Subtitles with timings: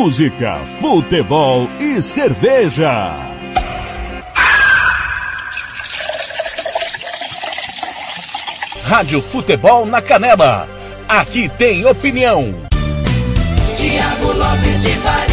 [0.00, 3.14] Música, futebol e cerveja.
[8.82, 10.66] Rádio Futebol na Canela.
[11.06, 12.54] Aqui tem opinião.
[13.76, 15.29] Tiago Lopes de Faria.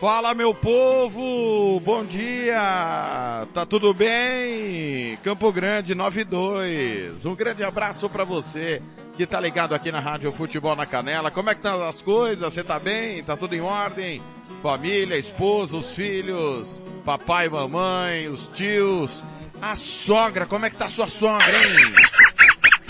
[0.00, 5.18] Fala meu povo, bom dia, tá tudo bem?
[5.22, 8.80] Campo Grande 92, um grande abraço pra você
[9.14, 11.30] que tá ligado aqui na Rádio Futebol na Canela.
[11.30, 12.50] Como é que estão as coisas?
[12.50, 13.22] Você tá bem?
[13.22, 14.22] Tá tudo em ordem?
[14.62, 19.22] Família, esposa, os filhos, papai, mamãe, os tios,
[19.60, 21.92] a sogra, como é que tá sua sogra, hein?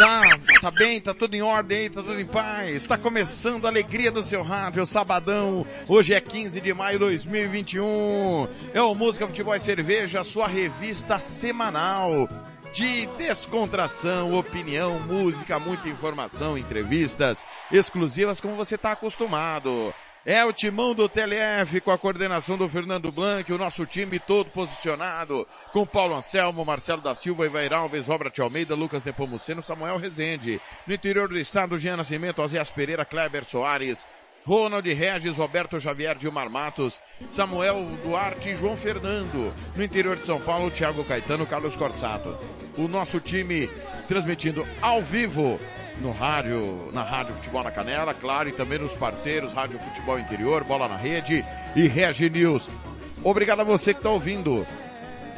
[0.01, 0.23] Tá,
[0.63, 2.77] tá bem, tá tudo em ordem, tá tudo em paz.
[2.77, 5.67] Está começando a alegria do seu rádio, sabadão.
[5.87, 8.49] Hoje é 15 de maio de 2021.
[8.73, 12.27] É o Música, Futebol e Cerveja, sua revista semanal
[12.73, 19.93] de descontração, opinião, música, muita informação, entrevistas exclusivas como você está acostumado.
[20.25, 24.51] É o timão do TLF com a coordenação do Fernando Blanc, o nosso time todo
[24.51, 30.61] posicionado com Paulo Anselmo, Marcelo da Silva, Ivair Alves, Robert Almeida, Lucas Nepomuceno, Samuel Rezende.
[30.87, 34.07] No interior do estado, Jean Nascimento, Oséias Pereira, Kleber Soares,
[34.45, 39.55] Ronald Regis, Roberto Xavier, Gilmar Matos, Samuel Duarte e João Fernando.
[39.75, 42.37] No interior de São Paulo, Thiago Caetano, Carlos Corsato.
[42.77, 43.71] O nosso time
[44.07, 45.59] transmitindo ao vivo
[46.01, 50.65] no rádio, na Rádio Futebol na Canela, claro, e também nos parceiros, Rádio Futebol Interior,
[50.65, 51.45] Bola na Rede
[51.77, 52.67] e Regi News.
[53.23, 54.67] Obrigado a você que está ouvindo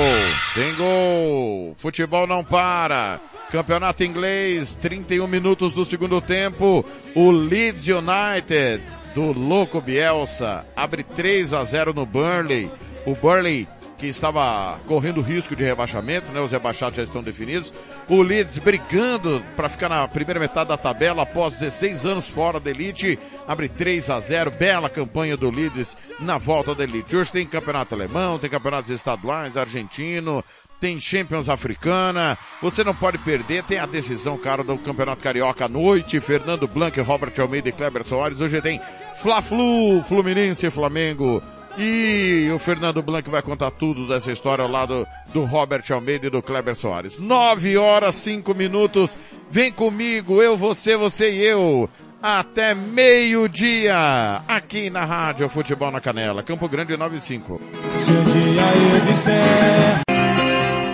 [0.55, 1.75] tem gol.
[1.79, 3.19] Futebol não para.
[3.51, 6.85] Campeonato inglês, 31 minutos do segundo tempo.
[7.15, 8.83] O Leeds United
[9.15, 12.71] do louco Bielsa abre 3 a 0 no Burnley.
[13.07, 13.67] O Burnley
[13.97, 16.41] que estava correndo risco de rebaixamento, né?
[16.41, 17.73] Os rebaixados já estão definidos.
[18.09, 22.71] O Leeds brigando para ficar na primeira metade da tabela após 16 anos fora da
[22.71, 27.17] elite, abre 3 a 0, bela campanha do Leeds na volta da elite.
[27.17, 30.45] Hoje tem campeonato alemão, tem campeonatos estaduais, argentino,
[30.81, 35.69] tem Champions Africana, você não pode perder, tem a decisão, cara, do Campeonato Carioca à
[35.69, 38.79] noite, Fernando Blanc, Robert Almeida e Kleber Soares, hoje tem
[39.23, 41.43] Fla-Flu, Fluminense e Flamengo,
[41.77, 46.31] e o Fernando Blanc vai contar tudo dessa história ao lado do Robert Almeida e
[46.31, 47.19] do Kleber Soares.
[47.19, 49.11] Nove horas, cinco minutos,
[49.51, 51.89] vem comigo, eu, você, você e eu,
[52.23, 57.61] até meio-dia, aqui na Rádio Futebol na Canela, Campo Grande 95.
[57.95, 58.63] Se um dia
[58.95, 60.05] eu disser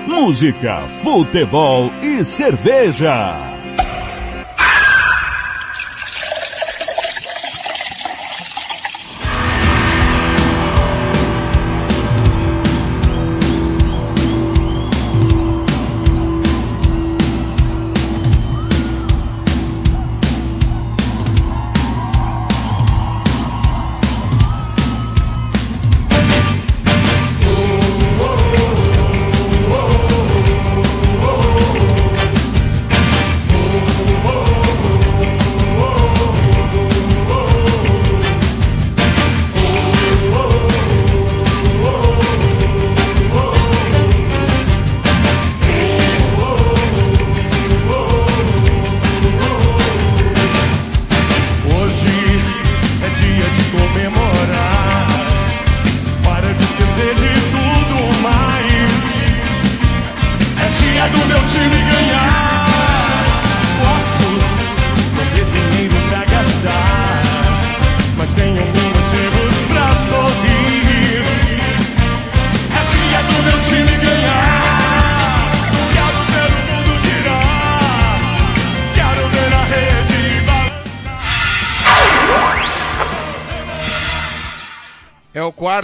[0.06, 3.59] Música, futebol e cerveja.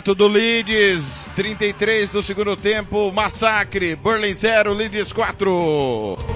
[0.06, 1.02] O quarto do Leeds,
[1.34, 6.35] 33 do segundo tempo, massacre, Burley 0, Leeds 4.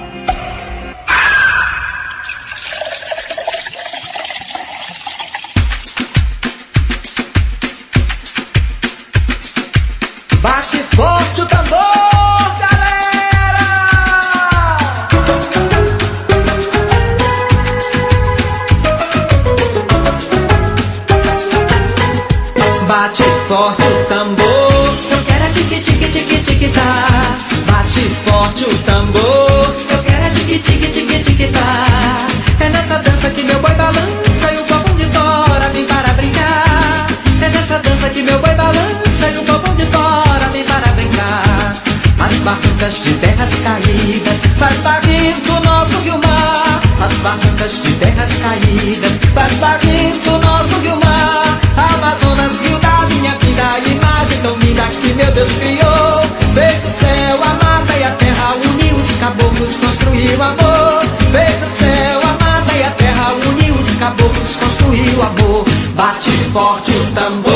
[43.71, 46.81] Caídas faz barrento o nosso rio mar.
[46.99, 51.59] As barrancas de terras caídas faz barrento nosso rio mar.
[51.77, 53.63] Amazonas, rio da minha vida,
[53.95, 56.21] imagem tão linda que meu Deus criou.
[56.53, 61.01] Fez o céu, a mata e a terra, uniu os caboclos, construiu amor.
[61.31, 65.65] Fez o céu, a mata e a terra, uniu os caboclos, construiu amor.
[65.95, 67.50] Bate forte o tambor,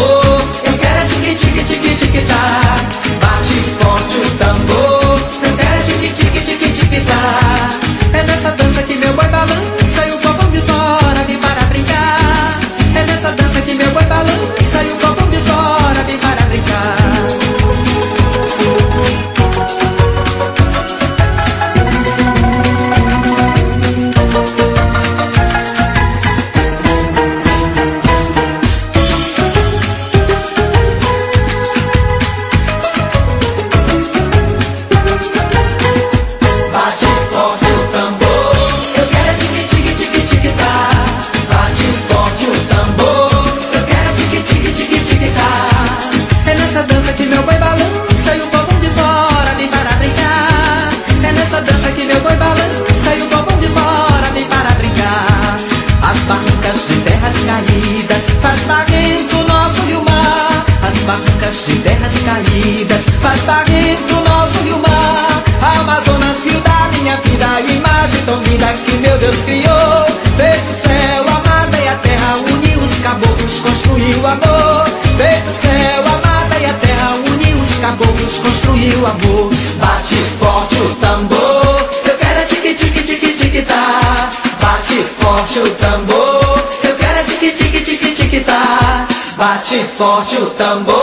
[89.37, 90.95] Bate forte o tambor,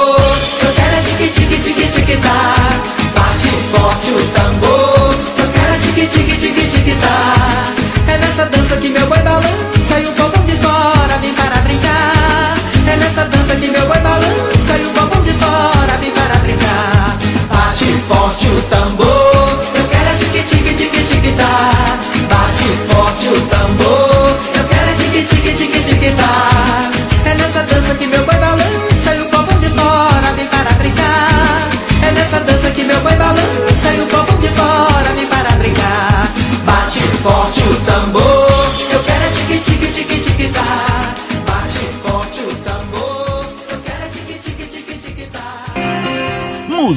[0.63, 3.02] eu quero é tique tique tique tique tá.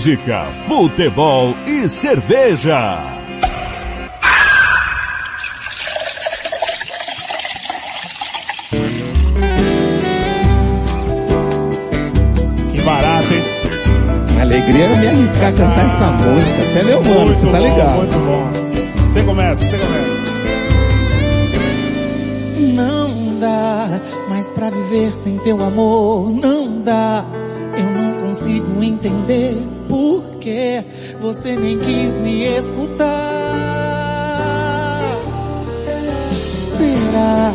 [0.06, 3.02] Música, futebol e cerveja.
[12.72, 13.42] Que barato, hein?
[14.40, 16.62] Alegria era me arriscar a cantar essa música.
[16.62, 17.96] Você é meu mano, você tá bom, ligado?
[17.96, 18.52] Muito bom.
[19.02, 20.16] Você começa, você começa.
[22.76, 27.26] Não dá mais pra viver sem teu amor, não dá.
[27.76, 29.58] Eu não consigo entender
[30.46, 30.84] por que
[31.20, 33.06] você nem quis me escutar.
[36.78, 37.54] Será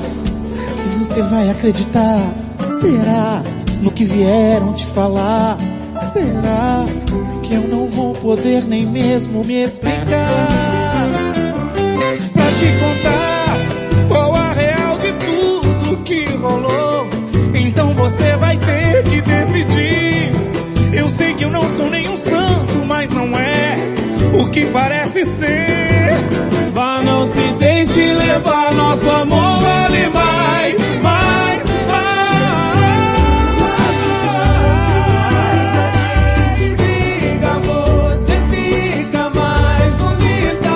[0.83, 2.35] que você vai acreditar?
[2.81, 3.43] Será
[3.81, 5.57] no que vieram te falar?
[6.13, 6.85] Será
[7.45, 11.09] que eu não vou poder nem mesmo me explicar?
[12.33, 17.07] Pra te contar qual a real de tudo que rolou.
[17.55, 19.20] Então você vai ter que
[22.11, 23.77] nenhum santo, mas não é
[24.39, 26.19] o que parece ser.
[26.73, 32.41] Vá, não se deixe levar, nosso amor vale mais, mais, mais.
[36.77, 40.75] Briga, você fica mais bonita.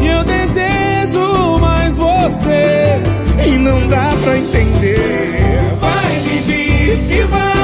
[0.00, 3.02] E eu desejo mais você.
[3.46, 5.40] E não dá pra entender.
[5.80, 7.55] Vai, me diz que vai,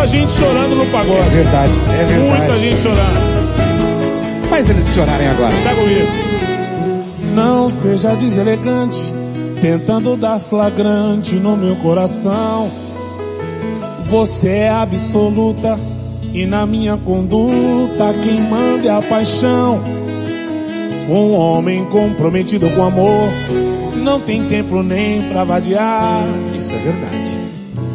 [0.00, 1.20] muita gente chorando no pagode.
[1.20, 2.38] É verdade, é verdade.
[2.38, 4.48] Muita gente chorando.
[4.48, 5.52] Faz eles chorarem agora.
[5.62, 6.06] Tá comigo.
[7.34, 9.12] Não seja deselegante,
[9.60, 12.70] tentando dar flagrante no meu coração.
[14.06, 15.78] Você é absoluta
[16.32, 19.80] e na minha conduta quem manda é a paixão.
[21.08, 23.28] Um homem comprometido com amor
[23.96, 26.24] não tem tempo nem pra vadiar.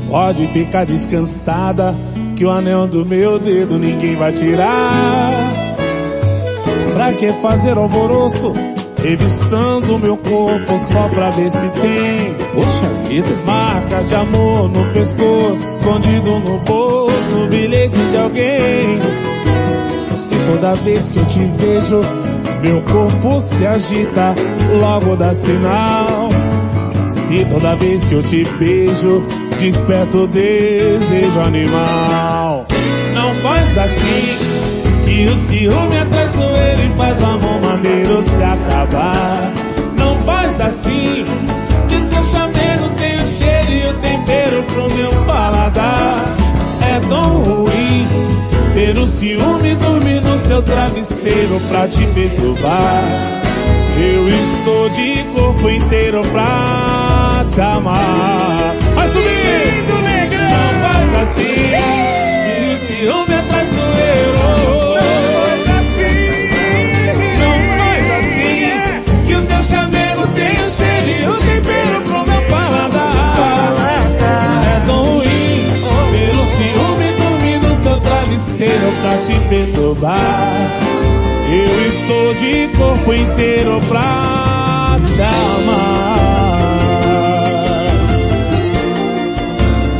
[0.09, 1.95] Pode ficar descansada
[2.35, 5.31] que o anel do meu dedo ninguém vai tirar.
[6.93, 8.53] Pra que fazer alvoroço?
[9.05, 13.27] Revistando meu corpo só pra ver se tem Poxa vida.
[13.45, 18.99] Marca de amor no pescoço Escondido no bolso Bilhete de alguém
[20.11, 22.01] Se toda vez que eu te vejo
[22.63, 24.33] Meu corpo se agita
[24.79, 26.29] Logo dá sinal
[27.07, 29.23] Se toda vez que eu te beijo
[29.59, 32.65] Desperta o desejo animal
[33.13, 34.55] Não faz assim
[35.05, 39.53] que o ciúme é traiçoeiro e faz o amor maneiro se acabar.
[39.97, 41.23] Não faz assim,
[41.87, 46.25] que teu chamego tem o cheiro e o tempero pro meu paladar.
[46.81, 48.07] É tão ruim
[48.73, 53.03] ter o ciúme dormir no seu travesseiro pra te perturbar.
[53.97, 58.75] Eu estou de corpo inteiro pra te amar.
[58.93, 59.29] mas subir!
[59.29, 60.49] Lindo, negrão!
[60.49, 61.53] Não faz assim,
[62.45, 64.33] Que o ciúme é traiçoeiro.
[67.39, 73.37] Não faz assim, que o teu chamego tenha cheiro e o tempero pro meu paladar.
[74.75, 75.63] É tão ruim,
[76.11, 81.24] pelo ciúme dormir no seu travesseiro pra te perturbar.
[81.47, 86.15] Eu estou de corpo inteiro pra te amar.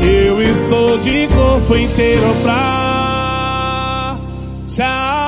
[0.01, 4.17] Eu estou de corpo inteiro pra
[4.67, 5.25] te amar.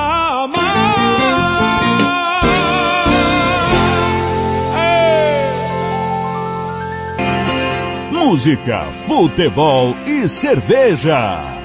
[8.12, 11.57] Música, futebol e cerveja.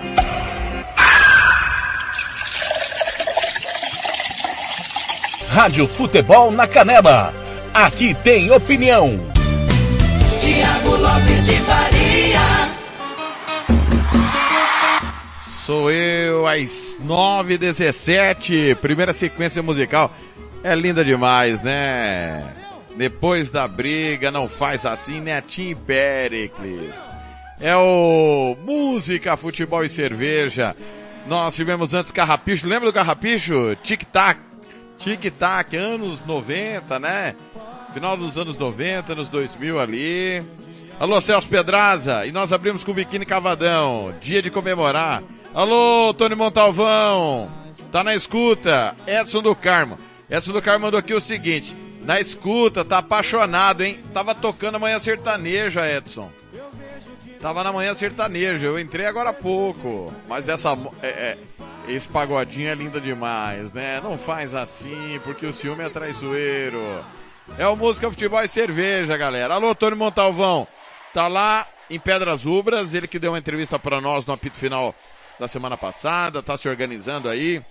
[5.63, 7.34] Rádio Futebol na Canela.
[7.74, 9.17] Aqui tem opinião.
[10.38, 12.39] Tiago Lopes de Faria.
[15.65, 20.13] Sou eu, às 9h17, primeira sequência musical.
[20.65, 22.46] É linda demais, né?
[22.98, 26.93] Depois da briga, não faz assim, Netinho e Pericles.
[27.62, 30.75] É o Música, Futebol e Cerveja.
[31.25, 33.77] Nós tivemos antes Carrapicho, lembra do Carrapicho?
[33.82, 34.41] Tic-tac,
[34.97, 37.36] tic-tac, anos 90, né?
[37.93, 40.43] Final dos anos 90, anos 2000 ali.
[40.99, 45.23] Alô, Celso Pedraza, e nós abrimos com o Biquíni Cavadão, dia de comemorar.
[45.53, 47.51] Alô, Tony Montalvão,
[47.91, 48.95] tá na escuta.
[49.06, 49.97] Edson do Carmo.
[50.29, 53.99] Edson do Carmo mandou aqui o seguinte, na escuta, tá apaixonado, hein?
[54.13, 56.32] Tava tocando amanhã sertaneja, Edson.
[57.41, 60.13] Tava na manhã sertaneja, eu entrei agora há pouco.
[60.29, 61.38] Mas essa, é, é,
[61.88, 64.00] esse pagodinho é lindo demais, né?
[64.02, 66.80] Não faz assim, porque o ciúme é traiçoeiro.
[67.58, 69.56] É o Música, Futebol e Cerveja, galera.
[69.56, 70.67] Alô, Tony Montalvão.
[71.13, 74.96] Tá lá em Pedras Ubras, ele que deu uma entrevista para nós no apito final
[75.39, 77.62] da semana passada, tá se organizando aí.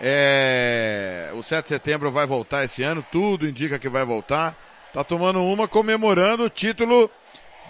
[0.00, 4.56] É, o 7 de setembro vai voltar esse ano, tudo indica que vai voltar.
[4.92, 7.10] Tá tomando uma comemorando o título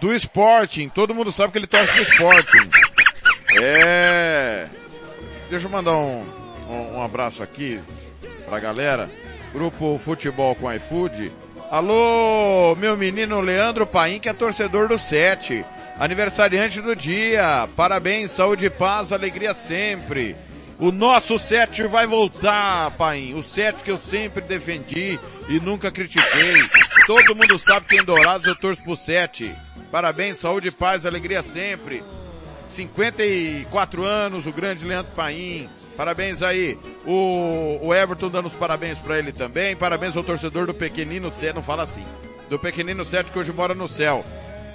[0.01, 0.89] do Sporting.
[0.89, 2.71] Todo mundo sabe que ele torce pro Sporting.
[3.63, 4.69] É.
[5.51, 6.25] Deixa eu mandar um,
[6.69, 7.81] um, um abraço aqui
[8.49, 9.11] pra galera.
[9.53, 11.33] Grupo Futebol com iFood.
[11.69, 15.65] Alô, meu menino Leandro Paim, que é torcedor do 7.
[15.99, 17.69] Aniversariante do dia.
[17.75, 20.37] Parabéns, saúde paz, alegria sempre.
[20.79, 23.35] O nosso 7 vai voltar, pai.
[23.35, 26.55] O 7 que eu sempre defendi e nunca critiquei.
[27.09, 29.53] Todo mundo sabe que em Dourados eu torço pro 7.
[29.91, 32.05] Parabéns, saúde, paz, alegria sempre.
[32.71, 35.69] 54 anos, o grande Leandro Paim.
[35.97, 36.79] Parabéns aí.
[37.05, 39.77] O, o Everton dando os parabéns para ele também.
[39.77, 42.05] Parabéns ao torcedor do Pequenino 7, não fala assim.
[42.49, 44.25] Do Pequenino 7 que hoje mora no céu.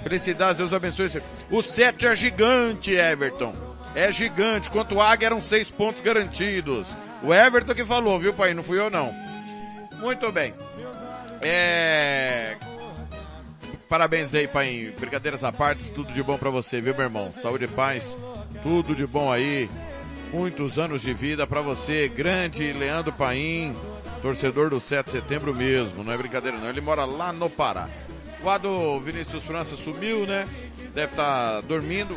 [0.02, 1.22] Felicidades, Deus abençoe.
[1.50, 3.54] O 7 é gigante, Everton.
[3.94, 4.70] É gigante.
[4.70, 6.86] Quanto o Águia eram seis pontos garantidos.
[7.22, 8.54] O Everton que falou, viu, pai?
[8.54, 9.12] Não fui eu não.
[9.98, 10.54] Muito bem.
[11.40, 12.56] É...
[13.88, 14.92] Parabéns aí, pai.
[14.98, 17.30] Brincadeiras à parte, tudo de bom para você, viu, meu irmão?
[17.30, 18.16] Saúde e paz.
[18.62, 19.70] Tudo de bom aí.
[20.32, 23.76] Muitos anos de vida para você, grande Leandro Paim,
[24.20, 26.68] torcedor do 7 de setembro mesmo, não é brincadeira não.
[26.68, 27.88] Ele mora lá no Pará.
[28.42, 30.48] O Ado Vinícius França sumiu, né?
[30.92, 32.16] Deve estar tá dormindo.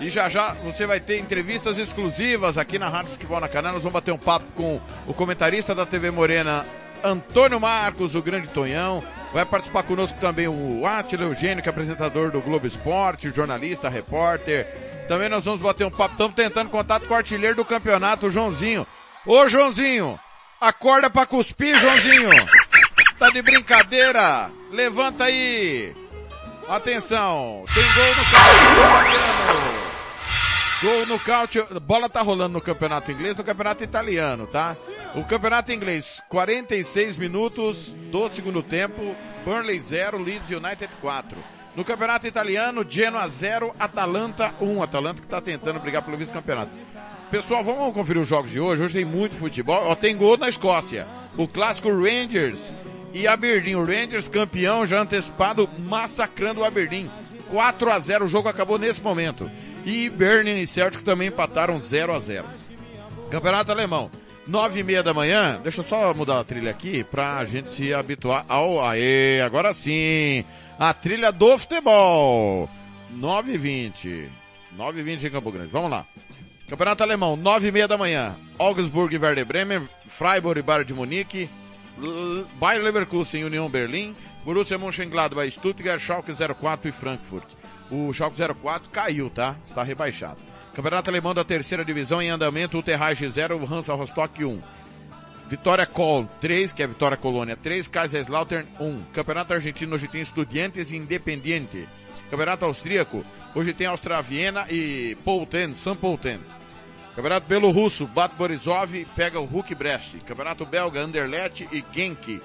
[0.00, 3.72] E já já você vai ter entrevistas exclusivas aqui na Rádio Futebol na Canal.
[3.72, 6.64] Nós vamos bater um papo com o comentarista da TV Morena,
[7.02, 9.02] Antônio Marcos, o grande Tonhão.
[9.32, 14.66] Vai participar conosco também o Átila Eugênio, que é apresentador do Globo Esporte, jornalista, repórter.
[15.06, 16.12] Também nós vamos bater um papo.
[16.12, 18.86] Estamos tentando contato com o artilheiro do campeonato, o Joãozinho.
[19.26, 20.18] Ô Joãozinho,
[20.60, 22.30] acorda pra cuspir, Joãozinho.
[23.18, 24.50] Tá de brincadeira?
[24.70, 25.94] Levanta aí.
[26.68, 29.87] Atenção, tem gol no campeonato.
[30.80, 34.76] Gol no caute, bola tá rolando no campeonato inglês, no campeonato italiano, tá?
[35.16, 41.36] O campeonato inglês, 46 minutos do segundo tempo, Burnley 0, Leeds United 4.
[41.74, 44.82] No campeonato italiano, Genoa 0, Atalanta 1.
[44.82, 46.70] Atalanta que tá tentando brigar pelo vice-campeonato.
[47.28, 48.82] Pessoal, vamos conferir os jogos de hoje.
[48.82, 49.82] Hoje tem muito futebol.
[49.84, 51.08] Ó, tem gol na Escócia.
[51.36, 52.72] O clássico Rangers
[53.12, 53.76] e Aberdeen.
[53.76, 57.10] O Rangers campeão já antecipado, massacrando o Aberdeen.
[57.50, 59.50] 4 a 0 o jogo acabou nesse momento.
[59.84, 62.46] E Berlin e Celtic também empataram 0 a 0
[63.30, 64.10] Campeonato Alemão.
[64.46, 67.92] Nove e meia da manhã, deixa eu só mudar a trilha aqui pra gente se
[67.92, 70.42] habituar ao, aê, agora sim,
[70.78, 72.68] a trilha do futebol.
[73.10, 74.26] Nove e vinte.
[74.74, 76.06] Nove e vinte em Campo Grande, vamos lá.
[76.66, 80.94] Campeonato Alemão, nove e meia da manhã, Augsburg e Werder Bremen, Freiburg e Bayern de
[80.94, 81.50] Munique,
[82.54, 84.14] Bayer Leverkusen e União Berlim,
[84.44, 87.57] Borussia Mönchengladbach, Stuttgart, Schalke 04 e Frankfurt.
[87.90, 89.56] O Schalke 04 caiu, tá?
[89.64, 90.38] Está rebaixado.
[90.74, 94.60] Campeonato Alemão da terceira divisão em andamento, o Terrage 0, o Hansa Rostock 1.
[95.48, 99.02] Vitória Kol 3, que é Vitória Colônia 3, Kaiserslautern 1.
[99.14, 101.88] Campeonato Argentino hoje tem Estudiantes e Independiente.
[102.30, 103.24] Campeonato Austríaco,
[103.54, 106.38] hoje tem Austria Viena e Poulten, São Poulten.
[107.16, 110.18] Campeonato Belorrusso, Bat Borisov pega o Hulk Brest.
[110.26, 112.40] Campeonato Belga, Anderlecht e Genk.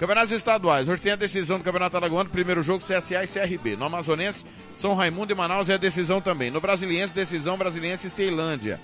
[0.00, 0.88] Campeonatos estaduais.
[0.88, 2.30] Hoje tem a decisão do Campeonato Alagoano.
[2.30, 3.76] Primeiro jogo, CSA e CRB.
[3.76, 6.50] No Amazonense, São Raimundo e Manaus é a decisão também.
[6.50, 8.80] No Brasiliense, decisão Brasiliense e Ceilândia.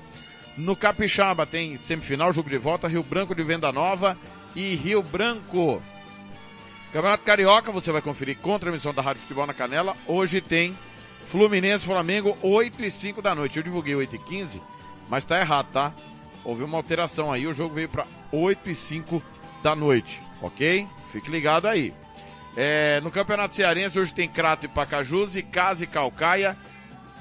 [0.59, 4.15] No Capixaba tem semifinal, jogo de volta, Rio Branco de Venda Nova
[4.55, 5.81] e Rio Branco.
[6.93, 9.97] Campeonato Carioca, você vai conferir com transmissão da Rádio Futebol na Canela.
[10.07, 10.77] Hoje tem
[11.29, 13.57] Fluminense Flamengo, 8 e 5 da noite.
[13.57, 14.61] Eu divulguei 8 e 15,
[15.09, 15.95] mas tá errado, tá?
[16.45, 19.23] Houve uma alteração aí, o jogo veio para 8 e 5
[19.63, 20.87] da noite, ok?
[21.13, 21.93] Fique ligado aí.
[22.57, 26.57] É, no Campeonato Cearense hoje tem Crato e Pacajus e Casa e Calcaia.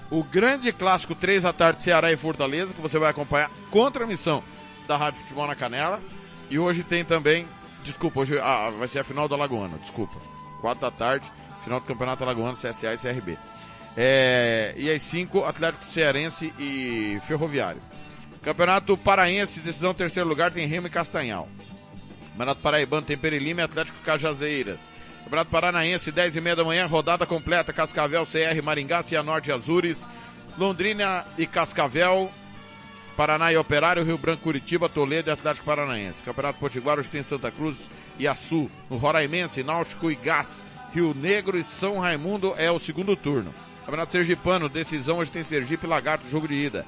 [0.09, 4.43] O grande clássico 3 da tarde Ceará e Fortaleza, que você vai acompanhar com transmissão
[4.87, 6.01] da Rádio Futebol na Canela.
[6.49, 7.47] E hoje tem também
[7.85, 10.15] Desculpa, hoje ah, vai ser a final do Alagoano, desculpa.
[10.59, 11.31] Quatro da tarde,
[11.63, 13.37] final do Campeonato Alagoano, CSA e CRB.
[13.95, 17.79] É, e às cinco, Atlético Cearense e Ferroviário.
[18.41, 21.47] Campeonato Paraense, decisão terceiro lugar, tem Remo e Castanhal.
[22.35, 24.91] Campeonato Paraibano tem Perilima e Atlético Cajazeiras.
[25.23, 30.05] Campeonato Paranaense, 10 e meia da manhã, rodada completa, Cascavel, CR, Maringá, Cianorte Azures.
[30.57, 32.31] Londrina e Cascavel,
[33.15, 36.21] Paraná e Operário, Rio Branco, Curitiba, Toledo e Atlético Paranaense.
[36.23, 37.77] Campeonato Potiguar hoje tem Santa Cruz
[38.19, 38.69] e Açu.
[38.89, 40.65] No Roraimense, Náutico e Gás.
[40.93, 43.53] Rio Negro e São Raimundo é o segundo turno.
[43.85, 46.85] Campeonato Sergipano, decisão hoje tem Sergipe e Lagarto, jogo de ida.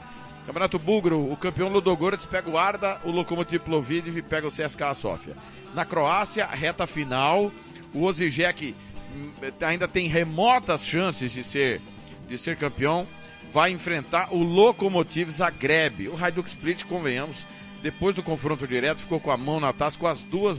[0.47, 5.35] Campeonato Búlgaro, o campeão Ludogorets pega o Arda, o Lokomotiv Plovdiv pega o CSKA Sofia.
[5.75, 7.51] Na Croácia, reta final,
[7.93, 8.73] o Osijek
[9.13, 11.81] hum, ainda tem remotas chances de ser,
[12.29, 13.05] de ser campeão
[13.51, 16.07] vai enfrentar o Lokomotiv Zagreb.
[16.07, 17.45] O Hajduk Split, convenhamos,
[17.83, 20.57] depois do confronto direto, ficou com a mão na taça, com as duas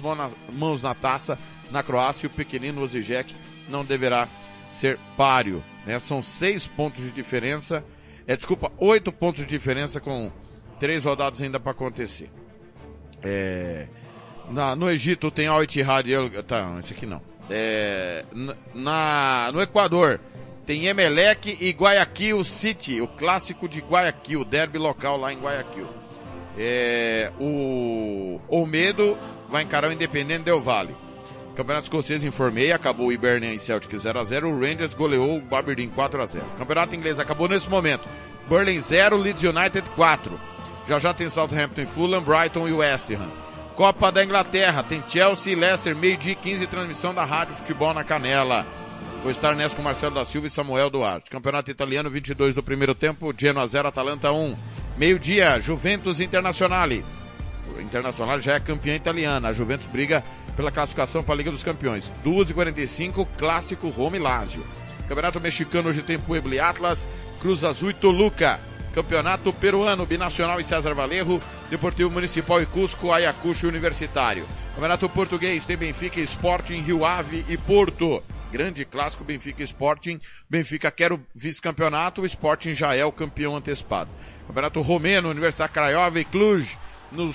[0.52, 1.38] mãos na taça
[1.70, 3.34] na Croácia e o pequenino Osijek
[3.70, 4.28] não deverá
[4.78, 5.64] ser páreo.
[5.86, 5.98] Né?
[5.98, 7.82] São seis pontos de diferença,
[8.28, 10.30] é, desculpa, oito pontos de diferença com
[10.78, 12.30] três rodadas ainda para acontecer.
[13.22, 13.86] É,
[14.50, 16.06] na, no Egito tem Al Ittihad,
[16.46, 17.22] tá, esse aqui não.
[17.48, 18.26] É,
[18.74, 20.20] na, no Equador
[20.66, 25.88] tem Emelec e Guayaquil City, o clássico de Guayaquil, derby local lá em Guayaquil.
[26.58, 29.16] É, o Olmedo
[29.48, 30.94] vai encarar o Independente Del Vale.
[31.58, 36.40] Campeonato Escocês informei, acabou o Hibernian e Celtic 0x0, o Rangers goleou o Aberdeen 4x0.
[36.56, 38.08] Campeonato Inglês acabou nesse momento.
[38.48, 40.38] Burnley 0, Leeds United 4.
[40.86, 43.28] Já já tem Southampton e Fulham, Brighton e West Ham.
[43.74, 48.64] Copa da Inglaterra, tem Chelsea e Leicester, meio-dia 15, transmissão da Rádio Futebol na Canela.
[49.24, 51.28] Vou estar nessa com Marcelo da Silva e Samuel Duarte.
[51.28, 54.56] Campeonato Italiano, 22 do primeiro tempo, Genoa 0, Atalanta 1.
[54.96, 57.04] Meio-dia, Juventus Internazionale.
[57.76, 59.48] O Internacional já é campeã italiana.
[59.48, 60.22] A Juventus briga
[60.58, 62.12] pela classificação para a Liga dos Campeões.
[62.24, 64.66] 2h45, clássico Roma e Lazio.
[65.06, 67.08] Campeonato Mexicano, hoje tem Puebla e Atlas,
[67.40, 68.58] Cruz Azul e Toluca.
[68.92, 71.40] Campeonato Peruano, Binacional e César Valerro,
[71.70, 74.44] Deportivo Municipal e Cusco, Ayacucho Universitário.
[74.74, 78.20] Campeonato Português, tem Benfica, Sporting, Rio Ave e Porto.
[78.50, 80.20] Grande clássico, Benfica Sporting.
[80.50, 84.10] Benfica quer o vice-campeonato, o Sporting já é o campeão antecipado.
[84.48, 86.68] Campeonato Romeno, Universidade Craiova e Cluj.
[87.12, 87.32] No,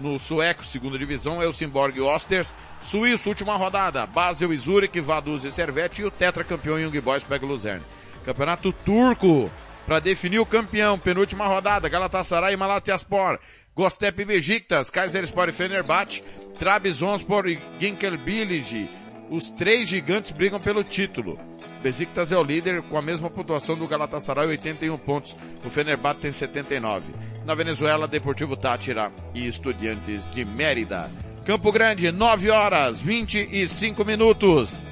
[0.00, 2.52] no sueco, segunda divisão, Elsenborg e Osters.
[2.80, 4.06] Suíço, última rodada.
[4.06, 6.02] Basel e Zurich, Vaduz e Servete.
[6.02, 7.84] E o tetracampeão Young Boys pega Luzerne.
[8.24, 9.50] Campeonato Turco,
[9.86, 11.88] para definir o campeão, penúltima rodada.
[11.88, 13.38] Galatasaray e Malatyaspor.
[13.74, 16.24] Gostep e Besiktas, Kayserispor e Fenerbahçe,
[16.58, 18.90] Trabzonspor e Ginkelbiligi,
[19.30, 21.38] os três gigantes brigam pelo título.
[21.82, 25.36] Besiktas é o líder com a mesma pontuação do Galatasaray, 81 pontos.
[25.64, 27.29] O Fenerbahçe tem 79.
[27.44, 31.10] Na Venezuela, Deportivo Tátira e Estudiantes de Mérida.
[31.44, 34.82] Campo Grande, 9 horas 25 minutos.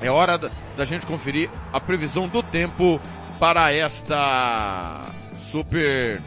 [0.00, 0.38] É hora
[0.76, 3.00] da gente conferir a previsão do tempo
[3.38, 5.04] para esta
[5.50, 6.20] super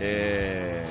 [0.00, 0.86] é,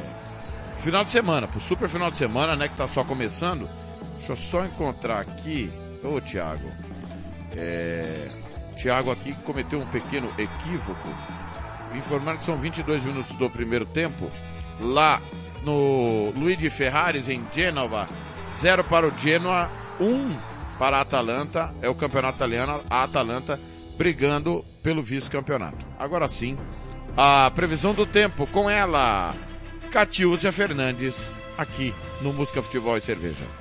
[0.82, 3.70] final de semana, para o super final de semana, né, que está só começando.
[4.18, 5.72] Deixa eu só encontrar aqui.
[6.04, 6.72] Ô Thiago.
[7.56, 8.28] É...
[8.76, 11.10] Thiago aqui cometeu um pequeno equívoco.
[11.96, 14.30] Informar que são 22 minutos do primeiro tempo.
[14.80, 15.22] Lá
[15.64, 18.08] no Luigi Ferraris em Genova.
[18.52, 20.38] 0 para o Genoa, 1 um
[20.78, 21.74] para a Atalanta.
[21.82, 22.82] É o campeonato italiano.
[22.90, 23.60] A Atalanta
[23.98, 25.86] brigando pelo vice-campeonato.
[26.00, 26.58] Agora sim,
[27.16, 29.36] a previsão do tempo com ela,
[29.92, 31.16] Catiúcia Fernandes,
[31.58, 33.61] aqui no Música Futebol e Cerveja.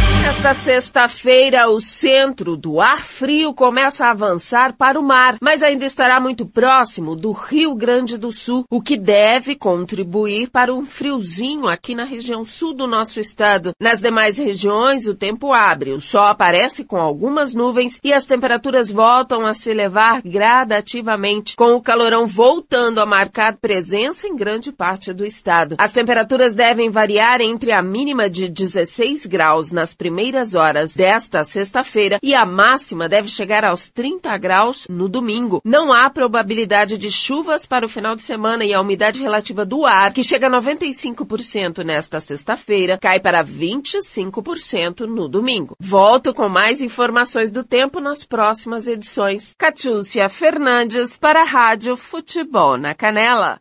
[0.23, 5.83] Nesta sexta-feira, o centro do ar frio começa a avançar para o mar, mas ainda
[5.83, 11.67] estará muito próximo do Rio Grande do Sul, o que deve contribuir para um friozinho
[11.67, 13.73] aqui na região sul do nosso estado.
[13.79, 18.91] Nas demais regiões, o tempo abre, o sol aparece com algumas nuvens e as temperaturas
[18.91, 25.13] voltam a se elevar gradativamente, com o calorão voltando a marcar presença em grande parte
[25.13, 25.75] do estado.
[25.79, 30.10] As temperaturas devem variar entre a mínima de 16 graus nas primeiras
[30.53, 35.61] horas desta sexta-feira e a máxima deve chegar aos 30 graus no domingo.
[35.63, 39.85] Não há probabilidade de chuvas para o final de semana e a umidade relativa do
[39.85, 45.75] ar, que chega a 95% nesta sexta-feira, cai para 25% no domingo.
[45.79, 49.53] Volto com mais informações do tempo nas próximas edições.
[49.57, 53.59] Catiúcia Fernandes para a Rádio Futebol na Canela.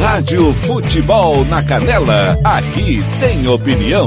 [0.00, 4.06] Rádio Futebol na Canela, aqui tem opinião.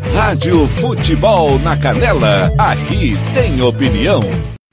[0.00, 4.20] Rádio Futebol na Canela, aqui tem opinião.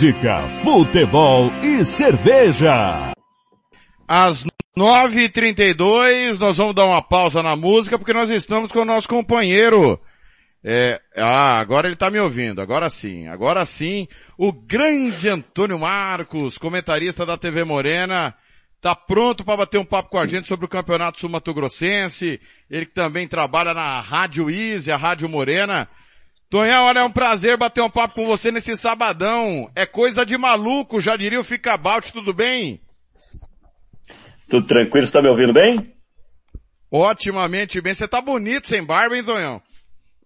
[0.04, 3.14] Música, futebol e cerveja.
[4.06, 4.44] Às
[4.78, 9.98] 9h32, nós vamos dar uma pausa na música porque nós estamos com o nosso companheiro.
[10.62, 14.06] É, ah, agora ele tá me ouvindo, agora sim, agora sim.
[14.38, 18.36] O grande Antônio Marcos, comentarista da TV Morena,
[18.82, 22.42] tá pronto para bater um papo com a gente sobre o Campeonato Sul-Mato Grossense.
[22.70, 25.88] Ele que também trabalha na Rádio Easy, a Rádio Morena.
[26.54, 29.72] Tonhão, olha, é um prazer bater um papo com você nesse sabadão.
[29.76, 32.80] É coisa de maluco, já diria o Fica About, tudo bem?
[34.48, 35.92] Tudo tranquilo, você tá me ouvindo bem?
[36.92, 37.96] Otimamente bem.
[37.96, 39.64] Você tá bonito sem barba, hein, Tonhão?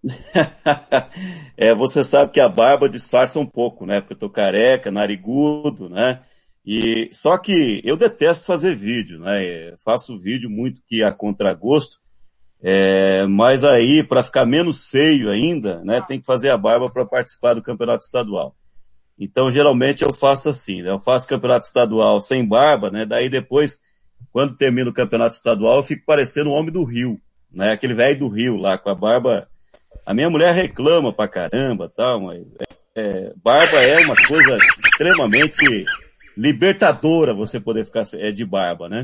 [1.56, 4.02] é, você sabe que a barba disfarça um pouco, né?
[4.02, 6.22] Porque eu tô careca, narigudo, né?
[6.62, 9.74] E só que eu detesto fazer vídeo, né?
[9.82, 11.96] Faço vídeo muito que a contragosto,
[12.62, 16.00] é, mas aí para ficar menos feio ainda, né?
[16.00, 18.54] Tem que fazer a barba para participar do campeonato estadual.
[19.18, 20.90] Então geralmente eu faço assim, né?
[20.90, 23.04] Eu faço campeonato estadual sem barba, né?
[23.04, 23.80] Daí depois
[24.32, 27.72] quando termina o campeonato estadual, eu fico parecendo um homem do Rio, né?
[27.72, 29.48] Aquele velho do Rio lá, com a barba.
[30.04, 32.46] A minha mulher reclama pra caramba, tal, mas
[32.96, 35.84] é, é, barba é uma coisa extremamente
[36.36, 39.02] libertadora você poder ficar é, de barba, né?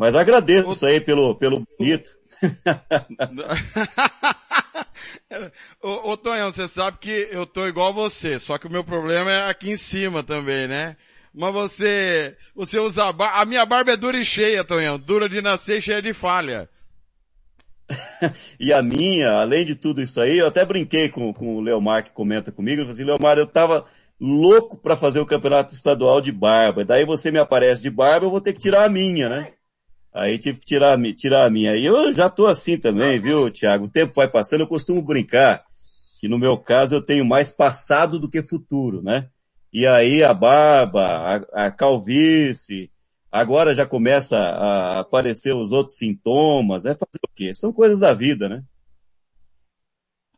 [0.00, 2.16] Mas agradeço isso aí pelo, pelo bonito.
[5.82, 9.30] ô, ô Tonhão, você sabe que eu tô igual você, só que o meu problema
[9.30, 10.96] é aqui em cima também, né?
[11.34, 15.28] Mas você, você usa a barba, a minha barba é dura e cheia, Tonhão, dura
[15.28, 16.66] de nascer e cheia de falha.
[18.58, 22.04] e a minha, além de tudo isso aí, eu até brinquei com, com o Leomar
[22.04, 23.84] que comenta comigo, eu falei assim, Leomar, eu tava
[24.18, 28.30] louco para fazer o campeonato estadual de barba, daí você me aparece de barba, eu
[28.30, 29.52] vou ter que tirar a minha, né?
[30.12, 31.76] Aí tive que tirar, tirar a minha.
[31.76, 33.84] E eu já tô assim também, viu, Thiago?
[33.84, 35.64] O tempo vai passando, eu costumo brincar
[36.20, 39.28] que no meu caso eu tenho mais passado do que futuro, né?
[39.72, 42.90] e aí a barba, a, a calvície,
[43.30, 47.54] agora já começa a aparecer os outros sintomas, é fazer o quê?
[47.54, 48.62] São coisas da vida, né?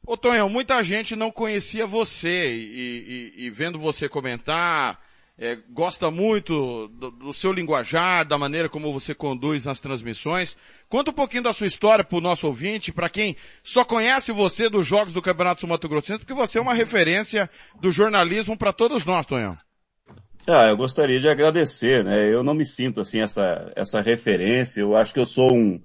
[0.07, 5.01] Ô Tonhão, muita gente não conhecia você e, e, e vendo você comentar,
[5.39, 10.57] é, gosta muito do, do, seu linguajar, da maneira como você conduz nas transmissões.
[10.89, 14.69] Conta um pouquinho da sua história para o nosso ouvinte, para quem só conhece você
[14.69, 17.49] dos jogos do Campeonato Sul Mato Grossense, porque você é uma referência
[17.81, 19.57] do jornalismo para todos nós, Tonhão.
[20.47, 22.17] Ah, eu gostaria de agradecer, né?
[22.19, 24.81] Eu não me sinto assim essa, essa referência.
[24.81, 25.81] Eu acho que eu sou um,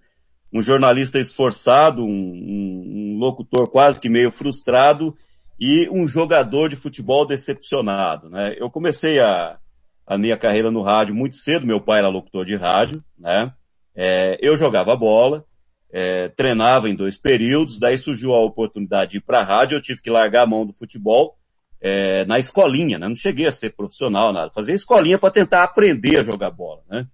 [0.51, 5.15] um jornalista esforçado, um, um, um locutor quase que meio frustrado
[5.59, 8.55] e um jogador de futebol decepcionado, né?
[8.57, 9.57] Eu comecei a,
[10.05, 13.51] a minha carreira no rádio muito cedo, meu pai era locutor de rádio, né?
[13.95, 15.43] É, eu jogava bola,
[15.91, 19.81] é, treinava em dois períodos, daí surgiu a oportunidade de ir para a rádio, eu
[19.81, 21.35] tive que largar a mão do futebol
[21.81, 23.07] é, na escolinha, né?
[23.07, 24.51] Não cheguei a ser profissional, nada.
[24.53, 27.07] Fazia escolinha para tentar aprender a jogar bola, né?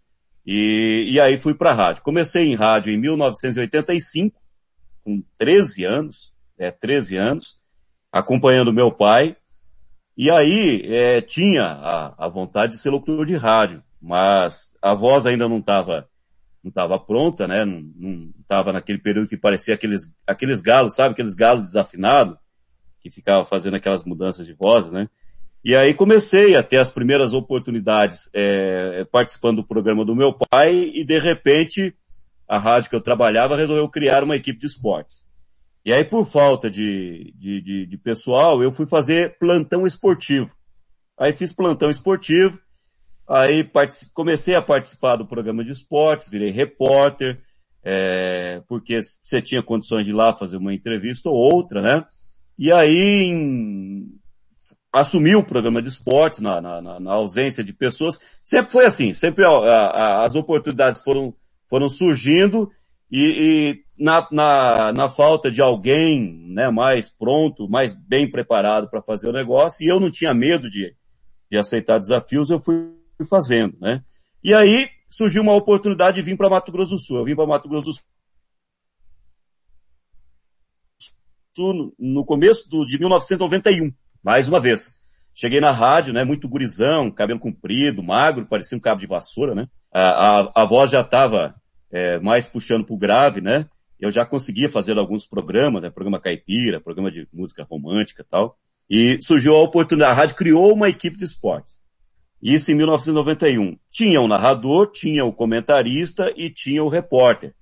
[0.45, 2.03] E, e aí fui para a rádio.
[2.03, 4.37] Comecei em rádio em 1985,
[5.03, 7.59] com 13 anos, é, 13 anos,
[8.13, 9.35] acompanhando meu pai.
[10.15, 15.25] E aí é, tinha a, a, vontade de ser locutor de rádio, mas a voz
[15.25, 16.07] ainda não estava
[16.63, 17.65] não estava pronta, né?
[17.65, 21.13] Não estava naquele período que parecia aqueles aqueles galos, sabe?
[21.13, 22.37] Aqueles galos desafinados
[23.01, 25.09] que ficava fazendo aquelas mudanças de voz, né?
[25.65, 30.73] E aí comecei a ter as primeiras oportunidades é, participando do programa do meu pai
[30.73, 31.95] e de repente
[32.47, 35.22] a rádio que eu trabalhava resolveu criar uma equipe de esportes.
[35.85, 40.49] E aí, por falta de, de, de, de pessoal, eu fui fazer plantão esportivo.
[41.19, 42.59] Aí fiz plantão esportivo,
[43.27, 43.69] aí
[44.13, 47.39] comecei a participar do programa de esportes, virei repórter,
[47.83, 52.05] é, porque você tinha condições de ir lá fazer uma entrevista ou outra, né?
[52.57, 54.07] E aí em,
[54.91, 58.19] assumi o programa de esportes na, na, na, ausência de pessoas.
[58.41, 61.33] Sempre foi assim, sempre a, a, as oportunidades foram,
[61.67, 62.69] foram surgindo
[63.15, 69.03] e, e na, na, na, falta de alguém né, mais pronto, mais bem preparado para
[69.03, 70.91] fazer o negócio, e eu não tinha medo de,
[71.51, 72.91] de aceitar desafios, eu fui
[73.29, 73.77] fazendo.
[73.79, 74.03] Né?
[74.43, 77.17] E aí surgiu uma oportunidade de vir para Mato Grosso do Sul.
[77.19, 77.93] Eu vim para Mato Grosso do
[81.55, 83.93] Sul no começo do, de 1991,
[84.23, 84.95] mais uma vez.
[85.35, 89.67] Cheguei na rádio, né, muito gurizão, cabelo comprido, magro, parecia um cabo de vassoura, né?
[89.93, 91.53] A, a, a voz já estava
[91.93, 93.69] é, mais puxando pro grave, né?
[93.99, 95.89] Eu já conseguia fazer alguns programas, né?
[95.91, 98.57] programa caipira, programa de música romântica e tal.
[98.89, 101.81] E surgiu a oportunidade, a rádio criou uma equipe de esportes.
[102.41, 103.77] Isso em 1991.
[103.89, 107.53] Tinha o um narrador, tinha o um comentarista e tinha o um repórter.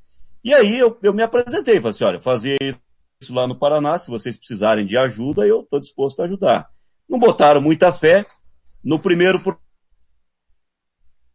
[0.43, 2.57] E aí eu, eu me apresentei, falei assim, olha, fazer
[3.21, 6.69] isso lá no Paraná, se vocês precisarem de ajuda, eu estou disposto a ajudar.
[7.07, 8.25] Não botaram muita fé.
[8.83, 9.59] No primeiro pro-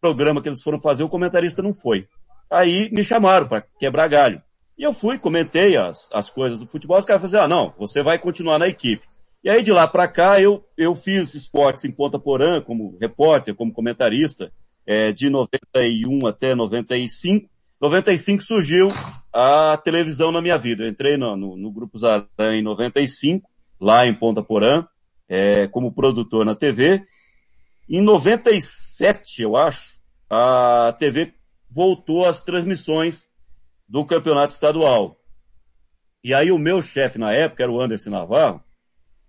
[0.01, 2.09] programa que eles foram fazer, o comentarista não foi.
[2.51, 4.42] Aí me chamaram para quebrar galho.
[4.78, 7.74] E eu fui, comentei as, as coisas do futebol, os caras falaram assim, ah, não,
[7.78, 9.07] você vai continuar na equipe.
[9.42, 13.55] E aí de lá para cá eu, eu fiz esportes em Ponta Porã, como repórter,
[13.55, 14.53] como comentarista,
[14.86, 17.49] é, de 91 até 95.
[17.80, 18.88] 95 surgiu
[19.32, 20.84] a televisão na minha vida.
[20.84, 23.49] Eu entrei no, no, no Grupo Zarã em 95,
[23.80, 24.86] lá em Ponta Porã,
[25.28, 27.03] é, como produtor na TV.
[27.88, 31.32] Em 97, eu acho, a TV
[31.71, 33.29] voltou às transmissões
[33.89, 35.19] do campeonato estadual.
[36.23, 38.62] E aí o meu chefe na época era o Anderson Navarro,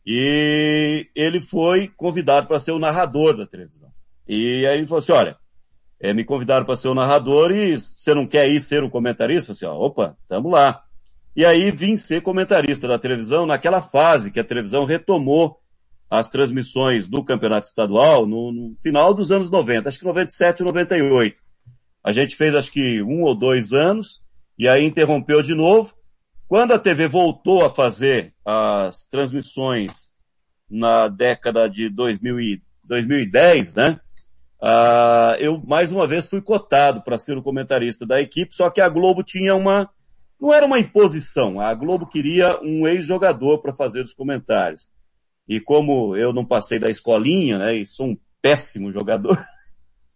[0.06, 3.90] e ele foi convidado para ser o narrador da televisão.
[4.28, 5.38] E aí ele falou assim, olha,
[6.00, 9.52] é, me convidaram para ser o narrador e você não quer ir ser o comentarista?
[9.52, 10.82] Eu falei assim, ó, opa, tamo lá.
[11.36, 15.60] E aí vim ser comentarista da televisão naquela fase que a televisão retomou
[16.10, 20.68] as transmissões do campeonato estadual no, no final dos anos 90, acho que 97 ou
[20.68, 21.42] 98.
[22.08, 24.24] A gente fez acho que um ou dois anos
[24.58, 25.94] e aí interrompeu de novo.
[26.48, 30.14] Quando a TV voltou a fazer as transmissões
[30.70, 34.00] na década de 2000 e 2010, né?
[34.64, 38.80] Ah, eu mais uma vez fui cotado para ser o comentarista da equipe, só que
[38.80, 39.90] a Globo tinha uma,
[40.40, 44.90] não era uma imposição, a Globo queria um ex-jogador para fazer os comentários.
[45.46, 49.46] E como eu não passei da escolinha, né, e sou um péssimo jogador,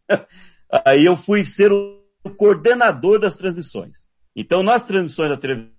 [0.86, 2.02] aí eu fui ser o
[2.38, 4.08] coordenador das transmissões.
[4.36, 5.76] Então, nas transmissões da televisão,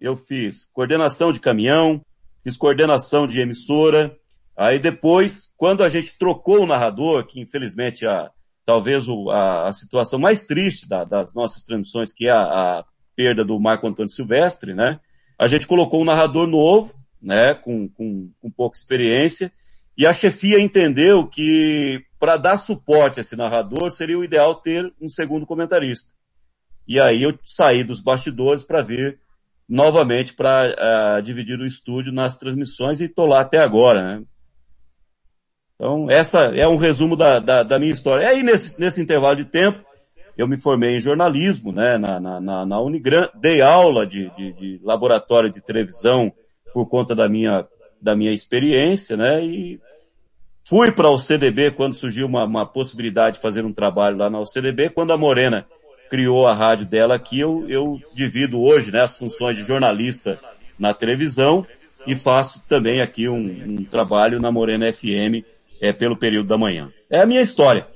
[0.00, 2.00] eu fiz coordenação de caminhão,
[2.44, 4.12] fiz coordenação de emissora,
[4.60, 8.30] Aí depois, quando a gente trocou o narrador, que infelizmente a,
[8.66, 12.84] talvez o, a, a situação mais triste da, das nossas transmissões, que é a, a,
[13.16, 15.00] perda do Marco Antônio Silvestre, né?
[15.38, 16.92] A gente colocou um narrador novo,
[17.22, 17.54] né?
[17.54, 19.50] Com, com, com pouca experiência,
[20.00, 24.90] e a chefia entendeu que para dar suporte a esse narrador seria o ideal ter
[24.98, 26.14] um segundo comentarista.
[26.88, 29.20] E aí eu saí dos bastidores para vir
[29.68, 34.24] novamente para uh, dividir o estúdio nas transmissões e estou lá até agora, né?
[35.74, 38.22] Então, essa é um resumo da, da, da minha história.
[38.22, 39.84] E aí, nesse, nesse intervalo de tempo,
[40.34, 44.80] eu me formei em jornalismo, né, na, na, na Unigran, dei aula de, de, de,
[44.82, 46.32] laboratório de televisão
[46.72, 47.66] por conta da minha,
[48.00, 49.78] da minha experiência, né, e
[50.70, 54.38] fui para o CDB quando surgiu uma, uma possibilidade de fazer um trabalho lá na
[54.38, 55.66] UCDB, quando a Morena
[56.08, 60.38] criou a rádio dela aqui, eu, eu divido hoje, né, as funções de jornalista
[60.78, 61.66] na televisão
[62.06, 65.44] e faço também aqui um, um trabalho na Morena FM,
[65.80, 66.92] é, pelo período da manhã.
[67.10, 67.88] É a minha história.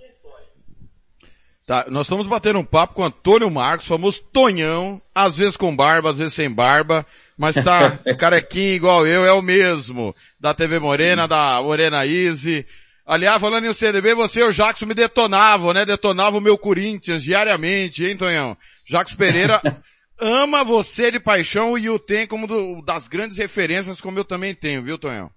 [1.65, 6.11] Tá, nós estamos batendo um papo com Antônio Marcos, famoso Tonhão, às vezes com barba,
[6.11, 7.07] às vezes sem barba,
[7.37, 10.15] mas tá carequinho igual eu, é o mesmo.
[10.39, 12.67] Da TV Morena, da Morena Easy.
[13.07, 15.85] Aliás, falando em CDB, você e o Jackson me detonavam, né?
[15.85, 18.57] Detonavam o meu Corinthians diariamente, hein, Tonhão?
[18.89, 19.61] Jackson Pereira
[20.19, 24.55] ama você de paixão e o tem como do, das grandes referências, como eu também
[24.55, 25.31] tenho, viu, Tonhão?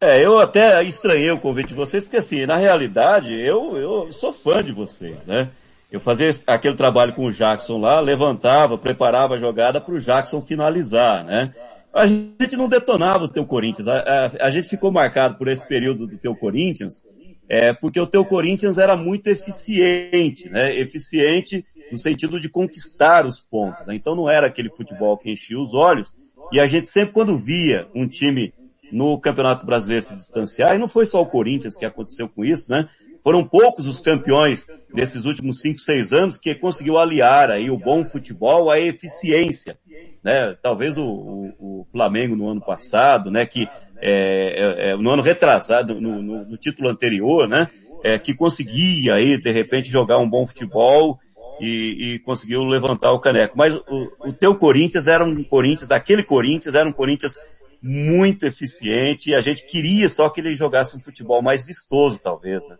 [0.00, 4.32] É, eu até estranhei o convite de vocês, porque assim, na realidade, eu, eu sou
[4.32, 5.50] fã de vocês, né?
[5.90, 10.42] Eu fazia aquele trabalho com o Jackson lá, levantava, preparava a jogada para o Jackson
[10.42, 11.52] finalizar, né?
[11.94, 15.66] A gente não detonava o teu Corinthians, a, a, a, gente ficou marcado por esse
[15.66, 17.02] período do teu Corinthians,
[17.48, 20.78] é, porque o teu Corinthians era muito eficiente, né?
[20.78, 23.94] Eficiente no sentido de conquistar os pontos, né?
[23.94, 26.14] Então não era aquele futebol que enchia os olhos,
[26.52, 28.52] e a gente sempre quando via um time
[28.92, 32.70] no Campeonato Brasileiro se distanciar, e não foi só o Corinthians que aconteceu com isso,
[32.70, 32.86] né?
[33.28, 38.02] Foram poucos os campeões desses últimos cinco, seis anos que conseguiu aliar aí o bom
[38.02, 39.76] futebol à eficiência,
[40.24, 40.56] né?
[40.62, 43.44] Talvez o, o, o Flamengo no ano passado, né?
[43.44, 43.68] Que
[44.00, 47.68] é, é, no ano retrasado, no, no, no título anterior, né?
[48.02, 51.18] É, que conseguia aí de repente jogar um bom futebol
[51.60, 53.58] e, e conseguiu levantar o caneco.
[53.58, 57.34] Mas o, o teu Corinthians era um Corinthians, daquele Corinthians era um Corinthians
[57.82, 62.66] muito eficiente e a gente queria só que ele jogasse um futebol mais vistoso, talvez,
[62.66, 62.76] né?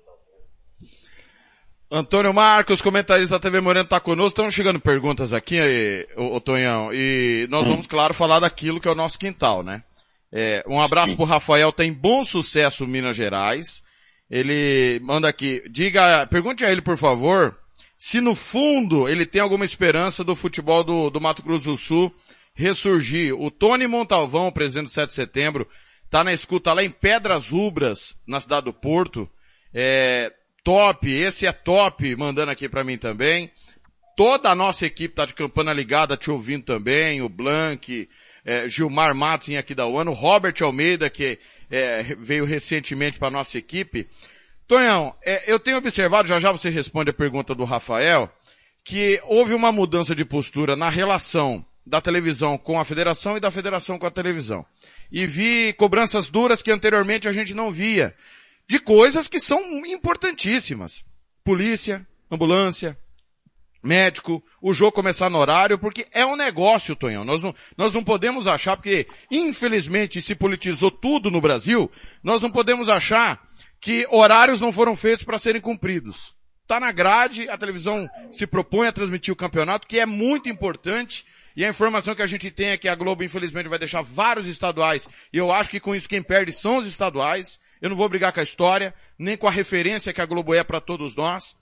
[1.91, 4.31] Antônio Marcos, comentarista da TV Moreno, está conosco.
[4.31, 5.59] Estão chegando perguntas aqui,
[6.17, 9.83] o, o Tonhão, e nós vamos, claro, falar daquilo que é o nosso quintal, né?
[10.31, 13.83] É, um abraço para o Rafael, tem bom sucesso Minas Gerais.
[14.31, 17.57] Ele manda aqui, diga, pergunte a ele, por favor,
[17.97, 22.15] se no fundo ele tem alguma esperança do futebol do, do Mato Grosso do Sul
[22.53, 23.35] ressurgir.
[23.35, 25.67] O Tony Montalvão, presidente do 7 de setembro,
[26.11, 29.27] tá na escuta lá em Pedras Rubras, na cidade do Porto.
[29.73, 30.31] É,
[30.69, 33.51] top, esse é top, mandando aqui para mim também.
[34.15, 38.07] Toda a nossa equipe tá de campana ligada, te ouvindo também, o Blank,
[38.45, 41.39] é, Gilmar Matos em Aquidauano, Robert Almeida, que
[41.71, 44.07] é, veio recentemente para nossa equipe.
[44.67, 48.31] Tonhão, é, eu tenho observado, já já você responde a pergunta do Rafael,
[48.85, 53.51] que houve uma mudança de postura na relação da televisão com a federação e da
[53.51, 54.67] federação com a televisão.
[55.11, 58.15] E vi cobranças duras que anteriormente a gente não via.
[58.69, 61.05] De coisas que são importantíssimas.
[61.43, 62.99] Polícia, ambulância,
[63.83, 67.25] médico, o jogo começar no horário, porque é um negócio, Tonhão.
[67.25, 71.91] Nós não, nós não podemos achar, porque infelizmente se politizou tudo no Brasil,
[72.23, 73.43] nós não podemos achar
[73.81, 76.35] que horários não foram feitos para serem cumpridos.
[76.63, 81.25] Está na grade, a televisão se propõe a transmitir o campeonato, que é muito importante,
[81.57, 84.47] e a informação que a gente tem é que a Globo, infelizmente, vai deixar vários
[84.47, 87.59] estaduais, e eu acho que com isso quem perde são os estaduais.
[87.81, 90.65] Eu não vou brigar com a história, nem com a referência que a Globo é
[90.65, 91.57] para todos nós.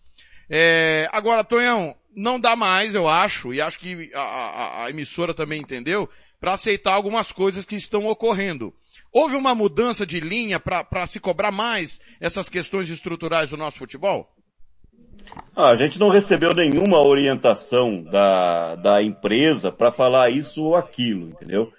[0.48, 5.34] É, agora, Tonhão, não dá mais, eu acho, e acho que a, a, a emissora
[5.34, 6.08] também entendeu,
[6.40, 8.72] para aceitar algumas coisas que estão ocorrendo.
[9.12, 14.30] Houve uma mudança de linha para se cobrar mais essas questões estruturais do nosso futebol?
[15.54, 21.28] Ah, a gente não recebeu nenhuma orientação da, da empresa para falar isso ou aquilo,
[21.30, 21.72] entendeu?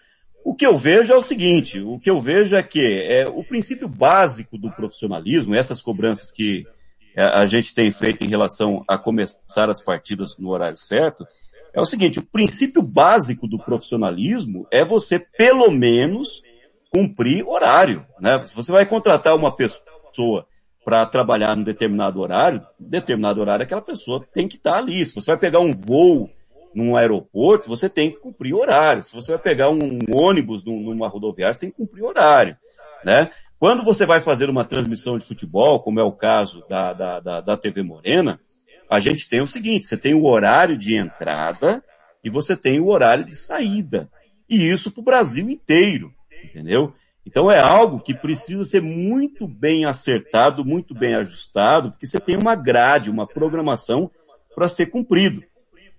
[0.47, 3.43] O que eu vejo é o seguinte, o que eu vejo é que é, o
[3.43, 6.65] princípio básico do profissionalismo, essas cobranças que
[7.13, 11.27] é, a gente tem feito em relação a começar as partidas no horário certo,
[11.73, 16.41] é o seguinte, o princípio básico do profissionalismo é você, pelo menos,
[16.89, 18.41] cumprir horário, né?
[18.45, 20.47] Se você vai contratar uma pessoa
[20.85, 25.05] para trabalhar num determinado horário, determinado horário aquela pessoa tem que estar tá ali.
[25.05, 26.29] Se você vai pegar um voo
[26.77, 29.01] num aeroporto, você tem que cumprir horário.
[29.01, 32.55] Se você vai pegar um ônibus numa rodoviária, você tem que cumprir horário,
[33.03, 33.31] né?
[33.57, 37.41] Quando você vai fazer uma transmissão de futebol, como é o caso da, da, da,
[37.41, 38.39] da TV Morena,
[38.87, 41.83] a gente tem o seguinte, você tem o horário de entrada
[42.23, 44.07] e você tem o horário de saída.
[44.47, 46.13] E isso para o Brasil inteiro,
[46.43, 46.93] entendeu?
[47.25, 52.37] Então é algo que precisa ser muito bem acertado, muito bem ajustado, porque você tem
[52.37, 54.11] uma grade, uma programação
[54.53, 55.41] para ser cumprido.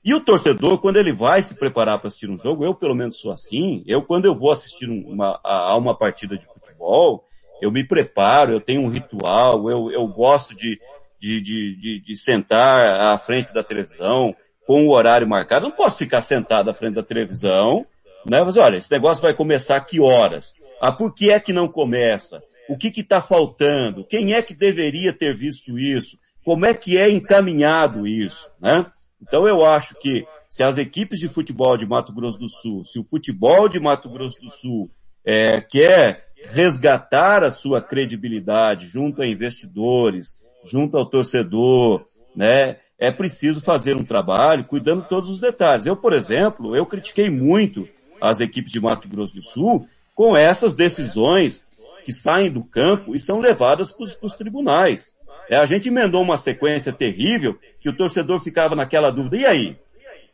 [0.05, 3.20] E o torcedor, quando ele vai se preparar para assistir um jogo, eu pelo menos
[3.20, 7.24] sou assim, eu quando eu vou assistir uma, a, uma partida de futebol,
[7.61, 10.78] eu me preparo, eu tenho um ritual, eu, eu gosto de,
[11.20, 12.78] de, de, de, sentar
[13.12, 14.34] à frente da televisão
[14.66, 15.66] com o horário marcado.
[15.66, 17.84] Eu não posso ficar sentado à frente da televisão,
[18.24, 18.42] né?
[18.44, 20.55] Mas olha, esse negócio vai começar a que horas?
[20.80, 22.40] Ah, por que é que não começa?
[22.68, 24.05] O que que está faltando?
[24.05, 26.18] Quem é que deveria ter visto isso?
[26.44, 28.86] Como é que é encaminhado isso, né?
[29.20, 32.98] Então eu acho que se as equipes de futebol de Mato Grosso do Sul, se
[32.98, 34.90] o futebol de Mato Grosso do Sul
[35.24, 42.78] é, quer resgatar a sua credibilidade junto a investidores, junto ao torcedor, né?
[42.98, 45.86] É preciso fazer um trabalho cuidando todos os detalhes.
[45.86, 47.88] Eu, por exemplo, eu critiquei muito
[48.20, 51.64] as equipes de Mato Grosso do Sul com essas decisões
[52.04, 55.17] que saem do campo e são levadas para os tribunais.
[55.49, 59.36] É, a gente emendou uma sequência terrível que o torcedor ficava naquela dúvida.
[59.36, 59.76] E aí?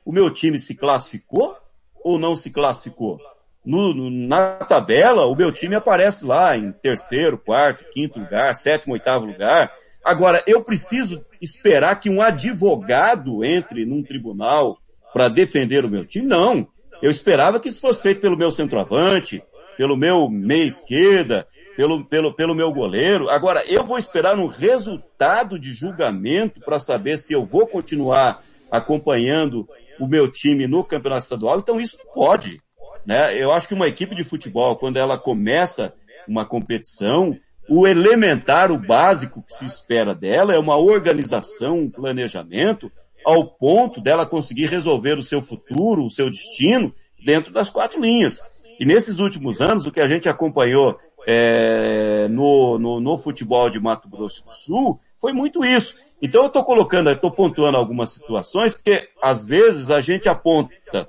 [0.04, 1.56] O meu time se classificou
[2.02, 3.18] ou não se classificou?
[3.64, 8.92] no, no, na tabela, o meu time aparece lá em terceiro, quarto, quinto lugar, sétimo,
[8.92, 9.72] oitavo lugar.
[10.04, 14.78] Agora, eu preciso esperar que um advogado entre num tribunal
[15.12, 16.26] para defender o meu time?
[16.26, 16.68] Não.
[17.00, 19.42] Eu esperava que isso fosse feito pelo meu centroavante,
[19.78, 21.46] pelo meu meia esquerda,
[21.76, 23.28] pelo, pelo, pelo meu goleiro.
[23.28, 29.68] Agora, eu vou esperar um resultado de julgamento para saber se eu vou continuar acompanhando
[30.00, 31.58] o meu time no campeonato estadual.
[31.58, 32.60] Então isso pode.
[33.06, 33.40] Né?
[33.40, 35.94] Eu acho que uma equipe de futebol, quando ela começa
[36.26, 37.36] uma competição,
[37.68, 42.90] o elementar, o básico que se espera dela é uma organização, um planejamento,
[43.24, 46.92] ao ponto dela conseguir resolver o seu futuro, o seu destino,
[47.24, 48.40] dentro das quatro linhas.
[48.78, 53.80] E nesses últimos anos, o que a gente acompanhou é, no, no, no, futebol de
[53.80, 55.96] Mato Grosso do Sul foi muito isso.
[56.20, 61.06] Então eu estou colocando, estou pontuando algumas situações, porque às vezes a gente aponta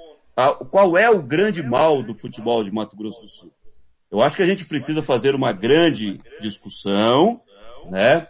[0.69, 3.51] qual é o grande mal do futebol de Mato Grosso do Sul?
[4.11, 7.41] Eu acho que a gente precisa fazer uma grande discussão,
[7.89, 8.27] né?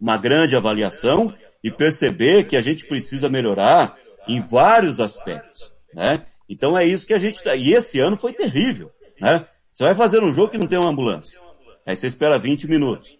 [0.00, 3.96] Uma grande avaliação e perceber que a gente precisa melhorar
[4.28, 6.26] em vários aspectos, né?
[6.48, 8.90] Então é isso que a gente tá, e esse ano foi terrível,
[9.20, 9.46] né?
[9.72, 11.40] Você vai fazer um jogo que não tem uma ambulância.
[11.86, 13.18] Aí você espera 20 minutos.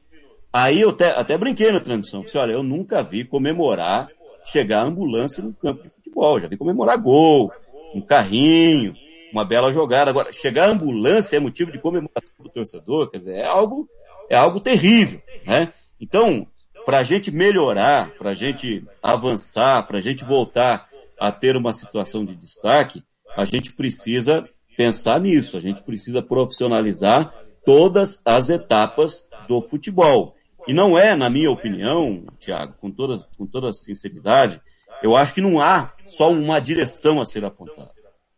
[0.52, 2.22] Aí eu até, até brinquei na transmissão.
[2.24, 4.08] Falei, olha, eu nunca vi comemorar
[4.44, 6.40] chegar a ambulância no campo de futebol.
[6.40, 7.52] Já vi comemorar gol,
[7.94, 8.94] um carrinho,
[9.32, 10.10] uma bela jogada.
[10.10, 13.88] Agora, chegar a ambulância é motivo de comemoração do torcedor, quer dizer, é algo,
[14.28, 15.72] é algo terrível, né?
[16.00, 16.46] Então,
[16.84, 20.88] para a gente melhorar, para a gente avançar, para a gente voltar
[21.18, 23.02] a ter uma situação de destaque,
[23.36, 24.44] a gente precisa
[24.82, 25.56] pensar nisso.
[25.56, 27.32] A gente precisa profissionalizar
[27.64, 30.34] todas as etapas do futebol.
[30.66, 34.60] E não é, na minha opinião, Tiago, com toda, com toda sinceridade,
[35.02, 37.92] eu acho que não há só uma direção a ser apontada.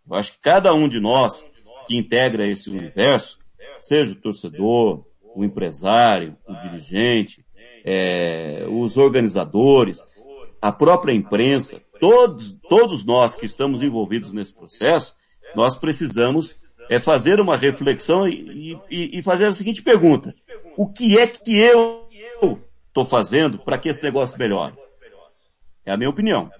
[0.07, 1.51] Eu acho que cada um de nós
[1.87, 3.39] que integra esse universo,
[3.81, 7.45] seja o torcedor, o empresário, o dirigente,
[7.85, 9.99] é, os organizadores,
[10.61, 15.15] a própria imprensa, todos, todos nós que estamos envolvidos nesse processo,
[15.55, 16.59] nós precisamos
[16.91, 20.35] é, fazer uma reflexão e, e, e fazer a seguinte pergunta.
[20.77, 22.09] O que é que eu
[22.87, 24.75] estou fazendo para que esse negócio melhore?
[25.87, 26.51] É a minha opinião.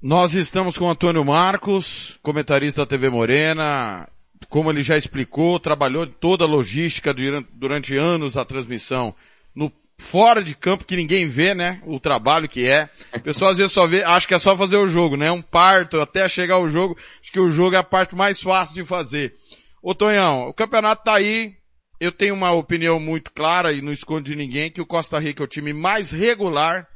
[0.00, 4.08] Nós estamos com o Antônio Marcos, comentarista da TV Morena.
[4.48, 9.12] Como ele já explicou, trabalhou toda a logística durante, durante anos da transmissão
[9.52, 11.82] no fora de campo que ninguém vê, né?
[11.84, 12.88] O trabalho que é.
[13.14, 15.30] O pessoal às vezes só vê, acha que é só fazer o jogo, né?
[15.30, 16.96] Um parto até chegar o jogo.
[17.20, 19.34] Acho que o jogo é a parte mais fácil de fazer.
[19.82, 21.56] Ô Tonhão, o campeonato tá aí.
[22.00, 25.42] Eu tenho uma opinião muito clara e não escondo de ninguém que o Costa Rica
[25.42, 26.86] é o time mais regular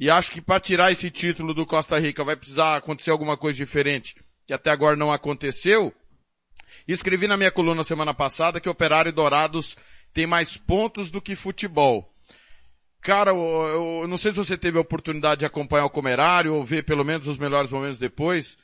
[0.00, 3.58] e acho que para tirar esse título do Costa Rica vai precisar acontecer alguma coisa
[3.58, 4.14] diferente,
[4.46, 5.92] que até agora não aconteceu.
[6.88, 9.76] Escrevi na minha coluna semana passada que Operário e Dourados
[10.14, 12.10] tem mais pontos do que futebol.
[13.02, 16.64] Cara, eu, eu, não sei se você teve a oportunidade de acompanhar o Comerário ou
[16.64, 18.58] ver pelo menos os melhores momentos depois.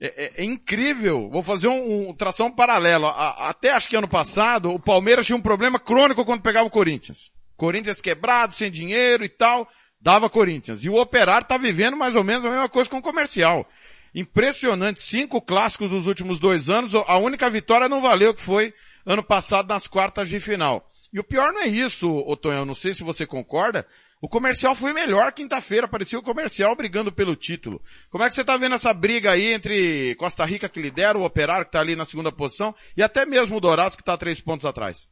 [0.00, 1.28] É, é, é incrível.
[1.30, 3.06] Vou fazer um, um tração paralelo.
[3.06, 6.70] A, até acho que ano passado o Palmeiras tinha um problema crônico quando pegava o
[6.70, 7.30] Corinthians.
[7.56, 9.68] Corinthians quebrado, sem dinheiro e tal
[10.00, 10.84] dava Corinthians.
[10.84, 13.68] E o Operário está vivendo mais ou menos a mesma coisa com o comercial.
[14.14, 18.72] Impressionante, cinco clássicos nos últimos dois anos, a única vitória não valeu que foi
[19.04, 20.86] ano passado nas quartas de final.
[21.12, 23.86] E o pior não é isso, Otonhão, não sei se você concorda,
[24.20, 27.80] o comercial foi melhor quinta-feira, parecia o comercial brigando pelo título.
[28.10, 31.24] Como é que você está vendo essa briga aí entre Costa Rica que lidera, o
[31.24, 34.40] Operário que está ali na segunda posição, e até mesmo o Dourados que está três
[34.40, 35.08] pontos atrás?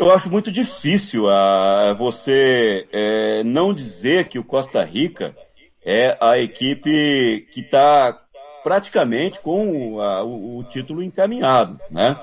[0.00, 5.36] Eu acho muito difícil a você é, não dizer que o Costa Rica
[5.84, 8.20] é a equipe que está
[8.64, 12.18] praticamente com a, o, o, título encaminhado, né?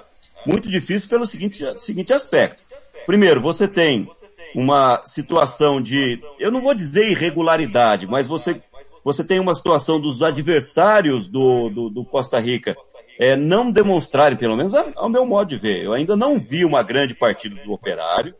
[0.46, 2.64] Muito difícil pelo seguinte, seguinte aspecto.
[3.06, 4.10] Primeiro, você tem
[4.56, 8.62] uma situação de, eu não vou dizer irregularidade, mas você,
[9.04, 12.76] você tem uma situação dos adversários do, do, do Costa Rica
[13.20, 15.84] é, não demonstrarem, pelo menos ao meu modo de ver.
[15.84, 18.34] Eu ainda não vi uma grande partida do Operário,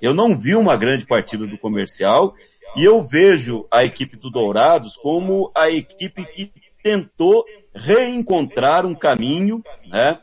[0.00, 2.34] eu não vi uma grande partida do Comercial,
[2.76, 6.52] e eu vejo a equipe do Dourados como a equipe que
[6.82, 7.44] tentou
[7.74, 10.18] reencontrar um caminho, né,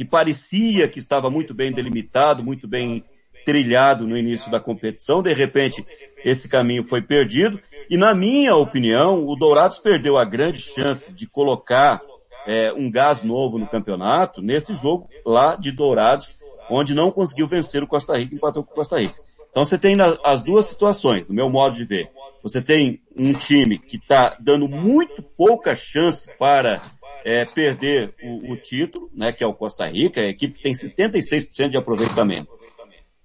[0.00, 3.04] que parecia que estava muito bem delimitado, muito bem
[3.44, 5.84] trilhado no início da competição, de repente
[6.24, 11.26] esse caminho foi perdido, e na minha opinião, o Dourados perdeu a grande chance de
[11.26, 12.00] colocar
[12.46, 16.34] é, um gás novo no campeonato nesse jogo lá de Dourados,
[16.70, 19.20] onde não conseguiu vencer o Costa Rica empatou com o Costa Rica.
[19.50, 19.92] Então você tem
[20.24, 22.10] as duas situações, no meu modo de ver.
[22.42, 26.80] Você tem um time que está dando muito pouca chance para
[27.24, 30.72] é, perder o, o, título, né, que é o Costa Rica, a equipe que tem
[30.72, 32.48] 76% de aproveitamento.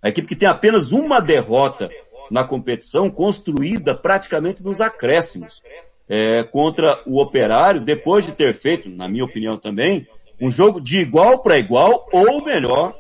[0.02, 1.90] A equipe que tem apenas uma derrota
[2.30, 5.62] na competição, construída praticamente nos acréscimos
[6.08, 10.08] é, contra o Operário, depois de ter feito, na minha opinião também,
[10.40, 12.96] um jogo de igual para igual ou melhor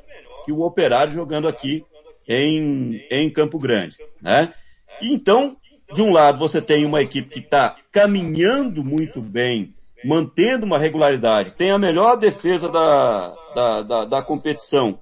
[0.46, 1.84] que o Operário jogando aqui
[2.28, 4.54] em, em Campo Grande, né?
[5.02, 5.58] Então,
[5.94, 9.74] de um lado você tem uma equipe que está caminhando muito bem,
[10.06, 15.00] mantendo uma regularidade, tem a melhor defesa da, da, da, da competição.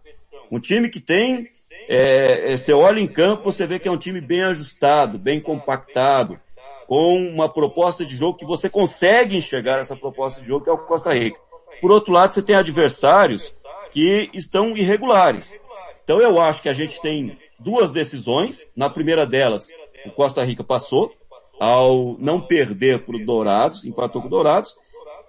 [0.49, 1.49] Um time que tem,
[1.89, 6.39] é, você olha em campo, você vê que é um time bem ajustado, bem compactado,
[6.87, 10.73] com uma proposta de jogo que você consegue enxergar essa proposta de jogo que é
[10.73, 11.39] o Costa Rica.
[11.81, 13.53] Por outro lado, você tem adversários
[13.91, 15.59] que estão irregulares.
[16.03, 18.71] Então eu acho que a gente tem duas decisões.
[18.75, 19.67] Na primeira delas,
[20.05, 21.11] o Costa Rica passou
[21.59, 24.75] ao não perder para o Dourados, empatou com o Dourados.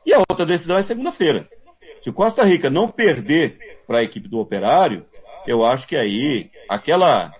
[0.07, 1.49] E a outra decisão é segunda-feira.
[2.01, 5.07] Se o Costa Rica não perder para a equipe do Operário,
[5.47, 7.33] eu acho que aí aquela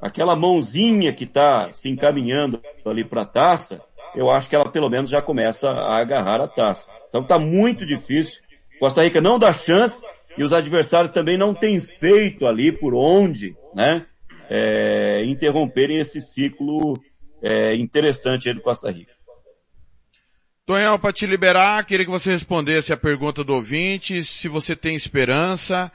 [0.00, 3.82] aquela mãozinha que está se encaminhando ali para a taça,
[4.14, 6.90] eu acho que ela pelo menos já começa a agarrar a taça.
[7.08, 8.42] Então está muito difícil.
[8.78, 10.02] Costa Rica não dá chance
[10.36, 14.06] e os adversários também não têm feito ali por onde, né,
[14.48, 16.94] é, interromperem esse ciclo
[17.42, 19.12] é, interessante aí do Costa Rica.
[20.66, 24.94] Tonhão, para te liberar, queria que você respondesse a pergunta do ouvinte, se você tem
[24.94, 25.90] esperança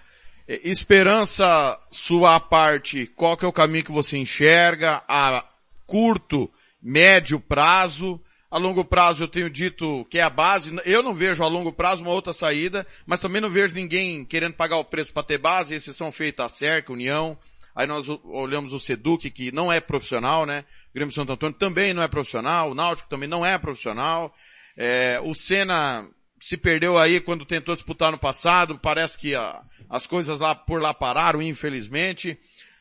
[0.48, 5.44] Esperança sua parte, qual que é o caminho que você enxerga a
[5.88, 8.22] curto, médio prazo?
[8.52, 10.72] A longo prazo eu tenho dito que é a base.
[10.86, 14.54] Eu não vejo a longo prazo uma outra saída, mas também não vejo ninguém querendo
[14.54, 15.74] pagar o preço para ter base.
[15.74, 17.36] Esses são feitos a CERC, União.
[17.76, 20.64] Aí nós olhamos o Seduc, que não é profissional, né?
[20.92, 22.70] O Grêmio Santo Antônio também não é profissional.
[22.70, 24.34] O Náutico também não é profissional.
[24.78, 26.08] É, o Senna
[26.40, 28.78] se perdeu aí quando tentou disputar no passado.
[28.78, 32.38] Parece que a, as coisas lá por lá pararam, infelizmente.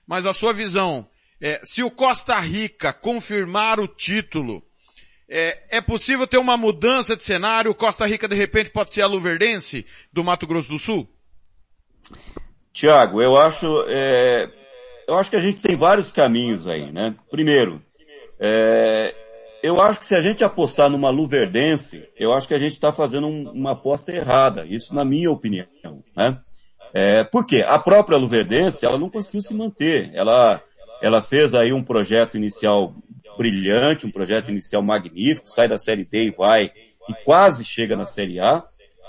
[0.07, 1.09] Mas a sua visão,
[1.41, 4.63] é, se o Costa Rica confirmar o título,
[5.29, 7.71] é, é, possível ter uma mudança de cenário?
[7.71, 11.09] O Costa Rica de repente pode ser a Luverdense do Mato Grosso do Sul?
[12.73, 14.51] Tiago, eu acho, é,
[15.09, 17.15] eu acho que a gente tem vários caminhos aí, né?
[17.31, 17.81] Primeiro,
[18.39, 19.15] é,
[19.65, 22.93] eu acho que se a gente apostar numa Luverdense, eu acho que a gente está
[22.93, 24.67] fazendo um, uma aposta errada.
[24.67, 25.67] Isso na minha opinião,
[26.15, 26.37] né?
[26.93, 27.65] É, por quê?
[27.67, 30.11] A própria Luverdense, ela não conseguiu se manter.
[30.13, 30.63] Ela,
[31.01, 32.95] ela fez aí um projeto inicial
[33.39, 36.71] brilhante, um projeto inicial magnífico, sai da Série D e vai,
[37.09, 38.63] e quase chega na Série A.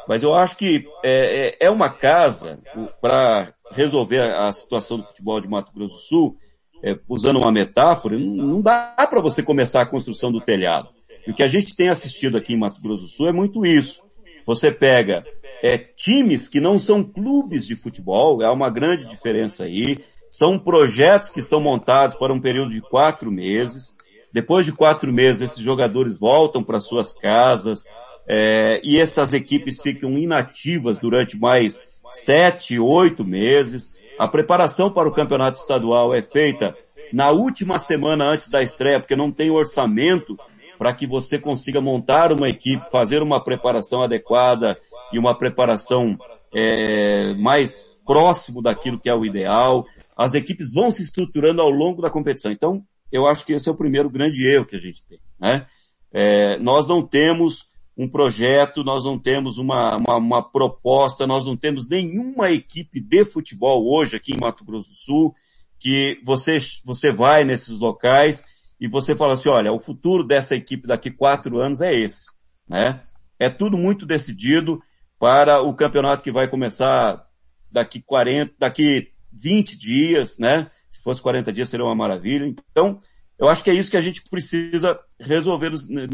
[0.08, 2.62] Mas eu acho que é, é, é uma casa
[3.02, 6.38] para resolver a situação do futebol de Mato Grosso do Sul,
[6.84, 10.90] é, usando uma metáfora, não, não dá para você começar a construção do telhado.
[11.26, 13.66] E o que a gente tem assistido aqui em Mato Grosso do Sul é muito
[13.66, 14.04] isso.
[14.46, 15.26] Você pega
[15.64, 19.98] é, times que não são clubes de futebol, é uma grande diferença aí.
[20.30, 23.96] São projetos que são montados para um período de quatro meses.
[24.32, 27.86] Depois de quatro meses, esses jogadores voltam para suas casas
[28.28, 33.95] é, e essas equipes ficam inativas durante mais sete, oito meses.
[34.18, 36.76] A preparação para o campeonato estadual é feita
[37.12, 40.38] na última semana antes da estreia, porque não tem orçamento
[40.78, 44.78] para que você consiga montar uma equipe, fazer uma preparação adequada
[45.12, 46.18] e uma preparação
[46.54, 49.86] é, mais próximo daquilo que é o ideal.
[50.18, 52.52] As equipes vão se estruturando ao longo da competição.
[52.52, 55.20] Então, eu acho que esse é o primeiro grande erro que a gente tem.
[55.40, 55.66] Né?
[56.14, 57.68] É, nós não temos
[57.98, 63.24] um projeto, nós não temos uma, uma, uma, proposta, nós não temos nenhuma equipe de
[63.24, 65.36] futebol hoje aqui em Mato Grosso do Sul
[65.80, 68.44] que você, você vai nesses locais
[68.80, 72.26] e você fala assim, olha, o futuro dessa equipe daqui quatro anos é esse,
[72.68, 73.02] né?
[73.40, 74.82] É tudo muito decidido
[75.20, 77.26] para o campeonato que vai começar
[77.72, 80.70] daqui 40, daqui 20 dias, né?
[80.90, 82.46] Se fosse 40 dias seria uma maravilha.
[82.46, 83.00] Então,
[83.38, 85.72] eu acho que é isso que a gente precisa resolver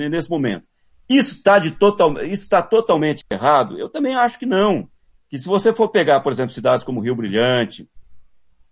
[0.09, 0.67] nesse momento.
[1.11, 3.77] Isso está total, isso está totalmente errado?
[3.77, 4.87] Eu também acho que não.
[5.29, 7.85] Que se você for pegar, por exemplo, cidades como Rio Brilhante,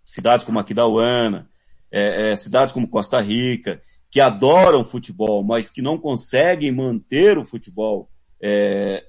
[0.05, 1.49] cidades como Aquidauana,
[1.91, 7.43] é, é, cidades como Costa Rica, que adoram futebol, mas que não conseguem manter o
[7.43, 8.09] futebol
[8.41, 9.03] é,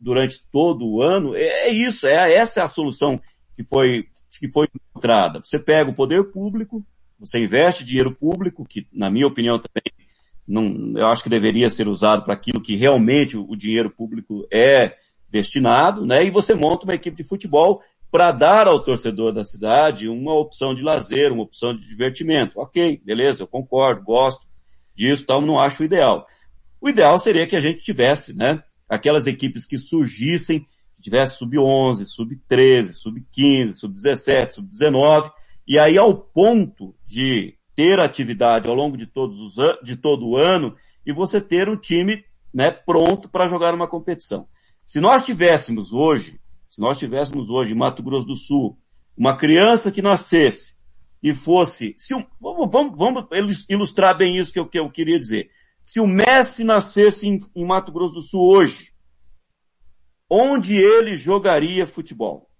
[0.00, 3.20] durante todo o ano, é, é isso, é, essa é a solução
[3.56, 4.08] que foi,
[4.40, 5.40] que foi encontrada.
[5.44, 6.84] Você pega o poder público,
[7.20, 9.93] você investe dinheiro público, que na minha opinião também
[10.46, 14.96] não, eu acho que deveria ser usado para aquilo que realmente o, dinheiro público é
[15.30, 16.24] destinado, né?
[16.24, 17.80] E você monta uma equipe de futebol
[18.10, 22.60] para dar ao torcedor da cidade uma opção de lazer, uma opção de divertimento.
[22.60, 24.46] Ok, beleza, eu concordo, gosto
[24.94, 26.26] disso, tal, não acho ideal.
[26.80, 30.60] O ideal seria que a gente tivesse, né, aquelas equipes que surgissem,
[30.94, 35.32] que tivesse sub-11, sub-13, sub-15, sub-17, sub-19,
[35.66, 40.36] e aí ao ponto de ter atividade ao longo de todos os de todo o
[40.36, 44.46] ano e você ter um time, né, pronto para jogar uma competição.
[44.84, 48.78] Se nós tivéssemos hoje, se nós tivéssemos hoje em Mato Grosso do Sul,
[49.16, 50.74] uma criança que nascesse
[51.22, 55.18] e fosse, se um, vamos, vamos, vamos ilustrar bem isso que eu, que eu queria
[55.18, 55.50] dizer.
[55.82, 58.92] Se o Messi nascesse em, em Mato Grosso do Sul hoje,
[60.28, 62.50] onde ele jogaria futebol?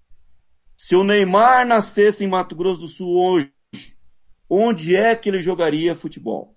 [0.77, 3.53] Se o Neymar nascesse em Mato Grosso do Sul hoje,
[4.49, 6.55] onde é que ele jogaria futebol?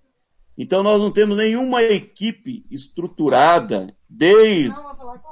[0.58, 4.76] Então nós não temos nenhuma equipe estruturada, desde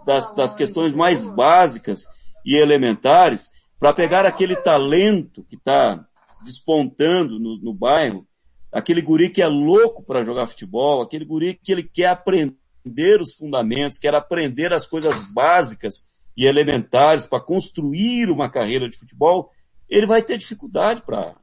[0.05, 2.03] das, das questões mais básicas
[2.45, 6.05] e elementares, para pegar aquele talento que está
[6.43, 8.27] despontando no, no bairro
[8.75, 13.33] aquele guri que é louco para jogar futebol, aquele guri que ele quer aprender os
[13.33, 19.49] fundamentos, quer aprender as coisas básicas e elementares para construir uma carreira de futebol,
[19.89, 21.35] ele vai ter dificuldade para.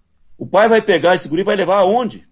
[0.43, 2.27] O pai vai pegar esse guri e vai levar aonde?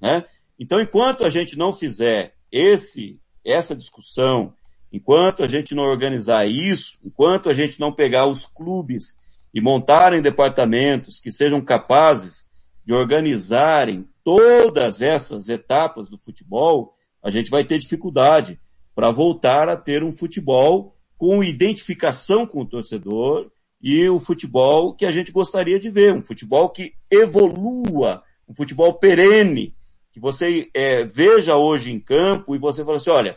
[0.00, 0.24] Né?
[0.56, 4.54] Então, enquanto a gente não fizer esse, essa discussão,
[4.92, 9.18] enquanto a gente não organizar isso, enquanto a gente não pegar os clubes
[9.52, 12.48] e montarem departamentos que sejam capazes
[12.86, 18.56] de organizarem todas essas etapas do futebol, a gente vai ter dificuldade
[18.94, 23.50] para voltar a ter um futebol com identificação com o torcedor
[23.82, 28.94] e o futebol que a gente gostaria de ver, um futebol que evolua, um futebol
[28.94, 29.74] perene,
[30.12, 33.36] que você é, veja hoje em campo e você fala assim, olha,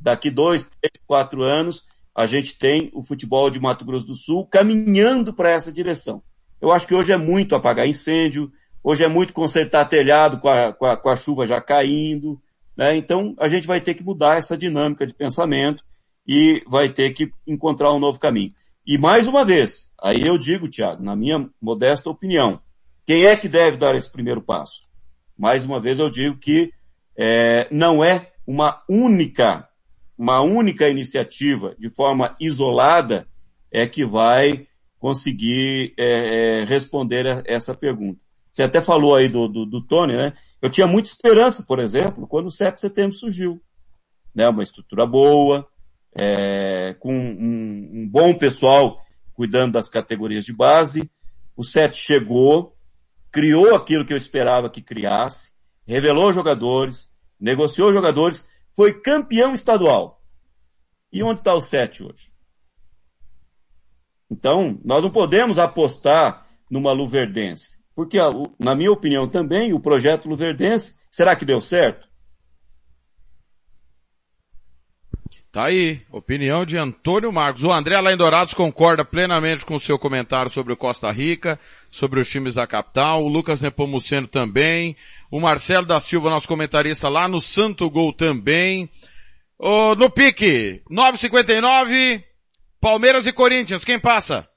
[0.00, 4.46] daqui dois, três, quatro anos, a gente tem o futebol de Mato Grosso do Sul
[4.46, 6.22] caminhando para essa direção.
[6.60, 8.50] Eu acho que hoje é muito apagar incêndio,
[8.82, 12.40] hoje é muito consertar telhado com a, com a, com a chuva já caindo,
[12.76, 12.96] né?
[12.96, 15.84] Então a gente vai ter que mudar essa dinâmica de pensamento
[16.26, 18.52] e vai ter que encontrar um novo caminho.
[18.86, 22.60] E mais uma vez, aí eu digo, Tiago, na minha modesta opinião,
[23.06, 24.82] quem é que deve dar esse primeiro passo?
[25.38, 26.70] Mais uma vez eu digo que
[27.16, 29.66] é, não é uma única,
[30.18, 33.26] uma única iniciativa de forma isolada
[33.70, 34.66] é que vai
[34.98, 38.22] conseguir é, é, responder a essa pergunta.
[38.52, 40.34] Você até falou aí do, do, do, Tony, né?
[40.62, 43.60] Eu tinha muita esperança, por exemplo, quando o 7 de setembro surgiu.
[44.34, 44.48] Né?
[44.48, 45.66] Uma estrutura boa,
[46.20, 49.02] é, com um, um, bom pessoal
[49.32, 51.10] cuidando das categorias de base.
[51.56, 52.76] O 7 chegou,
[53.30, 55.52] criou aquilo que eu esperava que criasse,
[55.86, 60.20] revelou jogadores, negociou jogadores, foi campeão estadual.
[61.12, 62.32] E onde está o 7 hoje?
[64.30, 67.82] Então, nós não podemos apostar numa Luverdense.
[67.94, 68.18] Porque,
[68.58, 72.08] na minha opinião também, o projeto Luverdense, será que deu certo?
[75.54, 77.62] Tá aí, opinião de Antônio Marcos.
[77.62, 81.60] O André lá em Dourados concorda plenamente com o seu comentário sobre o Costa Rica,
[81.88, 83.22] sobre os times da capital.
[83.22, 84.96] O Lucas Nepomuceno também.
[85.30, 88.90] O Marcelo da Silva, nosso comentarista lá no Santo Gol também.
[89.56, 92.24] Oh, no pique, 9,59,
[92.80, 94.48] Palmeiras e Corinthians, quem passa?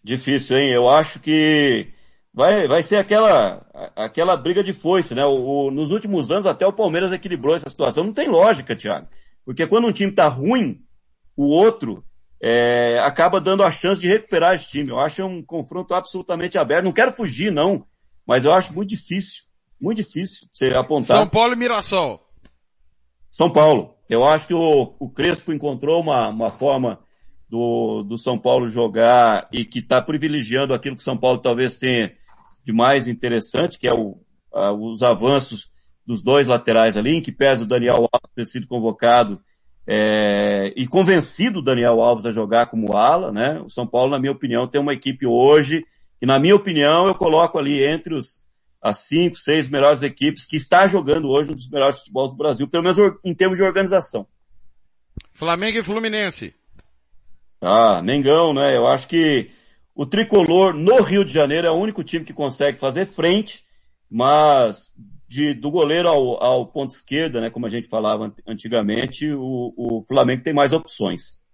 [0.00, 0.72] Difícil, hein?
[0.72, 1.88] Eu acho que
[2.32, 5.24] vai, vai ser aquela, aquela briga de foice, né?
[5.24, 8.04] O, o, nos últimos anos até o Palmeiras equilibrou essa situação.
[8.04, 9.08] Não tem lógica, Thiago.
[9.46, 10.82] Porque quando um time está ruim,
[11.36, 12.04] o outro
[12.42, 14.90] é, acaba dando a chance de recuperar esse time.
[14.90, 16.84] Eu acho um confronto absolutamente aberto.
[16.84, 17.86] Não quero fugir, não,
[18.26, 19.44] mas eu acho muito difícil.
[19.80, 21.18] Muito difícil você apontar.
[21.18, 22.20] São Paulo e Mirassol.
[23.30, 23.94] São Paulo.
[24.08, 26.98] Eu acho que o, o Crespo encontrou uma, uma forma
[27.48, 32.12] do, do São Paulo jogar e que está privilegiando aquilo que São Paulo talvez tenha
[32.64, 34.18] de mais interessante, que é o,
[34.52, 35.70] a, os avanços
[36.06, 39.40] dos dois laterais ali, em que pesa o Daniel Alves ter sido convocado
[39.86, 43.60] é, e convencido o Daniel Alves a jogar como ala, né?
[43.64, 45.84] O São Paulo, na minha opinião, tem uma equipe hoje
[46.18, 48.46] que, na minha opinião, eu coloco ali entre os
[48.80, 52.68] as cinco, seis melhores equipes que está jogando hoje um dos melhores futebols do Brasil,
[52.68, 54.28] pelo menos em termos de organização.
[55.34, 56.54] Flamengo e Fluminense.
[57.60, 58.76] Ah, Mengão, né?
[58.76, 59.50] Eu acho que
[59.94, 63.64] o tricolor no Rio de Janeiro é o único time que consegue fazer frente,
[64.08, 64.94] mas
[65.28, 70.04] de, do goleiro ao, ao ponto esquerda, né, como a gente falava antigamente, o, o
[70.06, 71.44] Flamengo tem mais opções.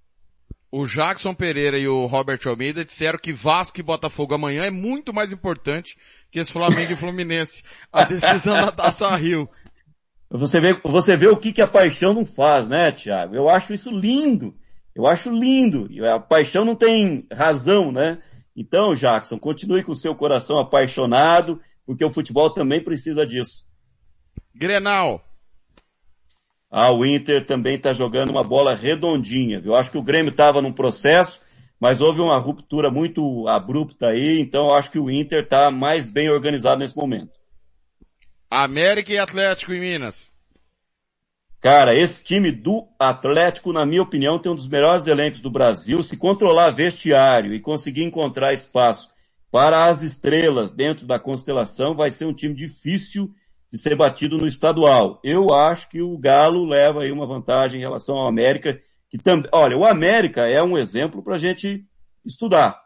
[0.70, 5.12] O Jackson Pereira e o Robert Almeida disseram que Vasco e Botafogo amanhã é muito
[5.12, 5.98] mais importante
[6.30, 7.62] que esse Flamengo e Fluminense.
[7.92, 9.46] A decisão da Taça Rio.
[10.30, 13.36] Você vê, você vê o que, que a paixão não faz, né, Thiago?
[13.36, 14.54] Eu acho isso lindo.
[14.94, 15.88] Eu acho lindo.
[16.06, 18.18] A paixão não tem razão, né?
[18.56, 21.60] Então, Jackson, continue com o seu coração apaixonado
[21.92, 23.64] porque o futebol também precisa disso.
[24.54, 25.22] Grenal.
[26.70, 29.74] Ah, o Inter também está jogando uma bola redondinha, viu?
[29.74, 31.40] Acho que o Grêmio estava num processo,
[31.78, 36.30] mas houve uma ruptura muito abrupta aí, então acho que o Inter está mais bem
[36.30, 37.32] organizado nesse momento.
[38.50, 40.30] América e Atlético em Minas.
[41.60, 46.02] Cara, esse time do Atlético, na minha opinião, tem um dos melhores elencos do Brasil.
[46.02, 49.11] Se controlar vestiário e conseguir encontrar espaço
[49.52, 53.30] para as estrelas dentro da constelação, vai ser um time difícil
[53.70, 55.20] de ser batido no estadual.
[55.22, 58.80] Eu acho que o Galo leva aí uma vantagem em relação ao América,
[59.10, 61.84] que também, olha, o América é um exemplo para a gente
[62.24, 62.80] estudar,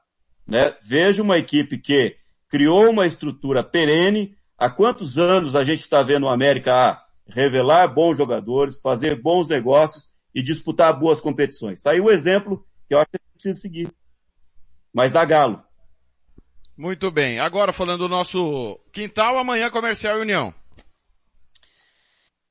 [0.45, 0.75] né?
[0.83, 2.17] Veja uma equipe que
[2.49, 4.35] criou uma estrutura perene.
[4.59, 9.47] Há quantos anos a gente está vendo o América ah, revelar bons jogadores, fazer bons
[9.47, 11.81] negócios e disputar boas competições?
[11.81, 13.89] Tá aí o exemplo que eu acho que a gente precisa seguir.
[14.93, 15.66] Mas dá Galo.
[16.77, 17.39] Muito bem.
[17.39, 20.53] Agora falando do nosso quintal, amanhã comercial e União.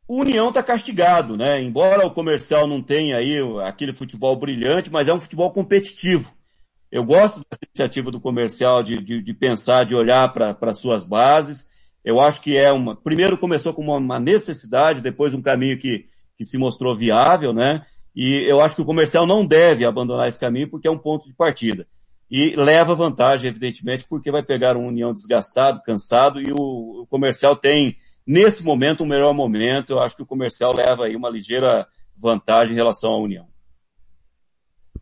[0.08, 1.62] O União está castigado, né?
[1.62, 6.34] Embora o comercial não tenha aí aquele futebol brilhante, mas é um futebol competitivo.
[6.92, 11.70] Eu gosto da iniciativa do comercial de, de, de pensar, de olhar para suas bases.
[12.04, 12.96] Eu acho que é uma.
[12.96, 16.06] Primeiro começou com uma necessidade, depois um caminho que,
[16.36, 17.84] que se mostrou viável, né?
[18.16, 21.28] E eu acho que o comercial não deve abandonar esse caminho porque é um ponto
[21.28, 21.86] de partida
[22.30, 27.96] e leva vantagem, evidentemente, porque vai pegar um União desgastado, cansado, e o, comercial tem,
[28.26, 29.92] nesse momento, um melhor momento.
[29.92, 33.48] Eu acho que o comercial leva aí uma ligeira vantagem em relação à União.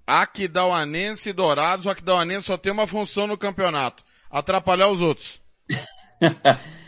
[0.06, 5.42] Aquidauanense e Dourados, o Aquidauanense só tem uma função no campeonato, atrapalhar os outros.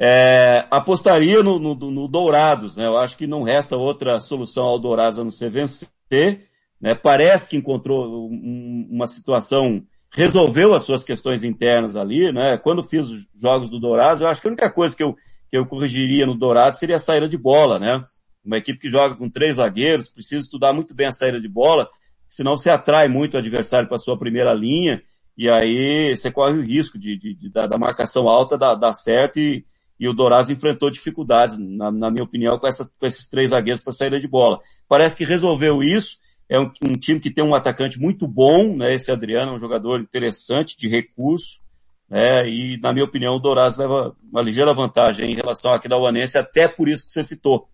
[0.00, 2.86] É, apostaria no, no, no, Dourados, né?
[2.86, 6.47] Eu acho que não resta outra solução ao Dourados a não ser vencer,
[6.80, 6.94] né?
[6.94, 12.58] Parece que encontrou um, uma situação, resolveu as suas questões internas ali, né?
[12.58, 15.14] Quando fiz os jogos do Dourados, eu acho que a única coisa que eu,
[15.50, 18.04] que eu corrigiria no Dourados seria a saída de bola, né?
[18.44, 21.88] Uma equipe que joga com três zagueiros, precisa estudar muito bem a saída de bola,
[22.28, 25.02] senão se atrai muito o adversário para a sua primeira linha,
[25.36, 28.92] e aí você corre o risco de, de, de da, da, marcação alta dar, dar
[28.92, 29.64] certo e,
[29.98, 33.82] e o Dourados enfrentou dificuldades, na, na minha opinião, com, essa, com esses três zagueiros
[33.82, 34.58] para saída de bola.
[34.88, 36.18] Parece que resolveu isso,
[36.48, 39.60] é um, um, time que tem um atacante muito bom, né, esse Adriano é um
[39.60, 41.60] jogador interessante, de recurso,
[42.08, 45.98] né, e na minha opinião o Dourados leva uma ligeira vantagem em relação aqui da
[45.98, 47.68] Uanense, até por isso que você citou,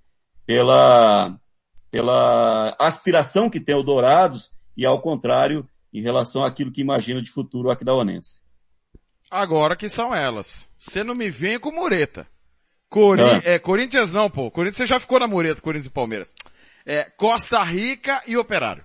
[0.45, 1.39] pela,
[1.91, 7.31] pela aspiração que tem o Dourados e ao contrário, em relação àquilo que imagina de
[7.31, 8.43] futuro o Aquidauanense.
[9.31, 10.69] Agora que são elas.
[10.79, 12.27] Você não me vem com mureta.
[12.89, 13.41] Cori ah.
[13.45, 14.51] é, Corinthians não, pô.
[14.51, 16.35] Corinthians você já ficou na mureta, Corinthians e Palmeiras.
[16.87, 18.85] É, Costa Rica e Operário.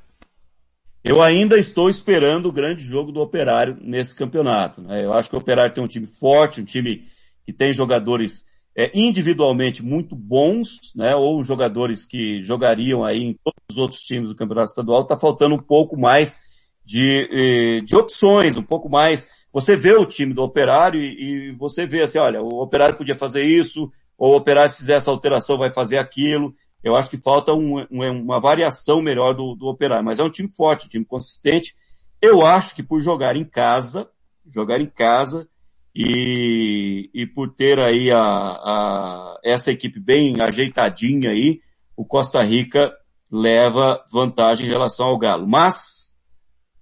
[1.04, 4.82] Eu ainda estou esperando o grande jogo do Operário nesse campeonato.
[4.82, 5.06] Né?
[5.06, 7.08] Eu acho que o Operário tem um time forte, um time
[7.46, 8.46] que tem jogadores
[8.76, 11.16] é, individualmente muito bons, né?
[11.16, 15.02] ou jogadores que jogariam aí em todos os outros times do campeonato estadual.
[15.02, 16.40] Está faltando um pouco mais
[16.86, 21.52] de, eh, de opções, um pouco mais você vê o time do operário e, e,
[21.52, 25.12] você vê assim, olha, o operário podia fazer isso, ou o operário se fizer essa
[25.12, 26.54] alteração vai fazer aquilo.
[26.84, 30.30] Eu acho que falta um, um, uma variação melhor do, do operário, mas é um
[30.30, 31.76] time forte, um time consistente.
[32.22, 34.10] Eu acho que por jogar em casa,
[34.48, 35.48] jogar em casa
[35.94, 41.62] e, e por ter aí a, a, essa equipe bem ajeitadinha aí,
[41.96, 42.94] o Costa Rica
[43.30, 45.48] leva vantagem em relação ao Galo.
[45.48, 46.18] Mas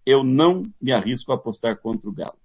[0.05, 2.37] eu não me arrisco a apostar contra o Galo.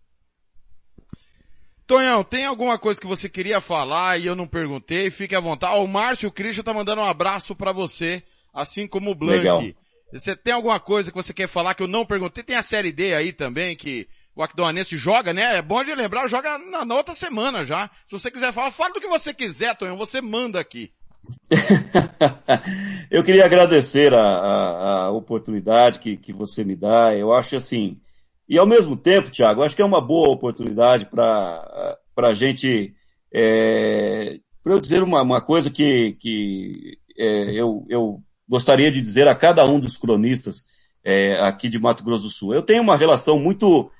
[1.92, 5.10] Tonhão, tem alguma coisa que você queria falar e eu não perguntei?
[5.10, 5.76] Fique à vontade.
[5.78, 8.22] o Márcio Christian tá mandando um abraço para você,
[8.52, 9.38] assim como o Blank.
[9.38, 9.62] Legal.
[10.10, 12.42] Você tem alguma coisa que você quer falar que eu não perguntei?
[12.42, 15.56] Tem a série D aí também que o Aquidauanense joga, né?
[15.56, 17.90] É bom de lembrar, joga na, na, outra semana já.
[18.06, 20.90] Se você quiser falar, fala do que você quiser, Tonhão, você manda aqui.
[23.10, 27.14] eu queria agradecer a, a, a oportunidade que, que você me dá.
[27.14, 28.00] Eu acho assim,
[28.52, 32.94] e ao mesmo tempo, Tiago, acho que é uma boa oportunidade para a gente,
[33.32, 39.26] é, para eu dizer uma, uma coisa que, que é, eu, eu gostaria de dizer
[39.26, 40.66] a cada um dos cronistas
[41.02, 42.52] é, aqui de Mato Grosso do Sul.
[42.52, 43.90] Eu tenho uma relação muito,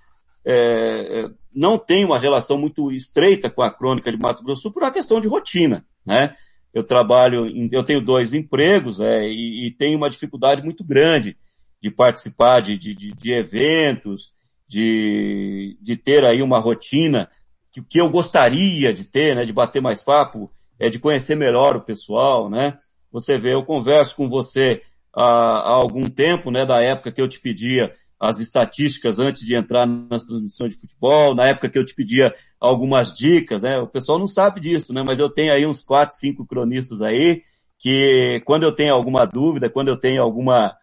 [0.45, 4.73] é, não tenho uma relação muito estreita com a crônica de Mato Grosso do Sul
[4.75, 6.37] por uma questão de rotina, né?
[6.75, 11.39] Eu trabalho, em, eu tenho dois empregos é, e, e tenho uma dificuldade muito grande
[11.83, 14.31] de participar de, de, de eventos,
[14.73, 17.29] de, de ter aí uma rotina
[17.71, 21.77] que, que eu gostaria de ter, né, de bater mais papo, é de conhecer melhor
[21.77, 22.79] o pessoal, né?
[23.13, 24.81] Você vê, eu converso com você
[25.15, 29.55] há, há algum tempo, né, da época que eu te pedia as estatísticas antes de
[29.55, 33.79] entrar nas transmissões de futebol, na época que eu te pedia algumas dicas, né?
[33.79, 35.05] O pessoal não sabe disso, né?
[35.07, 37.43] Mas eu tenho aí uns quatro, cinco cronistas aí
[37.79, 40.75] que quando eu tenho alguma dúvida, quando eu tenho alguma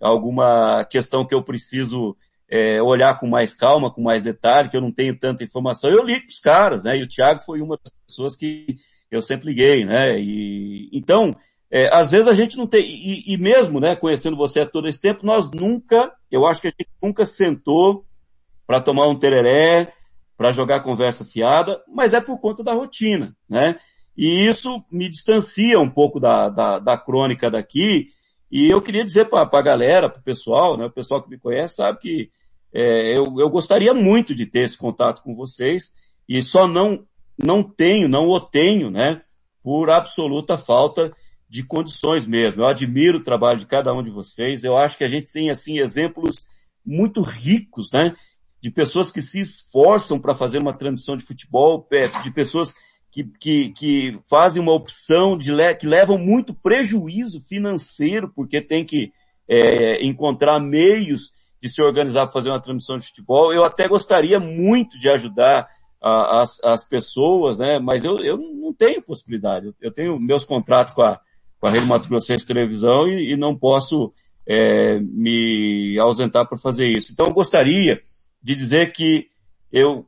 [0.00, 2.16] alguma questão que eu preciso
[2.52, 6.04] é, olhar com mais calma, com mais detalhe, que eu não tenho tanta informação, eu
[6.04, 6.98] ligo os caras, né?
[6.98, 8.76] E o Thiago foi uma das pessoas que
[9.10, 10.20] eu sempre liguei, né?
[10.20, 11.34] E, então,
[11.70, 14.86] é, às vezes a gente não tem, e, e, mesmo, né, conhecendo você há todo
[14.86, 18.04] esse tempo, nós nunca, eu acho que a gente nunca sentou
[18.66, 19.90] para tomar um tereré,
[20.36, 23.78] para jogar conversa fiada, mas é por conta da rotina, né?
[24.14, 28.08] E isso me distancia um pouco da, da, da crônica daqui,
[28.50, 31.38] e eu queria dizer para a galera, para o pessoal, né, o pessoal que me
[31.38, 32.30] conhece sabe que
[32.74, 35.92] é, eu, eu gostaria muito de ter esse contato com vocês
[36.28, 37.04] e só não,
[37.38, 39.20] não tenho, não o tenho, né,
[39.62, 41.12] por absoluta falta
[41.48, 42.62] de condições mesmo.
[42.62, 44.64] Eu admiro o trabalho de cada um de vocês.
[44.64, 46.44] Eu acho que a gente tem, assim, exemplos
[46.84, 48.14] muito ricos, né,
[48.60, 51.86] de pessoas que se esforçam para fazer uma transmissão de futebol,
[52.22, 52.74] de pessoas
[53.10, 58.86] que, que, que fazem uma opção de le que levam muito prejuízo financeiro, porque tem
[58.86, 59.12] que
[59.46, 61.30] é, encontrar meios
[61.62, 63.52] de se organizar para fazer uma transmissão de futebol.
[63.54, 65.68] Eu até gostaria muito de ajudar
[66.02, 67.78] a, as, as pessoas, né?
[67.78, 69.68] Mas eu, eu não tenho possibilidade.
[69.80, 71.20] Eu tenho meus contratos com a,
[71.60, 74.12] com a Rede Mato Grossense Televisão e, e não posso
[74.46, 77.12] é, me ausentar para fazer isso.
[77.12, 78.02] Então eu gostaria
[78.42, 79.28] de dizer que
[79.70, 80.06] eu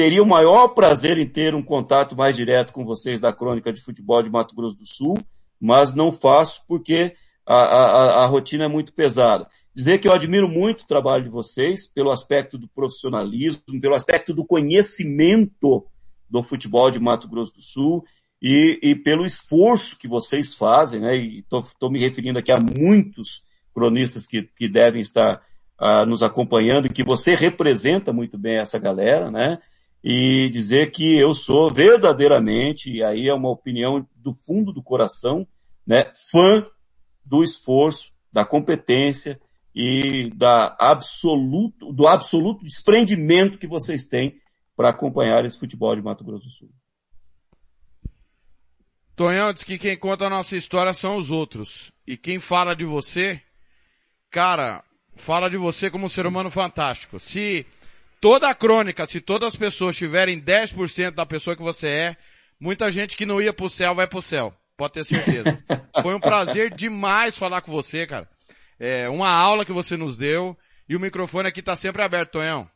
[0.00, 3.82] Teria o maior prazer em ter um contato mais direto com vocês da Crônica de
[3.82, 5.14] Futebol de Mato Grosso do Sul,
[5.60, 7.14] mas não faço porque
[7.46, 9.46] a, a, a rotina é muito pesada.
[9.74, 14.34] Dizer que eu admiro muito o trabalho de vocês, pelo aspecto do profissionalismo, pelo aspecto
[14.34, 15.86] do conhecimento
[16.28, 18.04] do futebol de Mato Grosso do Sul
[18.42, 21.16] e, e pelo esforço que vocês fazem, né?
[21.16, 25.40] E estou me referindo aqui a muitos cronistas que, que devem estar
[25.80, 29.58] uh, nos acompanhando que você representa muito bem essa galera, né?
[30.02, 35.46] E dizer que eu sou verdadeiramente, e aí é uma opinião do fundo do coração,
[35.86, 36.10] né?
[36.30, 36.66] Fã
[37.24, 39.38] do esforço, da competência
[39.74, 44.40] e da absoluto, do absoluto desprendimento que vocês têm
[44.76, 46.70] para acompanhar esse futebol de Mato Grosso do Sul.
[49.14, 51.92] Tonhão diz que quem conta a nossa história são os outros.
[52.06, 53.40] E quem fala de você,
[54.30, 54.82] cara,
[55.14, 57.18] fala de você como um ser humano fantástico.
[57.18, 57.66] Se
[58.20, 62.16] toda a crônica, se todas as pessoas tiverem 10% da pessoa que você é,
[62.58, 64.54] muita gente que não ia pro céu vai pro céu.
[64.76, 65.62] Pode ter certeza.
[66.00, 68.26] Foi um prazer demais falar com você, cara.
[68.80, 70.56] É uma aula que você nos deu
[70.88, 72.66] e o microfone aqui tá sempre aberto, Tonhão.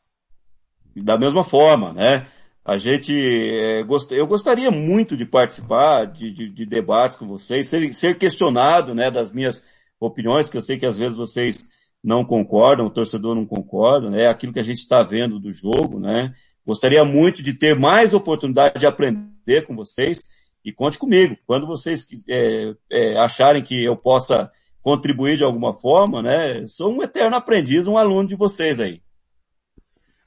[0.94, 2.26] Da mesma forma, né?
[2.62, 4.12] A gente, é, gost...
[4.12, 9.10] eu gostaria muito de participar de, de, de debates com vocês, ser, ser, questionado, né,
[9.10, 9.64] das minhas
[9.98, 11.66] opiniões, que eu sei que às vezes vocês
[12.02, 15.98] não concordam, o torcedor não concorda, né, aquilo que a gente está vendo do jogo,
[15.98, 16.34] né.
[16.66, 20.22] Gostaria muito de ter mais oportunidade de aprender com vocês
[20.64, 21.36] e conte comigo.
[21.46, 24.50] Quando vocês é, é, acharem que eu possa
[24.84, 29.00] contribuir de alguma forma, né, sou um eterno aprendiz, um aluno de vocês aí.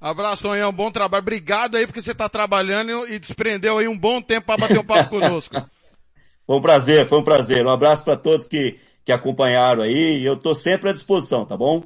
[0.02, 0.74] Abraço, Tonhão.
[0.74, 1.22] Bom trabalho.
[1.22, 4.86] Obrigado aí porque você está trabalhando e desprendeu aí um bom tempo para bater um
[4.86, 5.56] papo conosco.
[6.46, 7.66] Foi um prazer, foi um prazer.
[7.66, 11.84] Um abraço para todos que, que acompanharam aí eu estou sempre à disposição, tá bom?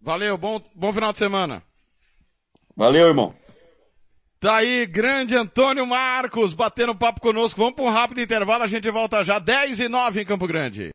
[0.00, 1.62] Valeu, bom, bom final de semana.
[2.74, 3.34] Valeu, irmão.
[4.40, 7.60] Tá aí, grande Antônio Marcos, batendo papo conosco.
[7.60, 10.94] Vamos para um rápido intervalo, a gente volta já 10 e 9 em Campo Grande.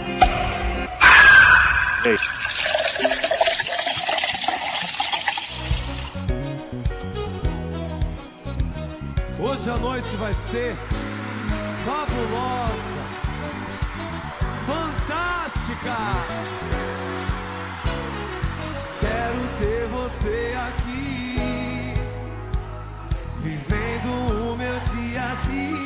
[2.03, 2.17] Ei.
[9.39, 10.75] Hoje a noite vai ser
[11.85, 13.03] fabulosa,
[14.65, 15.97] fantástica.
[18.99, 21.93] Quero ter você aqui,
[23.41, 25.81] vivendo o meu dia a dia.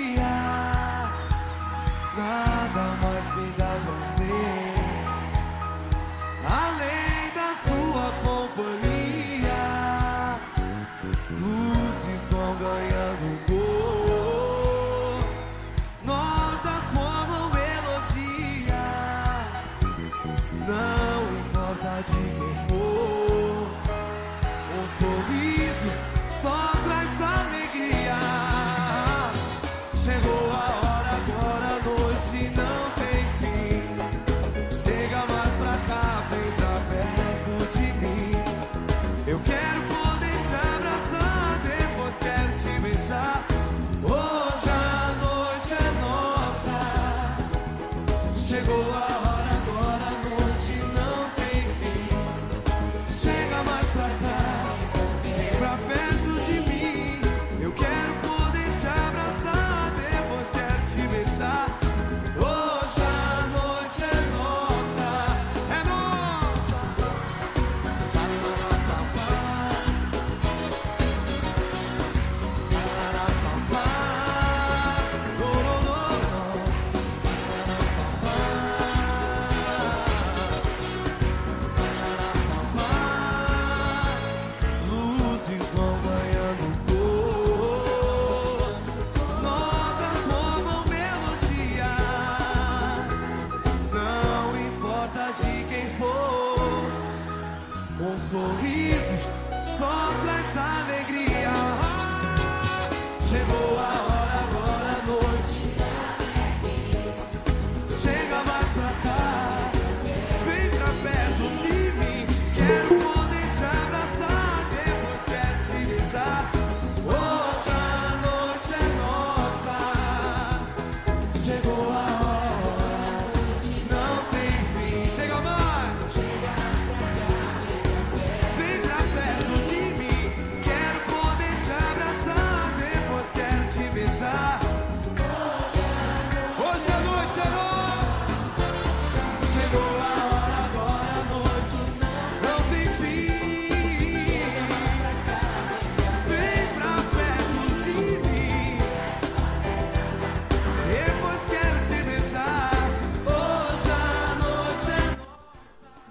[2.16, 3.25] Nada mais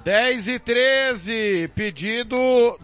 [0.05, 2.36] 10 e 13, pedido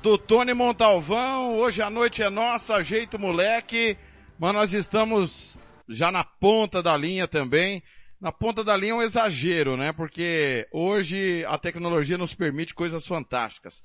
[0.03, 3.95] do Tony Montalvão, hoje a noite é nossa, ajeita o moleque,
[4.39, 7.83] mas nós estamos já na ponta da linha também.
[8.19, 9.93] Na ponta da linha é um exagero, né?
[9.93, 13.83] Porque hoje a tecnologia nos permite coisas fantásticas.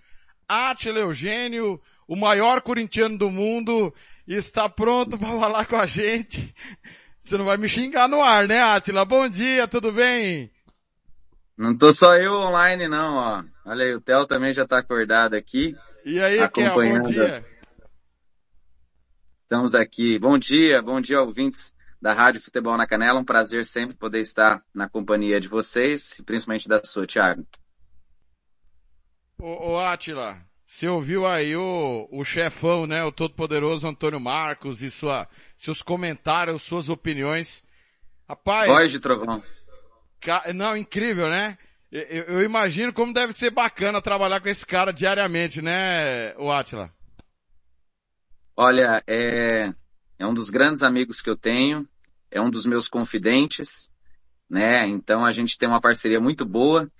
[0.48, 3.94] Atila Eugênio, o maior corintiano do mundo,
[4.26, 6.56] está pronto para falar com a gente.
[7.20, 9.04] Você não vai me xingar no ar, né, Atila?
[9.04, 10.55] Bom dia, tudo bem?
[11.58, 13.44] Não tô só eu online não, ó.
[13.66, 15.74] Olha aí, o Theo também já tá acordado aqui.
[16.04, 17.46] E aí, Kel, bom dia.
[19.44, 20.20] Estamos aqui.
[20.20, 23.20] Bom dia, bom dia ouvintes da Rádio Futebol na Canela.
[23.20, 27.48] Um prazer sempre poder estar na companhia de vocês, e principalmente da sua, Thiago.
[29.40, 34.92] Ô, ô Atila, você ouviu aí o, o chefão, né, o todo-poderoso Antônio Marcos e
[34.92, 37.64] sua, seus comentários, suas opiniões.
[38.28, 38.68] Rapaz...
[38.68, 39.42] Voz de trovão.
[40.54, 41.58] Não, incrível, né?
[41.92, 46.92] Eu, eu, imagino como deve ser bacana trabalhar com esse cara diariamente, né, o Atila?
[48.58, 49.72] Olha, é,
[50.20, 51.88] é um dos grandes amigos que eu tenho,
[52.30, 53.92] é um dos meus confidentes,
[54.50, 54.88] né?
[54.88, 56.92] Então a gente tem uma parceria muito boa.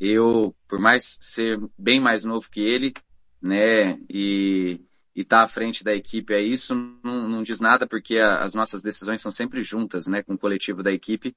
[0.00, 2.94] Eu, por mais ser bem mais novo que ele,
[3.42, 4.80] né, e
[5.14, 8.54] estar tá à frente da equipe é isso, não, não diz nada porque a, as
[8.54, 11.36] nossas decisões são sempre juntas, né, com o coletivo da equipe.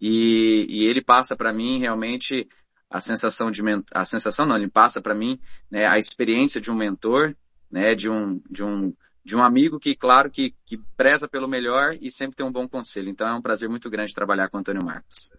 [0.00, 2.46] E, e ele passa para mim realmente
[2.90, 3.62] a sensação de
[3.92, 5.38] a sensação não, ele passa para mim
[5.70, 7.34] né, a experiência de um mentor,
[7.70, 8.92] né, de um de um
[9.26, 12.68] de um amigo que, claro, que, que preza pelo melhor e sempre tem um bom
[12.68, 13.08] conselho.
[13.08, 15.32] Então é um prazer muito grande trabalhar com o Antônio Marcos.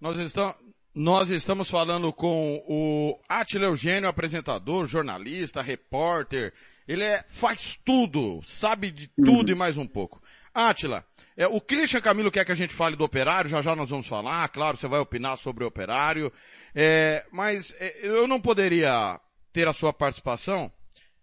[0.00, 0.56] Nós estamos,
[0.94, 6.54] nós estamos falando com o Atila Eugênio, apresentador, jornalista, repórter.
[6.88, 9.54] Ele é, faz tudo, sabe de tudo uhum.
[9.54, 10.22] e mais um pouco.
[10.54, 11.04] Atila,
[11.36, 14.06] é, o Christian Camilo quer que a gente fale do operário, já já nós vamos
[14.06, 16.32] falar, claro, você vai opinar sobre o operário,
[16.72, 19.20] é, mas é, eu não poderia
[19.52, 20.72] ter a sua participação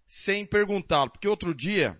[0.05, 1.97] sem perguntá-lo, porque outro dia,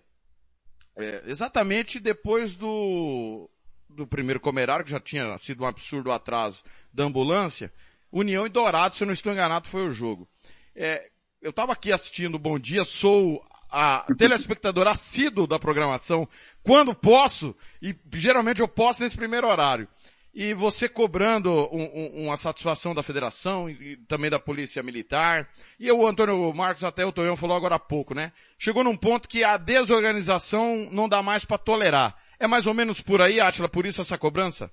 [0.94, 3.48] é, exatamente depois do,
[3.88, 7.72] do primeiro comerário, que já tinha sido um absurdo atraso da ambulância,
[8.10, 10.28] União e Dourado, se eu não estou enganado, foi o jogo.
[10.76, 11.10] É,
[11.40, 13.42] eu estava aqui assistindo Bom Dia, sou
[13.72, 16.28] a telespectador assíduo da programação
[16.62, 19.88] quando posso, e geralmente eu posso nesse primeiro horário.
[20.34, 25.46] E você cobrando um, um, uma satisfação da federação e também da polícia militar.
[25.78, 28.32] E o Antônio Marcos, até o Tonhão falou agora há pouco, né?
[28.58, 32.16] Chegou num ponto que a desorganização não dá mais para tolerar.
[32.40, 34.70] É mais ou menos por aí, Átila, por isso essa cobrança?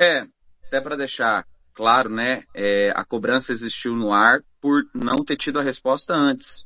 [0.00, 0.24] É,
[0.66, 2.44] até para deixar claro, né?
[2.54, 6.64] É, a cobrança existiu no ar por não ter tido a resposta antes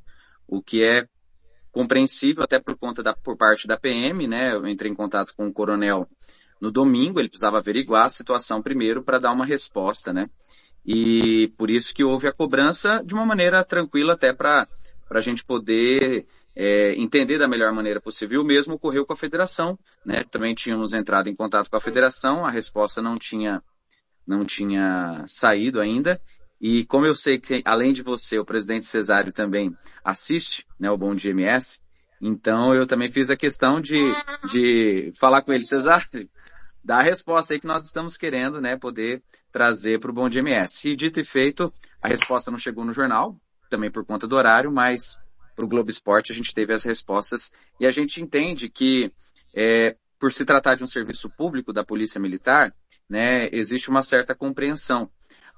[0.49, 1.07] o que é
[1.71, 4.55] compreensível até por conta da, por parte da PM, né?
[4.55, 6.09] Eu entrei em contato com o coronel
[6.61, 10.29] no domingo, ele precisava averiguar a situação primeiro para dar uma resposta, né?
[10.85, 14.67] E por isso que houve a cobrança de uma maneira tranquila até para
[15.11, 16.27] a gente poder
[16.57, 18.41] é, entender da melhor maneira possível.
[18.41, 20.25] O mesmo ocorreu com a federação, né?
[20.31, 23.63] Também tínhamos entrado em contato com a federação, a resposta não tinha
[24.27, 26.21] não tinha saído ainda
[26.61, 30.97] e como eu sei que, além de você, o presidente Cesário também assiste, né, o
[30.97, 31.81] Bom Dia MS,
[32.21, 34.01] então eu também fiz a questão de,
[34.51, 36.29] de falar com ele, Cesário,
[36.83, 39.23] dá a resposta aí que nós estamos querendo, né, poder
[39.53, 40.89] trazer para o Bom Dia MS.
[40.89, 41.73] E dito e feito,
[42.03, 43.37] a resposta não chegou no jornal,
[43.71, 45.17] também por conta do horário, mas
[45.55, 47.53] para o Globo Esporte a gente teve as respostas.
[47.79, 49.13] E a gente entende que,
[49.55, 52.75] é, por se tratar de um serviço público da Polícia Militar,
[53.09, 55.09] né, existe uma certa compreensão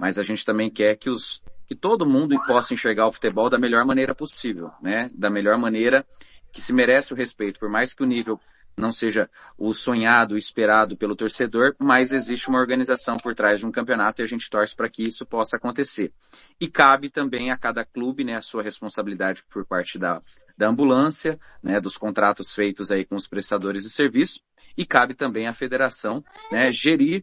[0.00, 3.56] mas a gente também quer que os que todo mundo possa enxergar o futebol da
[3.56, 5.08] melhor maneira possível, né?
[5.14, 6.04] Da melhor maneira
[6.50, 8.40] que se merece o respeito, por mais que o nível
[8.76, 13.66] não seja o sonhado, o esperado pelo torcedor, mas existe uma organização por trás de
[13.66, 16.12] um campeonato e a gente torce para que isso possa acontecer.
[16.58, 20.18] E cabe também a cada clube, né, a sua responsabilidade por parte da,
[20.56, 24.40] da ambulância, né, dos contratos feitos aí com os prestadores de serviço,
[24.76, 27.22] e cabe também à federação, né, gerir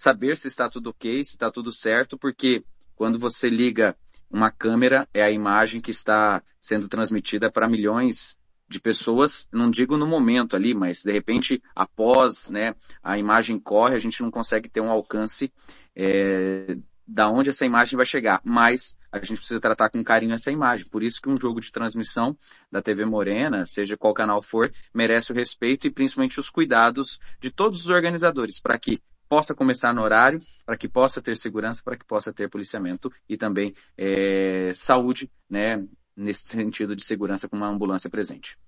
[0.00, 2.64] saber se está tudo ok, se está tudo certo, porque
[2.96, 3.94] quando você liga
[4.30, 8.34] uma câmera, é a imagem que está sendo transmitida para milhões
[8.66, 13.94] de pessoas, não digo no momento ali, mas de repente após, né, a imagem corre,
[13.94, 15.52] a gente não consegue ter um alcance
[15.94, 20.50] é, da onde essa imagem vai chegar, mas a gente precisa tratar com carinho essa
[20.50, 20.86] imagem.
[20.88, 22.34] Por isso que um jogo de transmissão
[22.70, 27.50] da TV Morena, seja qual canal for, merece o respeito e principalmente os cuidados de
[27.50, 31.96] todos os organizadores, para que possa começar no horário, para que possa ter segurança, para
[31.96, 35.86] que possa ter policiamento e também é, saúde, né,
[36.16, 38.58] nesse sentido de segurança com uma ambulância presente.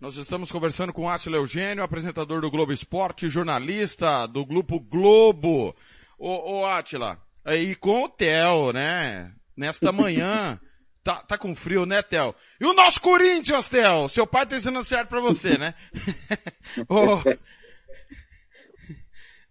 [0.00, 5.74] Nós estamos conversando com Átila Eugênio, apresentador do Globo Esporte, jornalista do Grupo Globo.
[6.16, 9.34] Ô, ô Átila, aí com o Theo, né?
[9.56, 10.60] Nesta manhã.
[11.06, 12.34] Tá, tá com frio, né, Theo?
[12.60, 14.08] E o nosso Corinthians, Theo?
[14.08, 15.72] Seu pai tá ensinando certo pra você, né?
[16.90, 17.22] Ô,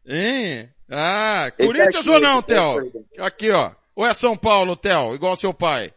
[0.06, 0.70] Hein?
[0.90, 2.92] Ah, Esse Corinthians aqui, ou não, Theo?
[3.20, 3.52] aqui.
[3.52, 3.72] Ó.
[3.96, 5.16] Ou é São Paulo, Theo?
[5.16, 5.92] Igual seu pai.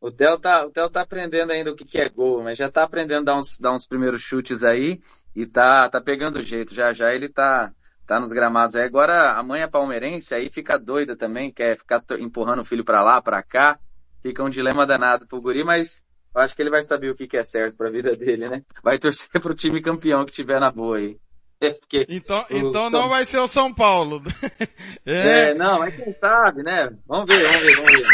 [0.00, 2.70] O Theo tá, o Theo tá aprendendo ainda o que, que é gol, mas já
[2.70, 5.00] tá aprendendo a dar uns, dar uns primeiros chutes aí
[5.34, 6.74] e tá, tá pegando jeito.
[6.74, 7.72] Já já ele tá,
[8.06, 8.84] tá nos gramados aí.
[8.84, 13.02] Agora a mãe é palmeirense, aí fica doida também, quer ficar empurrando o filho pra
[13.02, 13.78] lá, pra cá.
[14.22, 16.04] Fica um dilema danado pro guri, mas
[16.34, 18.62] eu acho que ele vai saber o que, que é certo pra vida dele, né?
[18.82, 21.18] Vai torcer pro time campeão que tiver na boa aí.
[21.60, 24.22] É, porque Então, o- então não vai ser o São Paulo.
[25.06, 25.50] É.
[25.50, 26.88] É, não, mas quem sabe, né?
[27.06, 28.06] Vamos ver, vamos ver, vamos ver.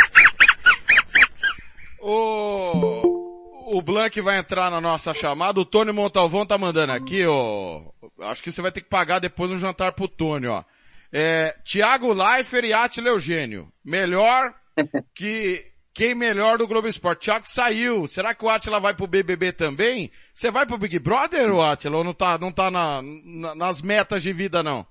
[2.01, 5.61] O, o Blank vai entrar na nossa chamada.
[5.61, 7.83] O Tony Montalvão tá mandando aqui, ó.
[8.23, 10.65] Acho que você vai ter que pagar depois um jantar pro Tony, ó.
[11.13, 13.69] É, Thiago Leifert e Atila Eugênio.
[13.85, 14.55] Melhor
[15.15, 17.25] que, quem melhor do Globo Esporte?
[17.25, 18.07] Thiago saiu.
[18.07, 20.11] Será que o Atila vai pro BBB também?
[20.33, 21.99] Você vai pro Big Brother, o Atila?
[21.99, 24.87] Ou não tá, não tá na, na- nas metas de vida, não?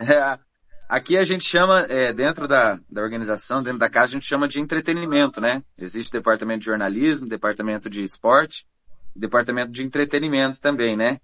[0.00, 0.38] É,
[0.88, 4.48] aqui a gente chama, é, dentro da, da organização, dentro da casa, a gente chama
[4.48, 5.62] de entretenimento, né?
[5.78, 8.66] Existe departamento de jornalismo, departamento de esporte,
[9.14, 11.20] departamento de entretenimento também, né?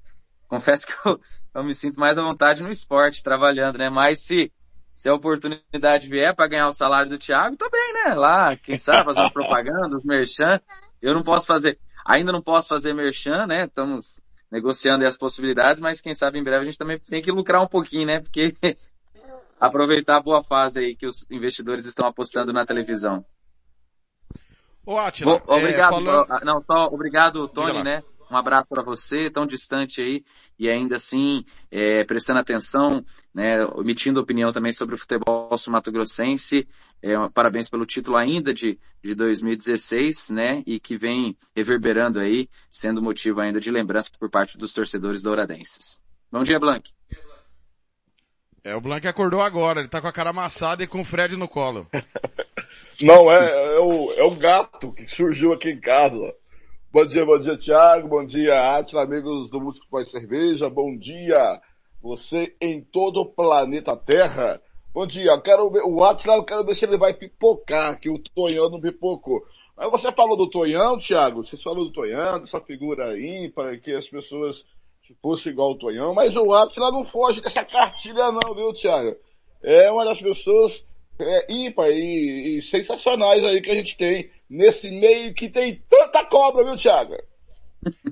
[0.46, 1.20] Confesso que eu,
[1.54, 3.90] eu me sinto mais à vontade no esporte, trabalhando, né?
[3.90, 4.52] Mas se,
[4.98, 8.14] se a oportunidade vier para ganhar o salário do Thiago, bem, né?
[8.16, 10.60] Lá, quem sabe, fazer uma propaganda, os merchan.
[11.00, 13.66] Eu não posso fazer, ainda não posso fazer merchan, né?
[13.66, 14.20] Estamos
[14.50, 17.68] negociando as possibilidades, mas quem sabe em breve a gente também tem que lucrar um
[17.68, 18.18] pouquinho, né?
[18.18, 18.52] Porque
[19.60, 23.24] aproveitar a boa fase aí que os investidores estão apostando na televisão.
[24.84, 28.02] Ô, Atila, Bom, obrigado, é, falando- ó, não, só obrigado, Tony, né?
[28.30, 30.22] Um abraço para você, tão distante aí,
[30.58, 33.02] e ainda assim, é, prestando atenção,
[33.34, 36.66] né, emitindo opinião também sobre o futebol sul-mato-grossense.
[37.00, 43.02] É, parabéns pelo título ainda de, de 2016, né, e que vem reverberando aí, sendo
[43.02, 46.00] motivo ainda de lembrança por parte dos torcedores douradenses.
[46.30, 46.90] Bom dia, Blank.
[48.62, 51.36] É, o Blank acordou agora, ele tá com a cara amassada e com o Fred
[51.36, 51.86] no colo.
[53.00, 56.34] Não, é, é, o, é o gato que surgiu aqui em casa.
[56.90, 58.08] Bom dia, bom dia, Thiago.
[58.08, 60.70] Bom dia, Atila, amigos do Músico Pós Cerveja.
[60.70, 61.60] Bom dia,
[62.00, 64.58] você em todo o planeta Terra.
[64.94, 68.08] Bom dia, eu quero ver, o Atila, eu quero ver se ele vai pipocar, que
[68.08, 69.42] o Tonhão não pipocou.
[69.76, 71.44] Mas você falou do Tonhão, Thiago?
[71.44, 74.64] Você falou do Tonhão, dessa figura ímpar, que as pessoas
[75.06, 79.14] se fossem igual o Tonhão, mas o Atila não foge dessa cartilha não, viu, Thiago?
[79.62, 80.82] É uma das pessoas
[81.18, 86.24] é, ímpar e, e sensacionais aí que a gente tem nesse meio que tem tanta
[86.24, 87.16] cobra, viu, Thiago?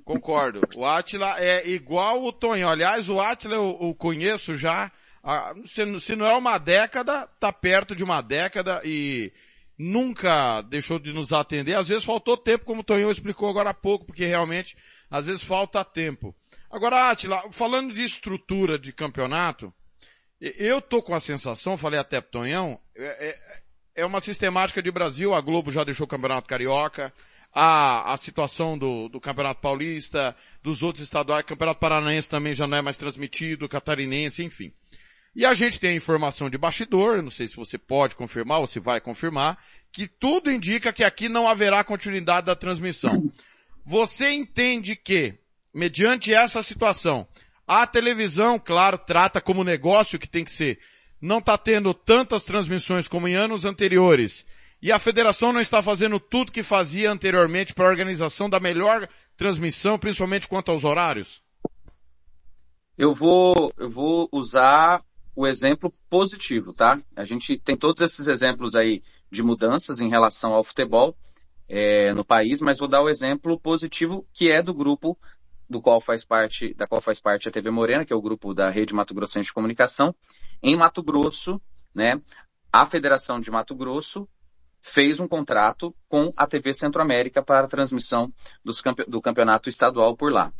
[0.04, 0.60] Concordo.
[0.76, 2.70] O Atila é igual o Tonhão.
[2.70, 4.90] Aliás, o Atila eu, eu conheço já,
[5.66, 9.32] se, se não é uma década, tá perto de uma década e
[9.78, 11.74] nunca deixou de nos atender.
[11.74, 14.76] Às vezes faltou tempo, como o Tonhão explicou agora há pouco, porque realmente,
[15.10, 16.34] às vezes falta tempo.
[16.70, 19.72] Agora, Atila, falando de estrutura de campeonato,
[20.40, 24.90] eu tô com a sensação, falei até pro Tonhão, é, é- é uma sistemática de
[24.90, 27.12] Brasil, a Globo já deixou o Campeonato Carioca,
[27.52, 32.76] a, a situação do, do Campeonato Paulista, dos outros estaduais, Campeonato Paranaense também já não
[32.76, 34.70] é mais transmitido, Catarinense, enfim.
[35.34, 38.66] E a gente tem a informação de bastidor, não sei se você pode confirmar ou
[38.66, 39.58] se vai confirmar,
[39.90, 43.32] que tudo indica que aqui não haverá continuidade da transmissão.
[43.84, 45.34] Você entende que,
[45.72, 47.26] mediante essa situação,
[47.66, 50.78] a televisão, claro, trata como negócio que tem que ser,
[51.20, 54.46] não está tendo tantas transmissões como em anos anteriores,
[54.80, 59.08] e a federação não está fazendo tudo que fazia anteriormente para a organização da melhor
[59.36, 61.42] transmissão, principalmente quanto aos horários?
[62.96, 65.02] Eu vou, eu vou usar
[65.34, 67.00] o exemplo positivo, tá?
[67.14, 71.14] A gente tem todos esses exemplos aí de mudanças em relação ao futebol
[71.68, 75.18] é, no país, mas vou dar o exemplo positivo que é do grupo
[75.68, 78.54] do qual faz parte, da qual faz parte a TV Morena, que é o grupo
[78.54, 80.14] da Rede Mato Grossense de Comunicação.
[80.62, 81.60] Em Mato Grosso,
[81.94, 82.20] né,
[82.72, 84.28] a Federação de Mato Grosso
[84.80, 88.32] fez um contrato com a TV Centro-América para a transmissão
[88.84, 90.52] campe- do campeonato estadual por lá.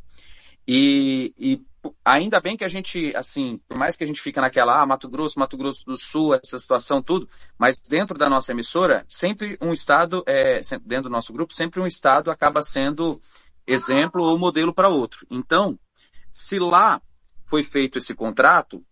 [0.66, 1.60] E, e
[2.04, 5.08] ainda bem que a gente, assim, por mais que a gente fica naquela, ah, Mato
[5.08, 9.72] Grosso, Mato Grosso do Sul, essa situação, tudo, mas dentro da nossa emissora, sempre um
[9.72, 13.20] estado, é, dentro do nosso grupo, sempre um estado acaba sendo
[13.66, 15.26] exemplo ou modelo para outro.
[15.30, 15.78] Então,
[16.30, 17.01] se lá
[17.47, 18.84] foi feito esse contrato,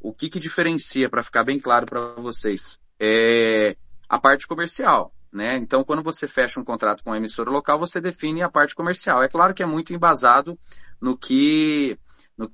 [0.00, 3.76] o que que diferencia, para ficar bem claro para vocês, é
[4.08, 5.12] a parte comercial.
[5.32, 5.56] Né?
[5.56, 9.22] Então, quando você fecha um contrato com a emissora local, você define a parte comercial.
[9.22, 10.58] É claro que é muito embasado
[11.00, 11.96] no que,
[12.36, 12.52] no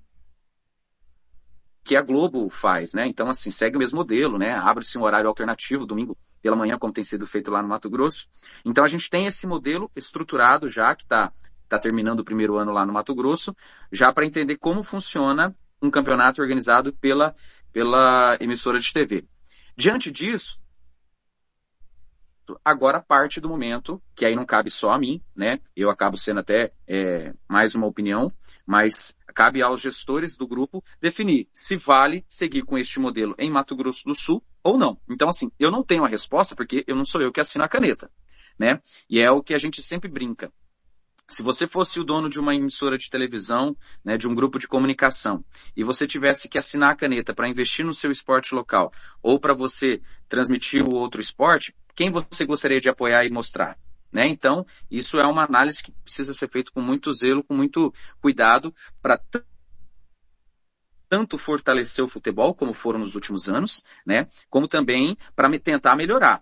[1.83, 3.07] que a Globo faz, né?
[3.07, 4.53] Então, assim, segue o mesmo modelo, né?
[4.53, 8.29] Abre-se um horário alternativo, domingo pela manhã, como tem sido feito lá no Mato Grosso.
[8.63, 11.33] Então, a gente tem esse modelo estruturado já, que está
[11.69, 13.55] tá terminando o primeiro ano lá no Mato Grosso,
[13.91, 17.35] já para entender como funciona um campeonato organizado pela,
[17.73, 19.25] pela emissora de TV.
[19.77, 20.59] Diante disso,
[22.65, 25.59] agora parte do momento, que aí não cabe só a mim, né?
[25.75, 28.31] Eu acabo sendo até é, mais uma opinião,
[28.65, 33.77] mas cabe aos gestores do grupo definir se vale seguir com este modelo em Mato
[33.77, 34.99] Grosso do Sul ou não.
[35.09, 37.69] Então, assim, eu não tenho a resposta porque eu não sou eu que assino a
[37.69, 38.11] caneta,
[38.59, 38.81] né?
[39.11, 40.51] E é o que a gente sempre brinca.
[41.29, 44.69] Se você fosse o dono de uma emissora de televisão, né, de um grupo de
[44.69, 45.45] comunicação,
[45.77, 49.53] e você tivesse que assinar a caneta para investir no seu esporte local, ou para
[49.53, 53.77] você transmitir o outro esporte, quem você gostaria de apoiar e mostrar?
[54.13, 54.29] Né?
[54.29, 58.73] Então, isso é uma análise que precisa ser feita com muito zelo, com muito cuidado,
[59.03, 59.21] para
[61.09, 64.29] tanto fortalecer o futebol, como foram nos últimos anos, né?
[64.49, 66.41] como também para tentar melhorar.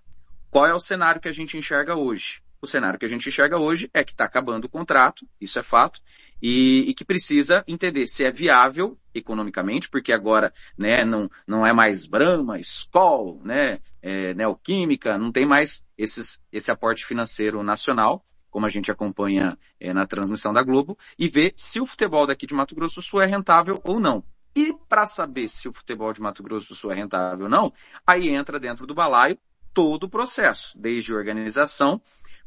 [0.51, 2.44] Qual é o cenário que a gente enxerga hoje?
[2.65, 5.63] O cenário que a gente enxerga hoje é que está acabando o contrato, isso é
[5.63, 6.01] fato,
[6.41, 11.75] e, e, que precisa entender se é viável economicamente, porque agora né, não, não é
[11.75, 18.65] mais Brahma, Skol, né, é, Neoquímica, não tem mais esses, esse aporte financeiro nacional, como
[18.65, 22.55] a gente acompanha é, na transmissão da Globo, e ver se o futebol daqui de
[22.55, 24.25] Mato Grosso do Sul é rentável ou não.
[24.57, 27.71] E para saber se o futebol de Mato Grosso do Sul é rentável ou não,
[28.07, 29.39] aí entra dentro do balaio
[29.75, 32.01] todo o processo, desde organização,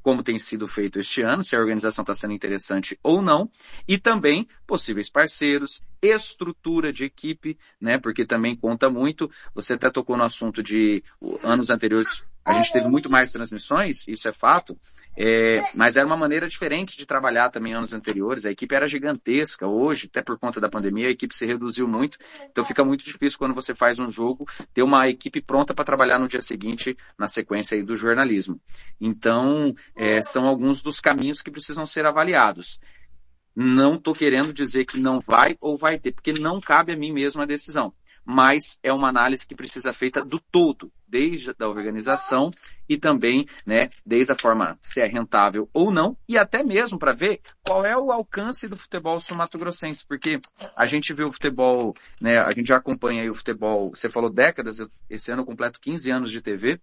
[0.07, 3.51] como tem sido feito este ano, se a organização está sendo interessante ou não,
[3.85, 7.97] e também possíveis parceiros, estrutura de equipe, né?
[7.97, 9.29] Porque também conta muito.
[9.53, 11.03] Você até tocou no assunto de
[11.43, 14.78] anos anteriores a gente teve muito mais transmissões, isso é fato,
[15.18, 18.45] é, mas era uma maneira diferente de trabalhar também anos anteriores.
[18.45, 19.68] A equipe era gigantesca.
[19.68, 22.18] Hoje, até por conta da pandemia, a equipe se reduziu muito.
[22.49, 26.19] Então fica muito difícil quando você faz um jogo ter uma equipe pronta para trabalhar
[26.19, 28.61] no dia seguinte na sequência do jornalismo.
[29.02, 32.80] Então, é, são alguns dos caminhos que precisam ser avaliados.
[33.53, 37.11] Não estou querendo dizer que não vai ou vai ter, porque não cabe a mim
[37.11, 37.91] mesmo a decisão
[38.27, 42.51] mas é uma análise que precisa feita do todo, desde a organização
[42.89, 47.13] e também, né, desde a forma se é rentável ou não, e até mesmo para
[47.13, 50.39] ver qual é o alcance do futebol sul-mato-grossense, porque
[50.75, 54.29] a gente vê o futebol, né, a gente já acompanha aí o futebol, você falou
[54.29, 54.79] décadas,
[55.09, 56.81] esse ano eu completo 15 anos de TV,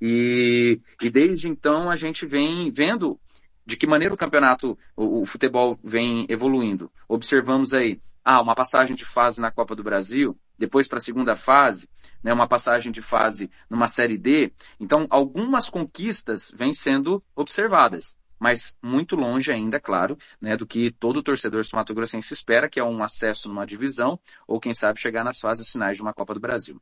[0.00, 3.20] e, e desde então a gente vem vendo
[3.68, 6.90] de que maneira o campeonato, o, o, futebol vem evoluindo.
[7.06, 11.36] Observamos aí, ah, uma passagem de fase na Copa do Brasil, depois para a segunda
[11.36, 11.86] fase,
[12.24, 14.54] né, uma passagem de fase numa Série D.
[14.80, 21.22] Então, algumas conquistas vêm sendo observadas, mas muito longe ainda, claro, né, do que todo
[21.22, 25.70] torcedor mato-grossense espera, que é um acesso numa divisão, ou quem sabe chegar nas fases
[25.70, 26.80] finais de uma Copa do Brasil.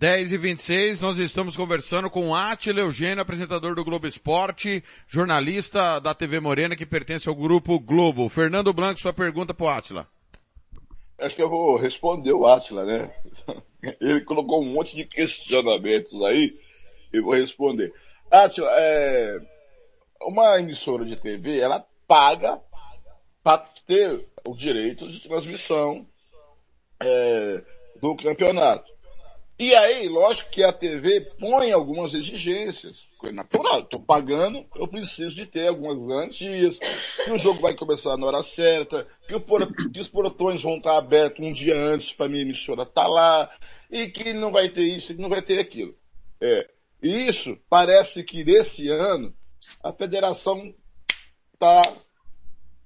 [0.00, 6.14] 10 e 26, nós estamos conversando com Atila Eugênio, apresentador do Globo Esporte, jornalista da
[6.14, 8.26] TV Morena que pertence ao Grupo Globo.
[8.30, 10.06] Fernando Blanco, sua pergunta para o Atila.
[11.18, 13.14] Acho que eu vou responder o Atila, né?
[14.00, 16.58] Ele colocou um monte de questionamentos aí
[17.12, 17.92] e vou responder.
[18.30, 19.38] Atila, é...
[20.22, 22.58] uma emissora de TV, ela paga
[23.42, 26.06] para ter os direitos de transmissão
[27.02, 27.62] é,
[28.00, 28.90] do campeonato.
[29.60, 33.06] E aí, lógico que a TV põe algumas exigências.
[33.22, 38.16] É natural, estou pagando, eu preciso de ter algumas garantias, que o jogo vai começar
[38.16, 39.42] na hora certa, que, o,
[39.92, 43.50] que os portões vão estar abertos um dia antes para minha emissora estar tá lá,
[43.90, 45.94] e que não vai ter isso, que não vai ter aquilo.
[46.40, 46.66] É,
[47.02, 49.34] e isso parece que nesse ano
[49.84, 50.74] a federação
[51.58, 51.82] tá,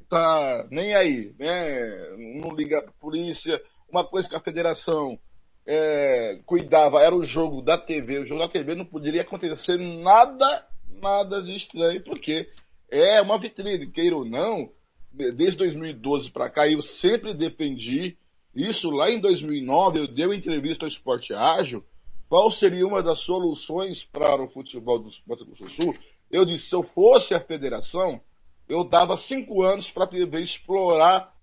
[0.09, 2.17] tá nem aí, né?
[2.43, 3.63] Não liga para polícia.
[3.89, 5.17] Uma coisa que a federação
[5.67, 8.19] é, cuidava, era o jogo da TV.
[8.19, 10.67] O jogo da TV não poderia acontecer nada,
[11.01, 12.49] nada de estranho, porque
[12.91, 14.71] é uma vitrine, queira ou não,
[15.13, 18.17] desde 2012 para cá, eu sempre defendi
[18.55, 21.85] isso lá em 2009, eu dei uma entrevista ao Esporte Ágil,
[22.29, 25.97] qual seria uma das soluções para o futebol do Mato Grosso do Sul?
[26.31, 28.21] Eu disse, se eu fosse a federação,
[28.69, 31.35] eu dava cinco anos para a TV explorar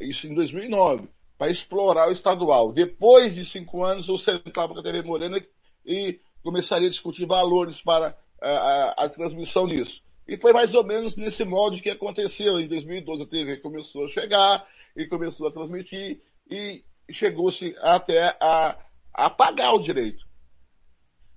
[0.00, 1.08] isso em 2009
[1.42, 2.72] para explorar o estadual.
[2.72, 5.44] Depois de cinco anos, eu sentava com a TV Morena
[5.84, 10.00] e começaria a discutir valores para a, a, a, transmissão disso.
[10.28, 12.60] E foi mais ou menos nesse molde que aconteceu.
[12.60, 14.64] Em 2012 a TV começou a chegar
[14.96, 18.78] e começou a transmitir e chegou-se até a,
[19.12, 20.24] a pagar o direito.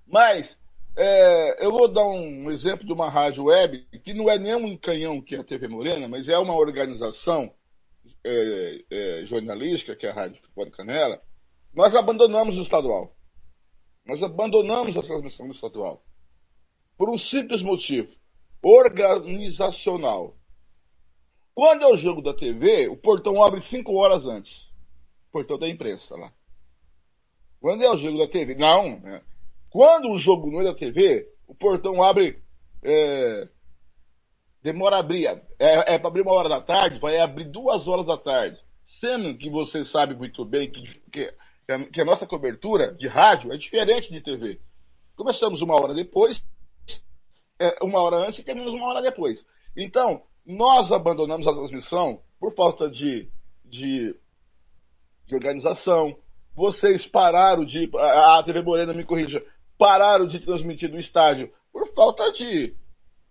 [0.06, 0.56] Mas
[0.96, 4.76] é, eu vou dar um exemplo de uma rádio web que não é nem um
[4.76, 7.52] canhão que é a TV Morena, mas é uma organização
[8.24, 11.20] é, é, jornalística, que é a Rádio Futebol Canela,
[11.72, 13.14] nós abandonamos o estadual.
[14.04, 16.04] Nós abandonamos a transmissão do estadual.
[16.96, 18.14] Por um simples motivo.
[18.62, 20.36] Organizacional.
[21.54, 24.62] Quando é o jogo da TV, o portão abre cinco horas antes.
[25.28, 26.32] O portão da imprensa lá.
[27.60, 28.54] Quando é o jogo da TV?
[28.54, 29.00] Não.
[29.00, 29.22] Né?
[29.70, 32.42] Quando o jogo não é da TV, o portão abre.
[32.82, 33.48] É,
[34.66, 35.26] demora a abrir.
[35.58, 38.58] É, é para abrir uma hora da tarde, vai abrir duas horas da tarde.
[39.00, 41.32] Sendo que você sabe muito bem que, que,
[41.92, 44.60] que a nossa cobertura de rádio é diferente de TV.
[45.14, 46.42] Começamos uma hora depois,
[47.60, 49.44] é, uma hora antes e terminamos uma hora depois.
[49.76, 53.30] Então, nós abandonamos a transmissão por falta de,
[53.64, 54.16] de,
[55.26, 56.18] de organização.
[56.54, 57.88] Vocês pararam de.
[57.96, 59.44] A TV Morena me corrija.
[59.78, 62.74] Pararam de transmitir do estádio por falta de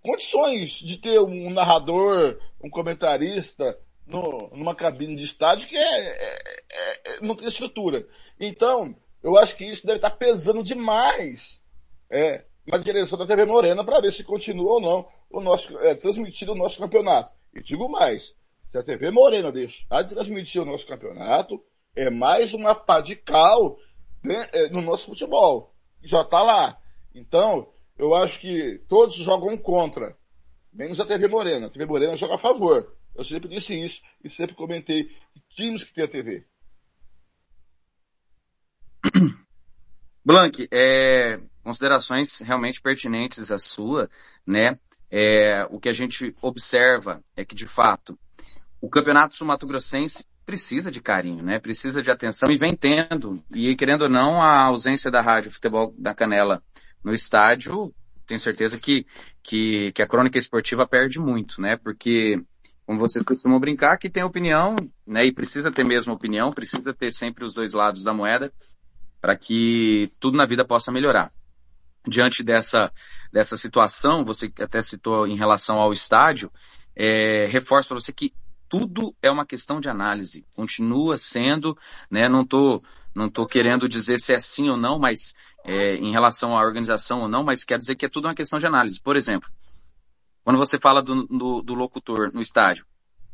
[0.06, 7.16] condições de ter um narrador, um comentarista no, numa cabine de estádio que é, é,
[7.16, 8.08] é, não tem estrutura.
[8.40, 11.60] Então, eu acho que isso deve estar pesando demais
[12.10, 15.98] é, na direção da TV Morena para ver se continua ou não o nosso, é,
[16.48, 17.32] o nosso campeonato.
[17.54, 18.34] E digo mais,
[18.70, 21.64] se a TV Morena deixar de transmitir o nosso campeonato,
[21.96, 23.78] é mais uma pá de cal
[24.24, 25.74] né, é, no nosso futebol.
[26.04, 26.78] Já está lá.
[27.14, 30.18] Então, eu acho que todos jogam contra,
[30.72, 31.68] menos a TV Morena.
[31.68, 32.94] A TV Morena joga a favor.
[33.16, 35.10] Eu sempre disse isso e sempre comentei
[35.50, 36.46] times que tem a TV.
[40.26, 44.10] Blank, é, considerações realmente pertinentes a sua,
[44.46, 44.78] né?
[45.10, 48.20] É, o que a gente observa é que, de fato,
[48.82, 51.60] o campeonato sul-mato-grossense precisa de carinho, né?
[51.60, 53.42] Precisa de atenção e vem tendo.
[53.54, 56.62] E querendo ou não, a ausência da rádio futebol da Canela
[57.06, 57.94] no estádio,
[58.26, 59.06] tenho certeza que,
[59.44, 61.78] que, que a crônica esportiva perde muito, né?
[61.78, 62.42] Porque,
[62.84, 64.76] como vocês costumam brincar, que tem opinião,
[65.06, 65.24] né?
[65.24, 68.52] E precisa ter mesmo opinião, precisa ter sempre os dois lados da moeda
[69.22, 71.32] para que tudo na vida possa melhorar.
[72.08, 72.92] Diante dessa,
[73.32, 76.52] dessa situação, você até citou em relação ao estádio,
[76.96, 78.34] é, reforço para você que
[78.68, 80.44] tudo é uma questão de análise.
[80.56, 81.78] Continua sendo,
[82.10, 82.28] né?
[82.28, 82.82] Não tô,
[83.14, 87.22] não tô querendo dizer se é sim ou não, mas é, em relação à organização
[87.22, 89.02] ou não, mas quer dizer que é tudo uma questão de análise.
[89.02, 89.50] Por exemplo,
[90.44, 92.86] quando você fala do, do, do locutor no estádio,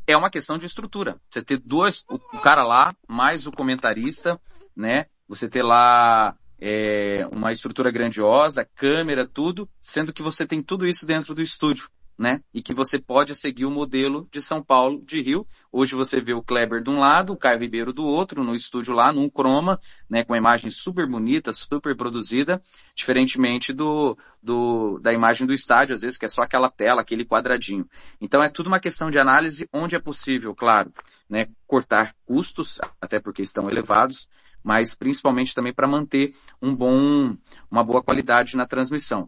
[0.07, 1.19] é uma questão de estrutura.
[1.29, 4.39] Você ter duas, o, o cara lá, mais o comentarista,
[4.75, 5.05] né?
[5.27, 11.05] você ter lá é, uma estrutura grandiosa, câmera, tudo, sendo que você tem tudo isso
[11.05, 11.89] dentro do estúdio,
[12.21, 12.39] né?
[12.53, 15.43] E que você pode seguir o modelo de São Paulo, de Rio.
[15.71, 18.93] Hoje você vê o Kleber de um lado, o Caio Ribeiro do outro, no estúdio
[18.93, 20.23] lá, num croma, né?
[20.23, 22.61] Com uma imagem super bonita, super produzida,
[22.93, 27.25] diferentemente do, do, da imagem do estádio, às vezes, que é só aquela tela, aquele
[27.25, 27.87] quadradinho.
[28.21, 30.93] Então é tudo uma questão de análise onde é possível, claro,
[31.27, 31.47] né?
[31.65, 34.29] Cortar custos, até porque estão elevados,
[34.63, 37.35] mas principalmente também para manter um bom,
[37.69, 39.27] uma boa qualidade na transmissão.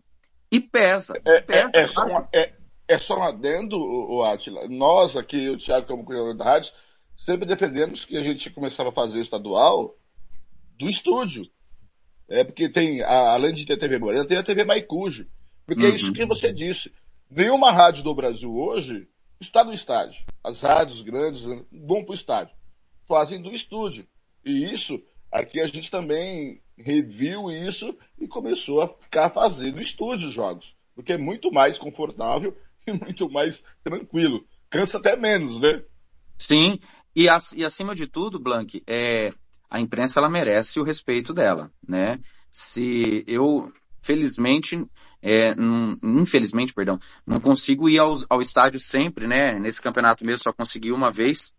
[0.51, 1.19] E pesa.
[1.25, 2.53] É, pesa é, é, só, uma, é,
[2.87, 4.67] é só um adendo, o Atila.
[4.67, 6.71] Nós aqui, o Thiago como criador da rádio,
[7.25, 9.95] sempre defendemos que a gente começava a fazer estadual
[10.77, 11.49] do estúdio.
[12.29, 15.27] É porque tem, a, além de ter a TV Morena, tem a TV Maicujo.
[15.65, 15.91] Porque uhum.
[15.91, 16.13] é isso uhum.
[16.13, 16.91] que você disse.
[17.29, 19.07] Nenhuma rádio do Brasil hoje
[19.39, 20.23] está no estádio.
[20.43, 22.55] As rádios grandes vão para o estádio.
[23.07, 24.07] Fazem do estúdio.
[24.45, 25.01] E isso
[25.33, 31.17] Aqui a gente também reviu isso e começou a ficar fazendo estúdios jogos, porque é
[31.17, 32.55] muito mais confortável
[33.01, 34.45] muito mais tranquilo.
[34.69, 35.83] Cansa até menos, né?
[36.37, 36.79] Sim,
[37.15, 39.31] e, e acima de tudo, Blank, é,
[39.69, 42.19] a imprensa ela merece o respeito dela, né?
[42.51, 44.83] Se eu, felizmente,
[45.21, 45.55] é,
[46.03, 49.57] infelizmente, perdão, não consigo ir ao, ao estádio sempre, né?
[49.59, 51.53] Nesse campeonato mesmo só consegui uma vez,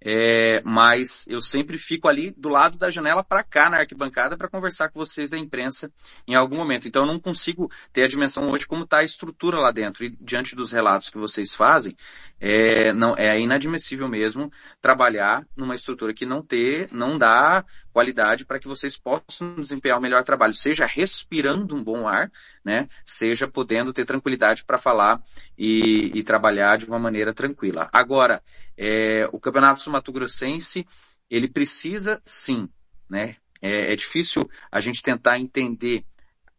[0.00, 4.48] é, mas eu sempre fico ali do lado da janela para cá na arquibancada para
[4.48, 5.90] conversar com vocês da imprensa
[6.28, 6.86] em algum momento.
[6.86, 10.04] Então eu não consigo ter a dimensão hoje como está a estrutura lá dentro.
[10.04, 11.96] E diante dos relatos que vocês fazem,
[12.40, 14.50] é, não, é inadmissível mesmo
[14.80, 17.64] trabalhar numa estrutura que não ter, não dá
[17.96, 22.30] qualidade para que vocês possam desempenhar o melhor trabalho, seja respirando um bom ar,
[22.62, 25.22] né, seja podendo ter tranquilidade para falar
[25.56, 27.88] e, e, trabalhar de uma maneira tranquila.
[27.90, 28.42] Agora,
[28.76, 30.86] é, o Campeonato Sul-Mato-Grossense,
[31.30, 32.68] ele precisa sim,
[33.08, 36.04] né, é, é difícil a gente tentar entender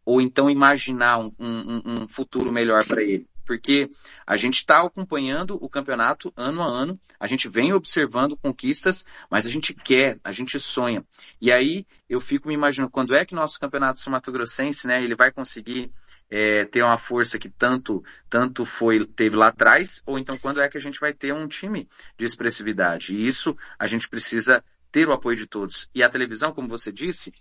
[0.04, 3.88] ou então imaginar um, um, um futuro melhor para ele porque
[4.26, 9.46] a gente está acompanhando o campeonato ano a ano, a gente vem observando conquistas, mas
[9.46, 11.02] a gente quer, a gente sonha.
[11.40, 15.32] E aí eu fico me imaginando quando é que nosso campeonato sul-mato-grossense, né, ele vai
[15.32, 15.90] conseguir
[16.30, 20.68] é, ter uma força que tanto tanto foi teve lá atrás, ou então quando é
[20.68, 21.88] que a gente vai ter um time
[22.18, 23.14] de expressividade.
[23.14, 24.62] E isso a gente precisa
[24.92, 25.88] ter o apoio de todos.
[25.94, 27.32] E a televisão, como você disse,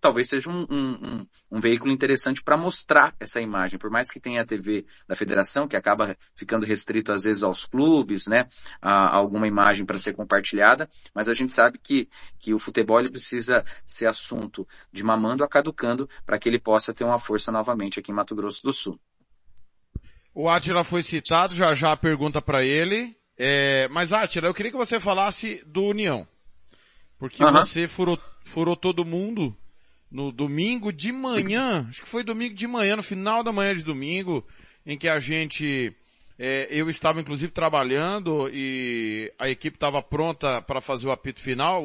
[0.00, 3.78] talvez seja um, um, um veículo interessante para mostrar essa imagem.
[3.78, 7.64] Por mais que tenha a TV da federação, que acaba ficando restrito às vezes aos
[7.64, 8.46] clubes, né,
[8.80, 12.08] a, a alguma imagem para ser compartilhada, mas a gente sabe que,
[12.38, 17.04] que o futebol precisa ser assunto de mamando a caducando para que ele possa ter
[17.04, 18.98] uma força novamente aqui em Mato Grosso do Sul.
[20.34, 23.16] O Atila foi citado, já já a pergunta para ele.
[23.38, 26.26] É, mas Atila, eu queria que você falasse do União.
[27.18, 27.62] Porque Aham.
[27.62, 29.56] você furou, furou todo mundo
[30.16, 33.82] no domingo de manhã, acho que foi domingo de manhã, no final da manhã de
[33.82, 34.42] domingo,
[34.86, 35.94] em que a gente,
[36.38, 41.84] é, eu estava inclusive trabalhando e a equipe estava pronta para fazer o apito final,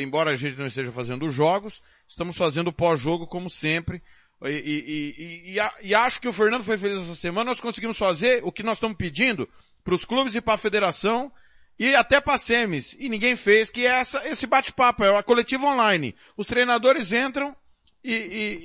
[0.00, 4.02] embora a gente não esteja fazendo os jogos, estamos fazendo o pós-jogo como sempre.
[4.44, 8.40] E, e- e- e acho que o Fernando foi feliz essa semana, nós conseguimos fazer
[8.42, 9.48] o que nós estamos pedindo
[9.84, 11.30] para os clubes e para a federação,
[11.78, 15.22] e até para a SEMES, e ninguém fez, que é essa, esse bate-papo, é a
[15.22, 16.12] coletiva online.
[16.36, 17.54] Os treinadores entram
[18.10, 18.14] e,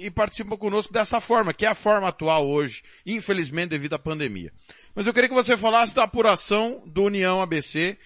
[0.02, 4.00] e- e participam conosco dessa forma, que é a forma atual hoje, infelizmente devido à
[4.00, 4.52] pandemia.
[4.96, 7.98] Mas eu queria que você falasse da apuração do União ABC,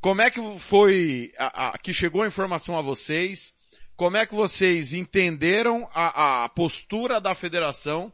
[0.00, 3.52] como é que foi, a, a- que chegou a informação a vocês,
[3.96, 8.12] como é que vocês entenderam a, a postura da federação,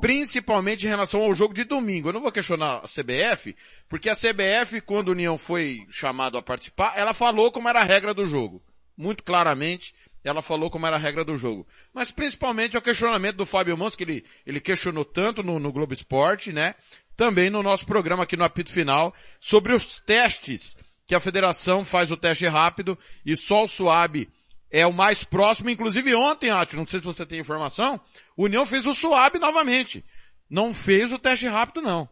[0.00, 2.08] principalmente em relação ao jogo de domingo.
[2.08, 3.54] Eu não vou questionar a CBF,
[3.88, 7.84] porque a CBF, quando a União foi chamado a participar, ela falou como era a
[7.84, 8.62] regra do jogo.
[8.96, 9.94] Muito claramente,
[10.26, 11.64] ela falou como era a regra do jogo.
[11.94, 15.72] Mas principalmente é o questionamento do Fábio Mons, que ele, ele questionou tanto no, no
[15.72, 16.74] Globo Esporte, né?
[17.16, 20.76] Também no nosso programa aqui no apito final, sobre os testes
[21.06, 24.28] que a federação faz o teste rápido e só o Suab
[24.68, 25.70] é o mais próximo.
[25.70, 28.00] Inclusive ontem, Átio, não sei se você tem informação,
[28.36, 30.04] o União fez o Suab novamente.
[30.50, 32.08] Não fez o teste rápido, não.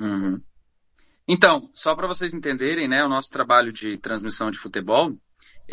[0.00, 0.40] Uhum.
[1.26, 5.16] Então, só para vocês entenderem, né, o nosso trabalho de transmissão de futebol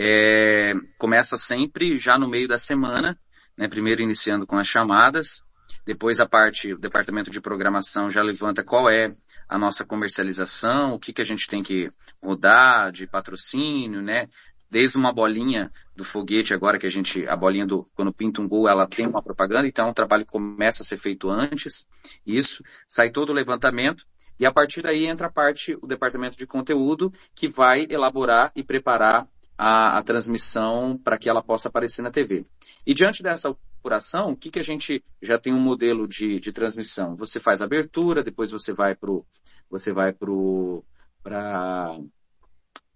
[0.01, 3.19] é, começa sempre já no meio da semana,
[3.57, 5.43] né, primeiro iniciando com as chamadas,
[5.85, 9.13] depois a parte, o departamento de programação já levanta qual é
[9.49, 11.89] a nossa comercialização, o que, que a gente tem que
[12.23, 14.29] rodar de patrocínio, né,
[14.71, 18.47] desde uma bolinha do foguete agora que a gente, a bolinha do, quando pinta um
[18.47, 21.85] gol, ela tem uma propaganda, então um trabalho começa a ser feito antes,
[22.25, 24.05] isso, sai todo o levantamento,
[24.39, 28.63] e a partir daí entra a parte, o departamento de conteúdo, que vai elaborar e
[28.63, 29.27] preparar
[29.61, 32.45] a, a transmissão para que ela possa aparecer na TV.
[32.87, 36.53] E diante dessa apuração, o que, que a gente já tem um modelo de, de
[36.53, 37.17] transmissão?
[37.17, 39.25] Você faz abertura, depois você vai pro,
[39.69, 40.81] você vai pro,
[41.21, 41.99] para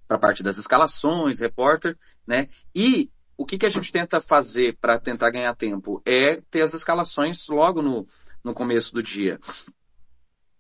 [0.08, 2.48] para a parte das escalações, repórter, né?
[2.76, 6.74] E o que, que a gente tenta fazer para tentar ganhar tempo é ter as
[6.74, 8.06] escalações logo no,
[8.44, 9.40] no começo do dia.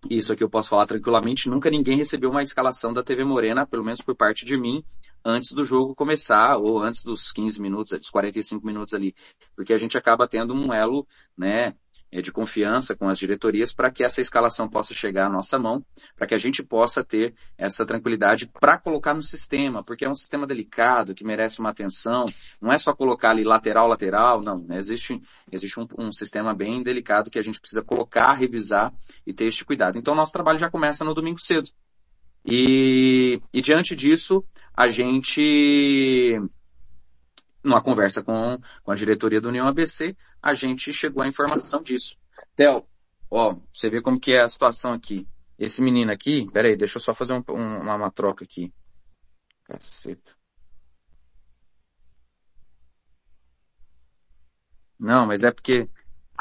[0.09, 3.84] Isso aqui eu posso falar tranquilamente, nunca ninguém recebeu uma escalação da TV Morena, pelo
[3.84, 4.84] menos por parte de mim,
[5.25, 9.15] antes do jogo começar, ou antes dos 15 minutos, dos 45 minutos ali.
[9.55, 11.75] Porque a gente acaba tendo um elo, né,
[12.13, 15.83] é, de confiança com as diretorias para que essa escalação possa chegar à nossa mão,
[16.15, 20.13] para que a gente possa ter essa tranquilidade para colocar no sistema, porque é um
[20.13, 22.25] sistema delicado que merece uma atenção.
[22.61, 24.63] Não é só colocar ali lateral, lateral, não.
[24.69, 25.19] Existe,
[25.51, 28.93] existe um, um sistema bem delicado que a gente precisa colocar, revisar
[29.25, 29.97] e ter este cuidado.
[29.97, 31.71] Então, nosso trabalho já começa no domingo cedo.
[32.45, 34.44] E, e diante disso,
[34.76, 36.40] a gente
[37.64, 42.18] numa conversa com, com a diretoria da União ABC, a gente chegou à informação disso.
[42.56, 42.86] Theo,
[43.32, 45.26] ó, você vê como que é a situação aqui.
[45.57, 48.74] Esse menino aqui, peraí, deixa eu só fazer um, um, uma, uma troca aqui.
[49.64, 50.36] Caceta.
[54.99, 55.90] Não, mas é porque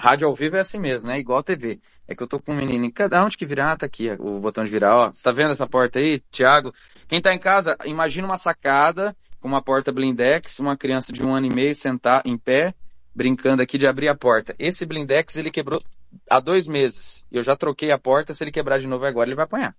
[0.02, 1.20] rádio ao vivo é assim mesmo, né?
[1.20, 1.78] Igual TV.
[2.08, 4.40] É que eu tô com um menino em cada onde que virar, tá aqui o
[4.40, 5.10] botão de virar, ó.
[5.12, 6.74] Você tá vendo essa porta aí, Thiago?
[7.06, 11.32] Quem tá em casa, imagina uma sacada com uma porta blindex, uma criança de um
[11.32, 12.74] ano e meio sentar em pé,
[13.14, 14.56] brincando aqui de abrir a porta.
[14.58, 15.80] Esse blindex ele quebrou
[16.28, 17.24] há dois meses.
[17.30, 19.76] Eu já troquei a porta, se ele quebrar de novo agora, ele vai apanhar.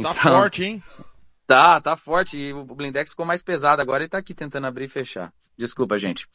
[0.00, 0.82] Tá forte, hein?
[1.48, 2.38] Tá, tá forte.
[2.38, 5.32] E o blindex ficou mais pesado agora, ele tá aqui tentando abrir e fechar.
[5.58, 6.28] Desculpa, gente.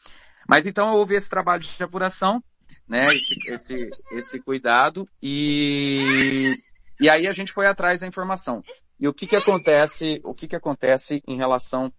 [0.46, 2.44] Mas então houve esse trabalho de apuração,
[2.88, 3.04] né?
[3.48, 6.56] Esse, esse cuidado e,
[7.00, 8.64] e aí a gente foi atrás da informação.
[9.00, 11.92] E o que que acontece, o que que acontece em relação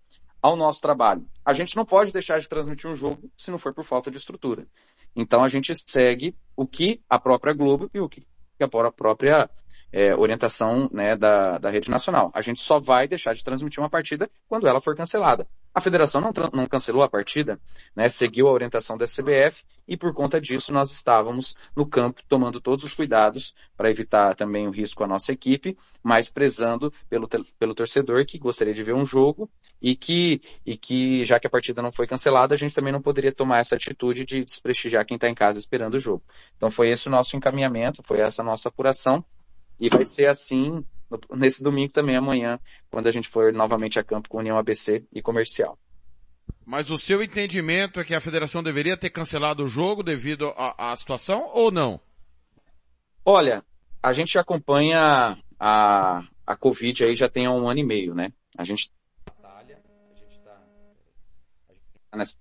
[0.42, 1.26] ao nosso trabalho.
[1.44, 4.16] A gente não pode deixar de transmitir um jogo se não for por falta de
[4.16, 4.66] estrutura.
[5.14, 8.22] Então a gente segue o que a própria Globo e o que
[8.60, 9.50] a própria
[9.92, 12.30] é, orientação né, da, da rede nacional.
[12.34, 15.46] A gente só vai deixar de transmitir uma partida quando ela for cancelada.
[15.78, 17.56] A federação não, não cancelou a partida,
[17.94, 22.60] né, seguiu a orientação da CBF e por conta disso nós estávamos no campo tomando
[22.60, 27.76] todos os cuidados para evitar também o risco à nossa equipe, mas prezando pelo, pelo
[27.76, 29.48] torcedor que gostaria de ver um jogo
[29.80, 33.00] e que, e que, já que a partida não foi cancelada, a gente também não
[33.00, 36.24] poderia tomar essa atitude de desprestigiar quem está em casa esperando o jogo.
[36.56, 39.24] Então foi esse o nosso encaminhamento, foi essa a nossa apuração
[39.78, 40.84] e vai ser assim
[41.34, 42.58] nesse domingo também, amanhã,
[42.90, 45.78] quando a gente for novamente a campo com União ABC e Comercial.
[46.64, 50.92] Mas o seu entendimento é que a federação deveria ter cancelado o jogo devido à,
[50.92, 52.00] à situação ou não?
[53.24, 53.64] Olha,
[54.02, 58.32] a gente acompanha a, a Covid aí já tem um ano e meio, né?
[58.56, 58.90] A gente
[62.14, 62.36] nessa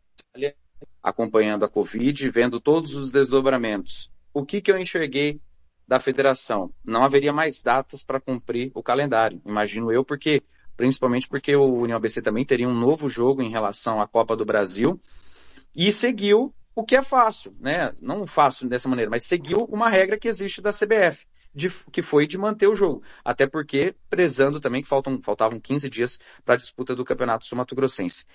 [1.01, 4.11] acompanhando a Covid, vendo todos os desdobramentos.
[4.33, 5.39] O que, que eu enxerguei
[5.87, 6.71] da federação?
[6.83, 10.43] Não haveria mais datas para cumprir o calendário, imagino eu, porque
[10.75, 14.45] principalmente porque o União ABC também teria um novo jogo em relação à Copa do
[14.45, 14.99] Brasil
[15.75, 17.91] e seguiu o que é fácil, né?
[17.99, 22.27] Não fácil dessa maneira, mas seguiu uma regra que existe da CBF, de, que foi
[22.27, 23.01] de manter o jogo.
[23.25, 27.73] Até porque, prezando também que faltam, faltavam 15 dias para a disputa do Campeonato Sul-Mato
[27.75, 28.25] Grossense.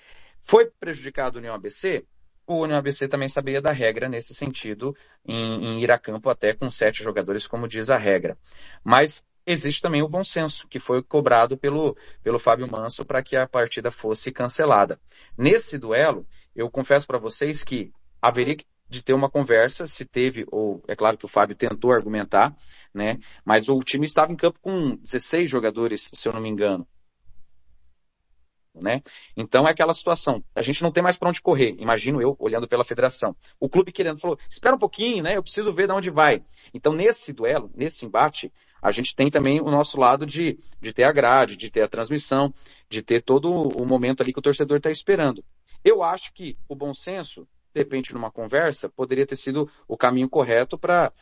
[0.41, 2.05] Foi prejudicado o União ABC?
[2.45, 4.95] O União ABC também sabia da regra nesse sentido,
[5.25, 8.37] em, em ir a campo até com sete jogadores, como diz a regra.
[8.83, 13.35] Mas existe também o bom senso, que foi cobrado pelo, pelo Fábio Manso para que
[13.35, 14.99] a partida fosse cancelada.
[15.37, 17.91] Nesse duelo, eu confesso para vocês que
[18.21, 18.57] haveria
[18.89, 22.55] de ter uma conversa, se teve, ou é claro que o Fábio tentou argumentar,
[22.93, 23.17] né?
[23.43, 26.87] Mas o time estava em campo com 16 jogadores, se eu não me engano
[28.75, 29.01] né?
[29.35, 30.43] Então é aquela situação.
[30.55, 31.75] A gente não tem mais para onde correr.
[31.79, 33.35] Imagino eu olhando pela federação.
[33.59, 35.37] O clube querendo falou: espera um pouquinho, né?
[35.37, 36.41] Eu preciso ver de onde vai.
[36.73, 38.51] Então nesse duelo, nesse embate,
[38.81, 41.87] a gente tem também o nosso lado de, de ter a grade, de ter a
[41.87, 42.53] transmissão,
[42.89, 45.43] de ter todo o momento ali que o torcedor está esperando.
[45.83, 50.29] Eu acho que o bom senso, de repente, numa conversa, poderia ter sido o caminho
[50.29, 51.13] correto para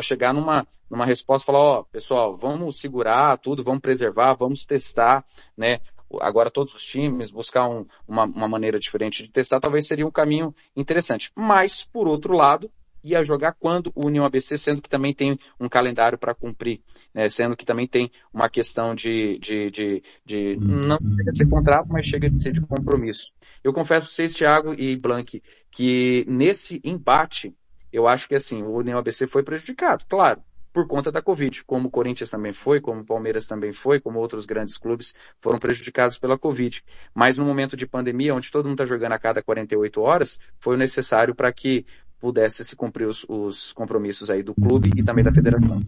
[0.00, 5.24] chegar numa, numa resposta, falar, ó, oh, pessoal, vamos segurar tudo, vamos preservar, vamos testar,
[5.56, 5.80] né?
[6.20, 10.10] Agora todos os times, buscar um, uma, uma maneira diferente de testar, talvez seria um
[10.10, 11.30] caminho interessante.
[11.34, 12.70] Mas, por outro lado,
[13.04, 16.80] ia jogar quando o União ABC, sendo que também tem um calendário para cumprir,
[17.12, 17.28] né?
[17.28, 21.88] sendo que também tem uma questão de, de, de, de, não chega de ser contrato,
[21.88, 23.32] mas chega de ser de compromisso.
[23.64, 27.54] Eu confesso para vocês, Thiago e Blank, que nesse embate,
[27.92, 30.40] eu acho que assim, o União ABC foi prejudicado, claro
[30.72, 34.18] por conta da Covid, como o Corinthians também foi, como o Palmeiras também foi, como
[34.18, 36.82] outros grandes clubes foram prejudicados pela Covid.
[37.14, 40.76] Mas no momento de pandemia, onde todo mundo está jogando a cada 48 horas, foi
[40.76, 41.84] necessário para que
[42.18, 45.80] pudesse se cumprir os, os, compromissos aí do clube e também da federação.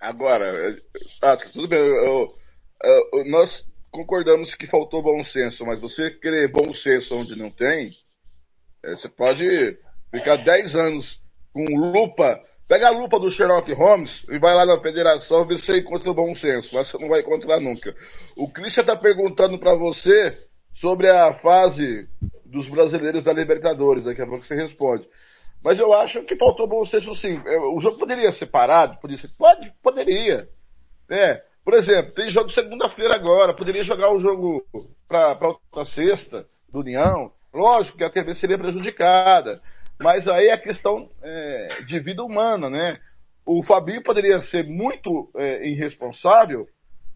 [0.00, 0.80] Agora,
[1.20, 2.32] ah, tudo bem, eu,
[3.12, 7.90] eu, nós concordamos que faltou bom senso, mas você querer bom senso onde não tem,
[8.84, 9.44] é, você pode
[10.12, 11.20] ficar 10 anos
[11.52, 15.64] com lupa Pega a lupa do Sherlock Holmes e vai lá na federação ver se
[15.64, 17.94] você encontra o bom senso, mas você não vai encontrar nunca.
[18.36, 20.36] O Christian está perguntando para você
[20.74, 22.06] sobre a fase
[22.44, 25.08] dos brasileiros da Libertadores, daqui a pouco você responde.
[25.64, 27.40] Mas eu acho que faltou bom senso sim.
[27.46, 30.46] É, o jogo poderia ser parado, poderia ser, pode, poderia.
[31.10, 34.62] É, por exemplo, tem jogo segunda-feira agora, poderia jogar o jogo
[35.08, 37.32] para outra sexta do União.
[37.52, 39.62] Lógico que a TV seria prejudicada.
[40.00, 43.00] Mas aí a questão é, de vida humana, né?
[43.44, 46.68] O Fabinho poderia ser muito é, irresponsável,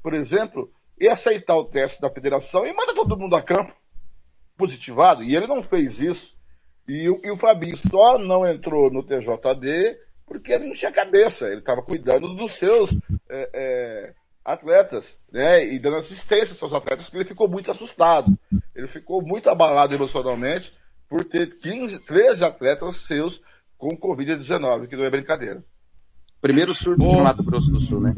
[0.03, 3.75] por exemplo, e aceitar o teste da federação e manda todo mundo a campo
[4.57, 6.35] positivado, e ele não fez isso.
[6.89, 11.59] E, e o Fabinho só não entrou no TJD porque ele não tinha cabeça, ele
[11.59, 12.91] estava cuidando dos seus
[13.29, 14.15] é, é,
[14.45, 18.37] atletas, né, e dando assistência aos seus atletas, porque ele ficou muito assustado.
[18.75, 20.73] Ele ficou muito abalado emocionalmente
[21.13, 23.39] por ter 15, 13 atletas seus
[23.77, 25.63] com Covid-19, que não é brincadeira.
[26.41, 28.15] Primeiro surto no Mato Grosso do Sul, né?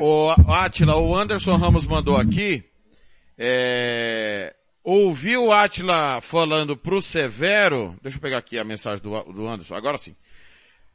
[0.00, 2.64] O Atila, o Anderson Ramos mandou aqui,
[3.38, 9.46] é, ouviu o Atila falando pro Severo, deixa eu pegar aqui a mensagem do, do
[9.46, 10.16] Anderson, agora sim.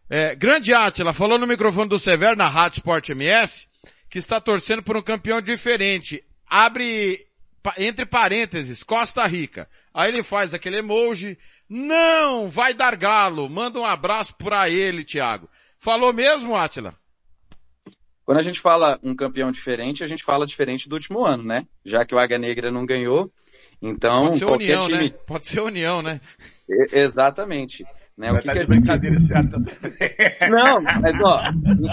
[0.10, 3.68] É, grande Atila, falou no microfone do Severo na Rádio Sport MS,
[4.10, 6.22] que está torcendo por um campeão diferente.
[6.45, 7.26] Abre,
[7.77, 9.65] entre parênteses, Costa Rica.
[9.94, 11.38] Aí ele faz aquele emoji.
[11.70, 13.49] Não, vai dar galo.
[13.49, 15.49] Manda um abraço para ele, Thiago.
[15.78, 16.95] Falou mesmo, Atila?
[18.26, 21.65] Quando a gente fala um campeão diferente, a gente fala diferente do último ano, né?
[21.84, 23.30] Já que o Águia Negra não ganhou,
[23.82, 25.10] então Pode ser qualquer União, time...
[25.10, 25.15] né?
[25.28, 26.22] Pode ser União, né?
[26.91, 27.86] Exatamente.
[28.18, 28.32] Né?
[28.32, 29.74] O que tá que de a- brincadeira esse ano também.
[30.49, 31.41] Não, mas ó,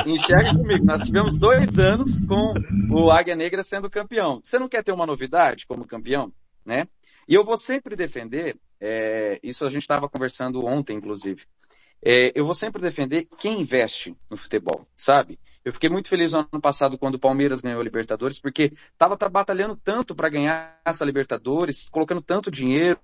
[0.07, 0.85] en- enxerga comigo.
[0.85, 2.53] Nós tivemos dois anos com
[2.91, 4.41] o Águia Negra sendo campeão.
[4.45, 6.31] Você não quer ter uma novidade como campeão,
[6.65, 6.87] né?
[7.31, 11.45] E eu vou sempre defender, é, isso a gente estava conversando ontem, inclusive.
[12.05, 15.39] É, eu vou sempre defender quem investe no futebol, sabe?
[15.65, 19.17] Eu fiquei muito feliz no ano passado quando o Palmeiras ganhou a Libertadores, porque estava
[19.29, 22.99] batalhando tanto para ganhar essa Libertadores, colocando tanto dinheiro,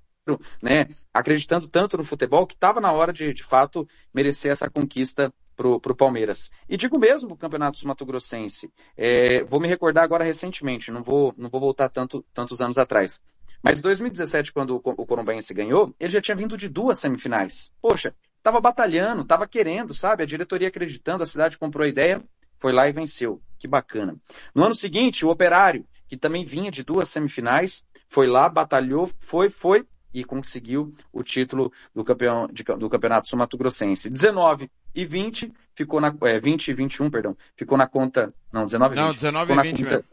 [0.60, 0.88] né?
[1.14, 5.80] Acreditando tanto no futebol que estava na hora de, de fato, merecer essa conquista pro,
[5.80, 6.50] pro Palmeiras.
[6.68, 8.70] E digo mesmo o Campeonato Mato Grossense.
[8.96, 13.20] É, vou me recordar agora recentemente, não vou, não vou voltar tanto, tantos anos atrás.
[13.62, 17.72] Mas em 2017, quando o o ganhou, ele já tinha vindo de duas semifinais.
[17.80, 20.22] Poxa, tava batalhando, tava querendo, sabe?
[20.22, 22.22] A diretoria acreditando, a cidade comprou a ideia,
[22.58, 23.40] foi lá e venceu.
[23.58, 24.16] Que bacana.
[24.54, 29.50] No ano seguinte, o Operário, que também vinha de duas semifinais, foi lá, batalhou, foi,
[29.50, 34.08] foi e conseguiu o título do, campeão, de- do Campeonato Sul Mato Grossense.
[34.08, 38.94] 19 e 20 ficou na, é, 20 e 21, perdão, ficou na conta, não, 19
[38.94, 39.05] e 20.
[39.06, 40.05] Não, 19 ficou e na 20 conta- mesmo.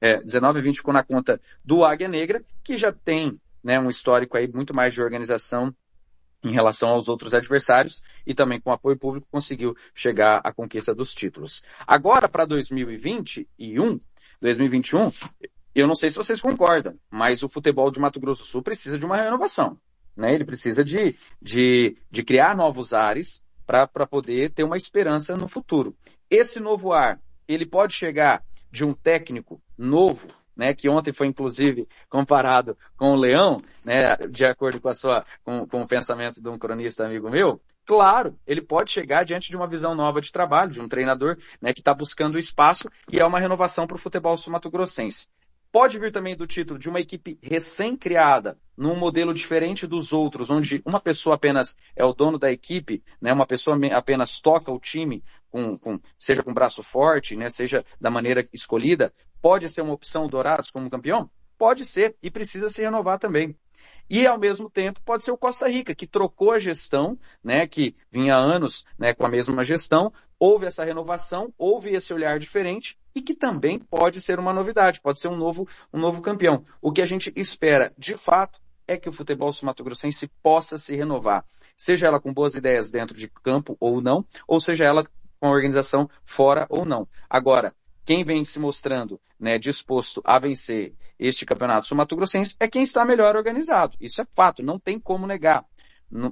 [0.00, 3.88] é, 19 e 20 ficou na conta do Águia Negra, que já tem né, um
[3.88, 5.74] histórico aí muito mais de organização
[6.44, 11.14] em relação aos outros adversários e também com apoio público conseguiu chegar à conquista dos
[11.14, 11.62] títulos.
[11.86, 13.98] Agora para 2021,
[14.40, 15.10] 2021,
[15.74, 18.98] eu não sei se vocês concordam, mas o futebol de Mato Grosso do Sul precisa
[18.98, 19.78] de uma renovação.
[20.16, 20.34] Né?
[20.34, 25.94] Ele precisa de, de, de criar novos ares para poder ter uma esperança no futuro.
[26.30, 31.88] Esse novo ar, ele pode chegar de um técnico novo, né, que ontem foi inclusive
[32.08, 36.48] comparado com o Leão, né, de acordo com a sua, com, com o pensamento de
[36.48, 40.70] um cronista amigo meu, claro, ele pode chegar diante de uma visão nova de trabalho,
[40.70, 44.36] de um treinador, né, que está buscando espaço e é uma renovação para o futebol
[44.36, 45.26] sul-mato-grossense.
[45.72, 50.82] Pode vir também do título de uma equipe recém-criada, num modelo diferente dos outros, onde
[50.84, 55.24] uma pessoa apenas é o dono da equipe, né, uma pessoa apenas toca o time,
[55.48, 59.14] com, com- seja com braço forte, né, seja da maneira escolhida.
[59.40, 61.30] Pode ser uma opção Dourados como campeão?
[61.56, 63.56] Pode ser, e precisa se renovar também.
[64.10, 67.96] E ao mesmo tempo pode ser o Costa Rica, que trocou a gestão, né, que
[68.10, 73.22] vinha anos né, com a mesma gestão, houve essa renovação, houve esse olhar diferente e
[73.22, 76.64] que também pode ser uma novidade, pode ser um novo, um novo campeão.
[76.80, 81.44] O que a gente espera, de fato, é que o futebol sul-mato-grossense possa se renovar,
[81.76, 85.50] seja ela com boas ideias dentro de campo ou não, ou seja ela com a
[85.50, 87.08] organização fora ou não.
[87.28, 87.74] Agora,
[88.04, 93.36] quem vem se mostrando né, disposto a vencer este campeonato sul-mato-grossense é quem está melhor
[93.36, 93.96] organizado.
[94.00, 95.64] Isso é fato, não tem como negar.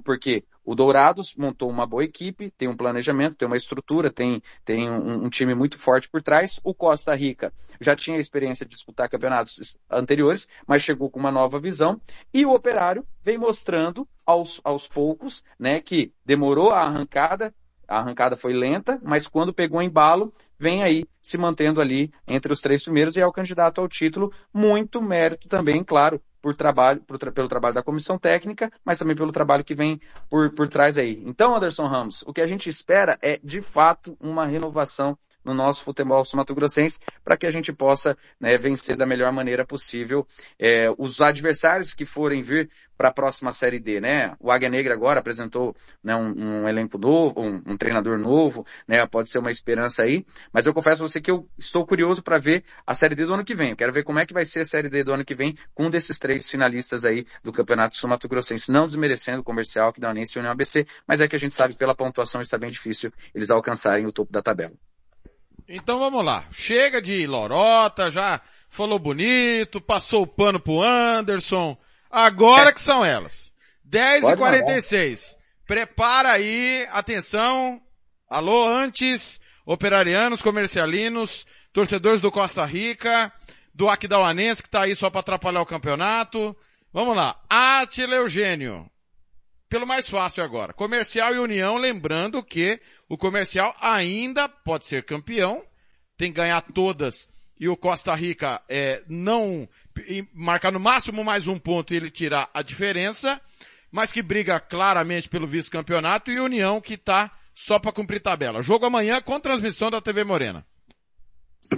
[0.03, 4.89] Porque o Dourados montou uma boa equipe, tem um planejamento, tem uma estrutura, tem, tem
[4.89, 6.59] um, um time muito forte por trás.
[6.63, 11.59] O Costa Rica já tinha experiência de disputar campeonatos anteriores, mas chegou com uma nova
[11.59, 11.99] visão.
[12.33, 17.53] E o Operário vem mostrando aos, aos poucos né, que demorou a arrancada,
[17.87, 22.61] a arrancada foi lenta, mas quando pegou embalo, vem aí se mantendo ali entre os
[22.61, 24.31] três primeiros e é o candidato ao título.
[24.53, 29.31] Muito mérito também, claro, por trabalho, por pelo trabalho da comissão técnica, mas também pelo
[29.31, 29.99] trabalho que vem
[30.29, 31.21] por, por trás aí.
[31.25, 35.83] Então, Anderson Ramos, o que a gente espera é, de fato, uma renovação no nosso
[35.83, 40.25] futebol sul-mato-grossense para que a gente possa né, vencer da melhor maneira possível
[40.59, 42.69] é, os adversários que forem vir
[43.01, 44.35] para a próxima Série D, né?
[44.39, 49.03] O Águia Negra agora apresentou né, um, um elenco novo, um, um treinador novo, né?
[49.07, 50.23] Pode ser uma esperança aí,
[50.53, 53.33] mas eu confesso a você que eu estou curioso para ver a Série D do
[53.33, 53.71] ano que vem.
[53.71, 55.57] Eu quero ver como é que vai ser a Série D do ano que vem
[55.73, 60.11] com um desses três finalistas aí do Campeonato Sul-Mato-Grossense, não desmerecendo o Comercial, que dá
[60.13, 63.49] e União ABC, mas é que a gente sabe pela pontuação está bem difícil eles
[63.49, 64.73] alcançarem o topo da tabela.
[65.73, 66.45] Então vamos lá.
[66.51, 71.77] Chega de lorota, já falou bonito, passou o pano pro Anderson.
[72.09, 73.51] Agora que são elas.
[73.85, 77.81] 10 Pode e 46 Prepara aí, atenção.
[78.29, 83.31] Alô, antes, operarianos, comercialinos, torcedores do Costa Rica,
[83.73, 86.53] do Aquidauanense que tá aí só para atrapalhar o campeonato.
[86.91, 87.39] Vamos lá.
[87.49, 88.89] Atila Eugênio.
[89.71, 90.73] Pelo mais fácil agora.
[90.73, 92.77] Comercial e União, lembrando que
[93.07, 95.63] o comercial ainda pode ser campeão,
[96.17, 99.69] tem que ganhar todas e o Costa Rica é, não
[100.33, 103.39] marcar no máximo mais um ponto e ele tirar a diferença,
[103.89, 108.61] mas que briga claramente pelo vice-campeonato e União que tá só para cumprir tabela.
[108.61, 110.65] Jogo amanhã com transmissão da TV Morena.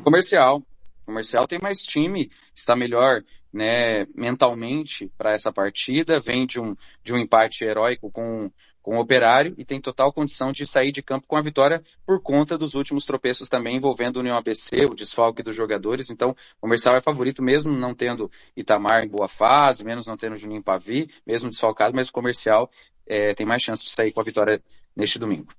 [0.03, 0.63] Comercial.
[1.05, 3.21] Comercial tem mais time, está melhor,
[3.51, 8.49] né, mentalmente para essa partida, vem de um, de um empate heróico com,
[8.81, 12.21] com o Operário e tem total condição de sair de campo com a vitória por
[12.21, 16.09] conta dos últimos tropeços também envolvendo o União ABC, o desfalque dos jogadores.
[16.09, 20.37] Então, o Comercial é favorito mesmo não tendo Itamar em boa fase, menos não tendo
[20.37, 22.69] Juninho Pavi, mesmo desfalcado, mas o Comercial
[23.05, 24.61] é, tem mais chance de sair com a vitória
[24.95, 25.53] neste domingo.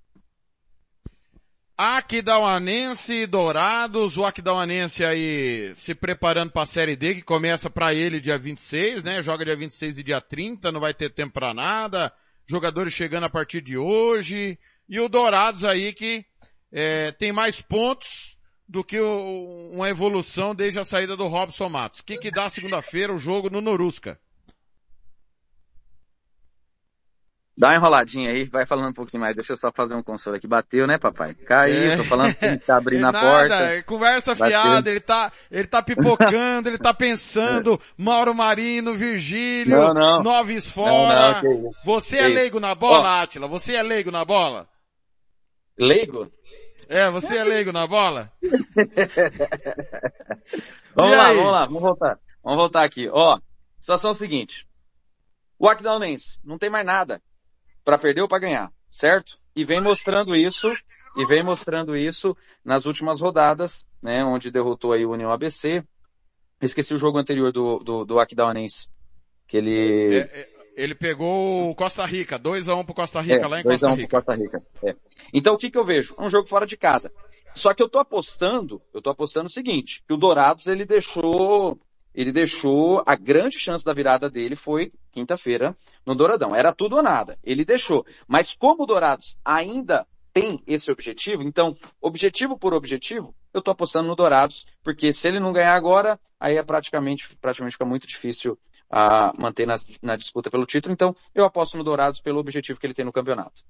[1.77, 7.93] Aquidauanense e Dourados, o Aquidauanense aí se preparando para a Série D, que começa para
[7.93, 9.21] ele dia 26, né?
[9.21, 12.13] Joga dia 26 e dia 30, não vai ter tempo para nada.
[12.47, 14.57] Jogadores chegando a partir de hoje.
[14.89, 16.25] E o Dourados aí que
[16.71, 18.39] é, tem mais pontos
[18.69, 22.01] do que o, uma evolução desde a saída do Robson Matos.
[22.01, 24.21] O que, que dá segunda-feira o jogo no Norusca?
[27.57, 29.37] Dá uma enroladinha aí, vai falando um pouquinho mais.
[29.37, 30.47] Deixa eu só fazer um console aqui.
[30.49, 31.35] Bateu, né, papai?
[31.35, 31.97] Caiu, É.
[31.97, 33.55] tô falando que tá abrindo a Nada, porta.
[33.55, 34.47] é conversa Bateu.
[34.61, 40.23] fiada, ele tá, ele tá pipocando, ele tá pensando, Mauro Marino, Virgílio, Não, não.
[40.25, 41.41] Noves fora.
[41.43, 41.71] não.
[41.85, 43.23] Você é leigo na bola, Ó.
[43.23, 43.47] Átila?
[43.47, 44.69] Você é leigo na bola?
[45.79, 46.29] Leigo?
[46.89, 48.33] É, você é leigo na bola?
[50.95, 52.19] Vamos lá, vamos lá, vamos voltar.
[52.43, 53.09] Vamos voltar aqui.
[53.11, 53.39] Ó,
[53.81, 54.67] situação é a seguinte.
[55.59, 57.21] O Aquidauanense não tem mais nada
[57.85, 59.39] para perder ou para ganhar, certo?
[59.55, 60.73] E vem mostrando isso,
[61.17, 65.85] e vem mostrando isso nas últimas rodadas, né, onde derrotou aí o União ABC.
[66.61, 68.89] Esqueci o jogo anterior do, do, do Aquidauanense,
[69.47, 70.17] que ele...
[70.17, 73.83] É, é, ele pegou o Costa Rica, 2x1 pro Costa Rica, É, lá em 2
[73.83, 74.17] a Costa 1 pro Rica.
[74.17, 74.63] Costa Rica.
[74.83, 74.97] É.
[75.33, 76.17] Então o que que eu vejo?
[76.19, 77.13] Um jogo fora de casa.
[77.55, 81.79] Só que eu tô apostando, eu tô apostando o seguinte, que o Dourados ele deixou,
[82.15, 85.77] ele deixou a grande chance da virada dele foi quinta-feira
[86.07, 86.55] no Douradão.
[86.55, 87.39] Era tudo ou nada.
[87.43, 88.07] Ele deixou.
[88.29, 94.09] Mas como o Dourados ainda tem esse objetivo, então, objetivo por objetivo, eu tô apostando
[94.09, 98.59] no Dourados, porque se ele não ganhar agora, aí é praticamente, praticamente fica muito difícil
[98.91, 100.93] a manter na, na disputa pelo título.
[100.93, 103.63] Então, eu aposto no Dourados pelo objetivo que ele tem no campeonato.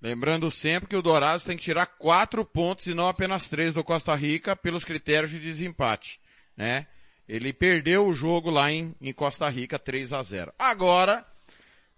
[0.00, 3.84] Lembrando sempre que o Dourados tem que tirar quatro pontos e não apenas três do
[3.84, 6.20] Costa Rica pelos critérios de desempate,
[6.56, 6.86] né?
[7.32, 10.52] Ele perdeu o jogo lá em, em Costa Rica 3 a 0.
[10.58, 11.24] Agora,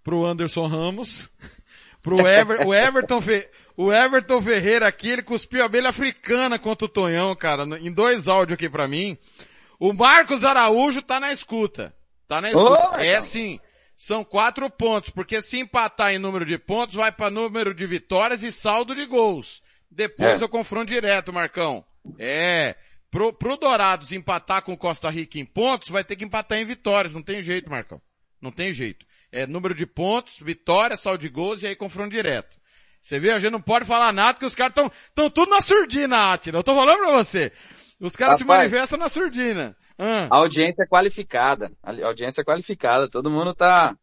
[0.05, 1.31] pro Anderson Ramos,
[2.03, 6.85] pro Ever, o Everton, Fe- o Everton Ferreira aqui, ele cuspiu a abelha africana contra
[6.85, 9.17] o Tonhão, cara, em dois áudios aqui pra mim.
[9.81, 11.95] O Marcos Araújo tá na escuta.
[12.29, 12.91] Tá na escuta.
[12.91, 13.59] Ô, é sim.
[13.97, 18.43] São quatro pontos, porque se empatar em número de pontos, vai para número de vitórias
[18.43, 19.63] e saldo de gols.
[19.91, 20.45] Depois É.
[20.45, 21.83] eu confronto direto, Marcão.
[22.19, 22.77] É.
[23.13, 27.13] Pro, pro Dourados empatar com Costa Rica em pontos, vai ter que empatar em vitórias.
[27.13, 28.01] Não tem jeito, Marcão.
[28.41, 29.05] Não tem jeito.
[29.31, 32.57] É número de pontos, vitória, saldo de gols e aí confronto direto.
[33.03, 35.61] Você vê, a gente não pode falar nada que os caras estão tão tudo na
[35.61, 36.61] surdina, Atila.
[36.61, 37.53] Eu tô falando pra você.
[38.01, 39.77] Os caras se manifestam na surdina.
[39.99, 40.29] Ah.
[40.31, 41.71] A audiência é qualificada.
[41.83, 43.11] A audiência é qualificada.
[43.11, 43.95] Todo mundo tá,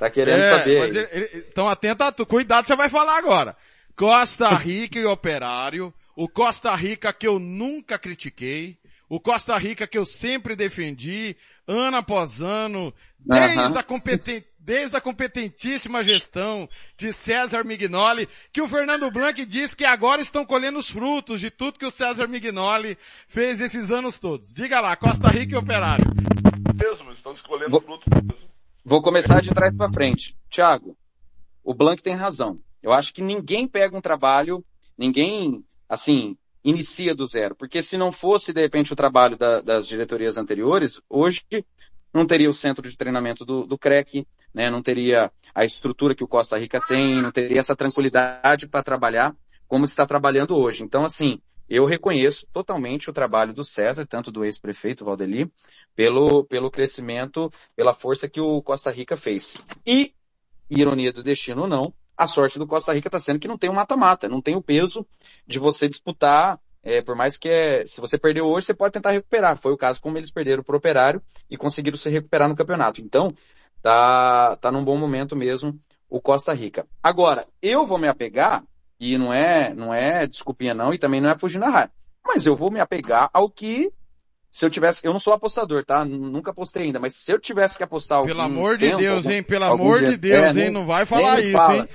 [0.00, 1.46] tá querendo É, saber.
[1.52, 2.26] Então atenta a tu.
[2.26, 3.56] Cuidado, você vai falar agora.
[3.96, 5.94] Costa Rica e Operário.
[6.16, 8.78] O Costa Rica que eu nunca critiquei.
[9.08, 11.36] O Costa Rica que eu sempre defendi,
[11.68, 13.78] ano após ano, desde, Aham.
[13.78, 19.84] a, competen- desde a competentíssima gestão de César Mignoli, que o Fernando Blanc diz que
[19.84, 22.98] agora estão colhendo os frutos de tudo que o César Mignoli
[23.28, 24.52] fez esses anos todos.
[24.52, 26.06] Diga lá, Costa Rica e Operário.
[26.74, 28.48] Mesmo, estão escolhendo fruto mesmo.
[28.84, 30.36] Vou começar de trás para frente.
[30.50, 30.96] Tiago,
[31.62, 32.58] o Blanc tem razão.
[32.82, 34.64] Eu acho que ninguém pega um trabalho,
[34.98, 37.54] ninguém, assim, inicia do zero.
[37.54, 41.42] Porque se não fosse, de repente, o trabalho da- das diretorias anteriores, hoje
[42.12, 44.70] não teria o centro de treinamento do, do CREC, né?
[44.70, 49.36] não teria a estrutura que o Costa Rica tem, não teria essa tranquilidade para trabalhar
[49.68, 50.82] como está trabalhando hoje.
[50.82, 55.50] Então, assim, eu reconheço totalmente o trabalho do César, tanto do ex-prefeito Valdeli,
[55.94, 59.56] pelo, pelo crescimento, pela força que o Costa Rica fez.
[59.84, 60.14] E,
[60.70, 63.70] ironia do destino ou não, a sorte do Costa Rica está sendo que não tem
[63.70, 65.06] um mata-mata, não tem o peso
[65.46, 69.10] de você disputar, é, por mais que é, se você perdeu hoje, você pode tentar
[69.10, 69.58] recuperar.
[69.58, 71.20] Foi o caso como eles perderam pro Operário
[71.50, 73.00] e conseguiram se recuperar no campeonato.
[73.00, 73.28] Então,
[73.82, 75.76] tá, tá num bom momento mesmo
[76.08, 76.86] o Costa Rica.
[77.02, 78.62] Agora, eu vou me apegar,
[79.00, 81.90] e não é, não é desculpinha não, e também não é fugir na raia,
[82.24, 83.92] mas eu vou me apegar ao que
[84.56, 86.02] se eu tivesse, eu não sou apostador, tá?
[86.02, 89.26] Nunca apostei ainda, mas se eu tivesse que apostar Pelo algum amor de tempo, Deus,
[89.26, 89.42] hein?
[89.42, 90.70] Pelo amor dia- de Deus, É, hein?
[90.70, 91.88] Não vai falar isso, fala, hein?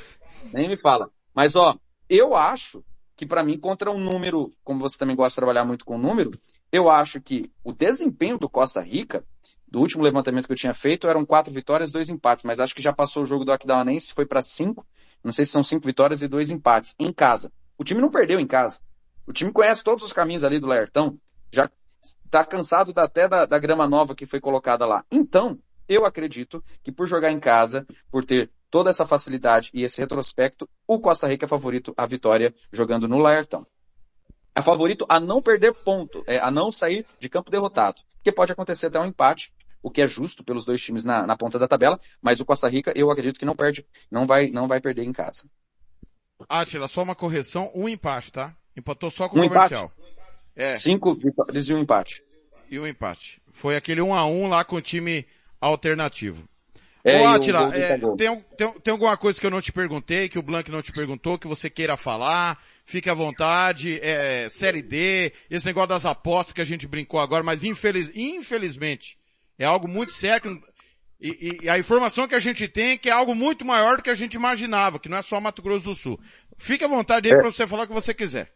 [0.53, 1.09] Nem me fala.
[1.33, 1.75] Mas ó,
[2.07, 2.83] eu acho
[3.17, 6.29] que pra mim contra um número, como você também gosta de trabalhar muito com número,
[6.71, 9.25] eu acho que o desempenho do Costa Rica,
[9.67, 12.81] do último levantamento que eu tinha feito, eram quatro vitórias, dois empates, mas acho que
[12.83, 14.85] já passou o jogo do Aquidauanense, foi pra cinco,
[15.23, 17.51] não sei se são cinco vitórias e dois empates, em casa.
[17.75, 18.79] O time não perdeu em casa.
[19.25, 21.17] O time conhece todos os caminhos ali do Laertão,
[21.51, 21.67] já
[22.01, 25.05] está cansado até da, da grama nova que foi colocada lá.
[25.11, 29.99] Então, eu acredito que por jogar em casa, por ter toda essa facilidade e esse
[29.99, 33.67] retrospecto, o Costa Rica é favorito à vitória jogando no Laertão.
[34.55, 38.01] É favorito a não perder ponto, é, a não sair de campo derrotado.
[38.15, 39.53] Porque pode acontecer até um empate,
[39.83, 42.67] o que é justo pelos dois times na, na ponta da tabela, mas o Costa
[42.67, 45.49] Rica eu acredito que não perde, não vai, não vai perder em casa.
[46.47, 48.55] Atila, só uma correção, um empate, tá?
[48.75, 49.75] Empatou só com Um o empate?
[50.55, 50.73] É.
[50.75, 52.23] Cinco vitórias e um empate.
[52.69, 53.41] E um empate.
[53.51, 55.25] Foi aquele um a um lá com o time
[55.59, 56.47] alternativo.
[57.03, 60.37] É, Ô, Atila, é, tem, tem, tem alguma coisa que eu não te perguntei, que
[60.37, 62.61] o Blank não te perguntou, que você queira falar?
[62.85, 67.43] Fique à vontade, é, Série D, esse negócio das apostas que a gente brincou agora,
[67.43, 69.17] mas infeliz, infelizmente,
[69.57, 70.61] é algo muito sério,
[71.19, 74.03] e, e a informação que a gente tem é que é algo muito maior do
[74.03, 76.19] que a gente imaginava, que não é só Mato Grosso do Sul.
[76.57, 77.37] Fique à vontade aí É.
[77.37, 78.51] pra você falar o que você quiser.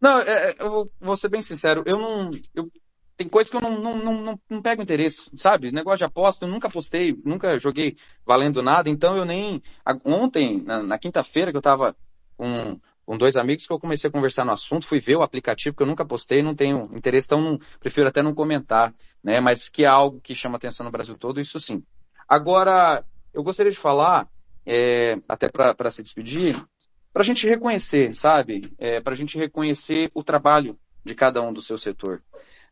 [0.00, 2.70] Não, é, é, eu vou, ser bem sincero, eu não, eu,
[3.16, 5.72] tem coisa que eu não, não, não, não, não pego interesse, sabe?
[5.72, 7.96] Negócio de aposta, eu nunca apostei, nunca joguei
[8.26, 9.62] valendo nada, então eu nem,
[10.04, 11.96] ontem, na, na quinta-feira que eu tava
[12.36, 15.74] com, com dois amigos que eu comecei a conversar no assunto, fui ver o aplicativo
[15.74, 18.92] que eu nunca postei, não tenho interesse, então não, prefiro até não comentar,
[19.24, 19.40] né?
[19.40, 21.82] Mas que é algo que chama atenção no Brasil todo, isso sim.
[22.28, 23.02] Agora,
[23.32, 24.28] eu gostaria de falar,
[24.66, 26.56] é, até para se despedir,
[27.16, 28.70] para a gente reconhecer, sabe?
[28.76, 32.22] É, para a gente reconhecer o trabalho de cada um do seu setor,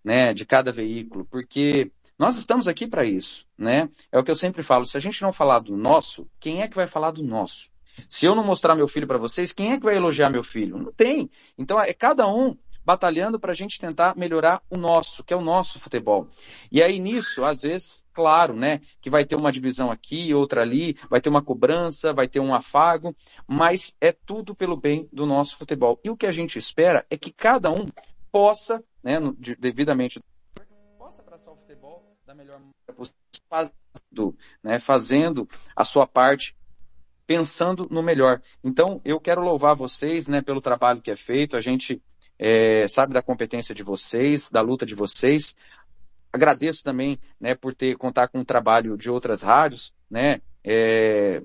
[0.04, 0.34] né?
[0.34, 3.88] De cada veículo, porque nós estamos aqui para isso, né?
[4.12, 4.84] É o que eu sempre falo.
[4.84, 7.70] Se a gente não falar do nosso, quem é que vai falar do nosso?
[8.06, 10.76] Se eu não mostrar meu filho para vocês, quem é que vai elogiar meu filho?
[10.76, 11.30] Não tem.
[11.56, 12.54] Então é cada um
[12.84, 16.28] batalhando para a gente tentar melhorar o nosso, que é o nosso futebol.
[16.70, 20.96] E aí nisso, às vezes, claro, né, que vai ter uma divisão aqui, outra ali,
[21.08, 23.14] vai ter uma cobrança, vai ter um afago,
[23.46, 25.98] mas é tudo pelo bem do nosso futebol.
[26.04, 27.86] E o que a gente espera é que cada um
[28.30, 29.18] possa, né,
[29.58, 30.20] devidamente
[30.98, 36.56] possa abraçar o futebol da melhor maneira possível, fazendo, né, fazendo a sua parte,
[37.26, 38.42] pensando no melhor.
[38.62, 41.56] Então, eu quero louvar vocês, né, pelo trabalho que é feito.
[41.56, 42.02] A gente
[42.38, 45.54] é, sabe da competência de vocês, da luta de vocês.
[46.32, 50.40] Agradeço também, né, por ter contar com o trabalho de outras rádios, né?
[50.66, 51.42] É,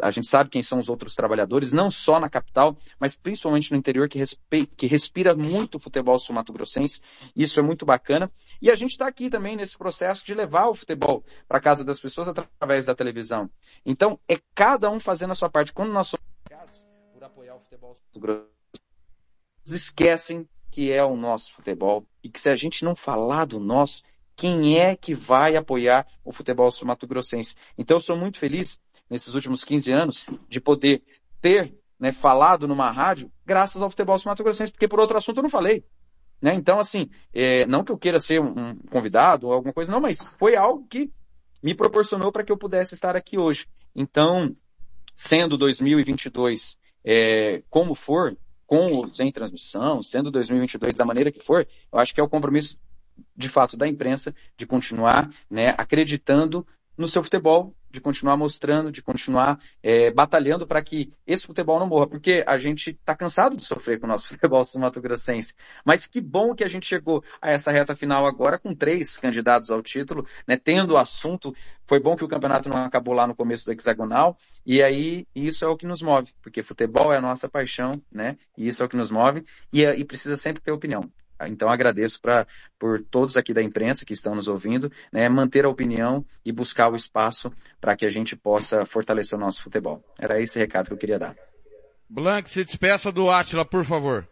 [0.00, 3.76] a gente sabe quem são os outros trabalhadores, não só na capital, mas principalmente no
[3.76, 7.00] interior, que, respe- que respira muito futebol sul-mato-grossense.
[7.34, 8.30] Isso é muito bacana.
[8.62, 11.98] E a gente está aqui também nesse processo de levar o futebol para casa das
[11.98, 13.50] pessoas através da televisão.
[13.84, 15.72] Então, é cada um fazendo a sua parte.
[15.72, 16.24] Quando nós somos
[17.12, 18.59] por apoiar o futebol sul-mato-grossense,
[19.72, 24.02] esquecem que é o nosso futebol e que se a gente não falar do nosso,
[24.36, 27.56] quem é que vai apoiar o futebol sul-mato-grossense?
[27.76, 31.02] Então eu sou muito feliz nesses últimos 15 anos de poder
[31.40, 35.50] ter né, falado numa rádio graças ao futebol sul-mato-grossense, porque por outro assunto eu não
[35.50, 35.84] falei.
[36.40, 36.54] Né?
[36.54, 40.18] Então, assim, é, não que eu queira ser um convidado ou alguma coisa, não, mas
[40.38, 41.10] foi algo que
[41.62, 43.66] me proporcionou para que eu pudesse estar aqui hoje.
[43.94, 44.56] Então,
[45.14, 48.36] sendo 2022 é, como for,
[48.70, 52.28] com ou sem transmissão, sendo 2022 da maneira que for, eu acho que é o
[52.28, 52.78] compromisso
[53.36, 56.64] de fato da imprensa de continuar né, acreditando
[56.96, 61.86] no seu futebol, de continuar mostrando, de continuar é, batalhando para que esse futebol não
[61.86, 65.54] morra, porque a gente está cansado de sofrer com o nosso futebol sul-mato-grossense.
[65.84, 69.70] Mas que bom que a gente chegou a essa reta final agora com três candidatos
[69.70, 71.54] ao título, né, tendo o assunto.
[71.86, 75.64] Foi bom que o campeonato não acabou lá no começo do hexagonal, e aí isso
[75.64, 78.36] é o que nos move, porque futebol é a nossa paixão, né?
[78.56, 81.10] E isso é o que nos move, e, e precisa sempre ter opinião.
[81.48, 82.46] Então agradeço pra,
[82.78, 86.90] por todos aqui da imprensa que estão nos ouvindo, né, manter a opinião e buscar
[86.90, 90.02] o espaço para que a gente possa fortalecer o nosso futebol.
[90.18, 91.36] Era esse recado que eu queria dar.
[92.08, 94.26] Blank, se despeça do Atila, por favor.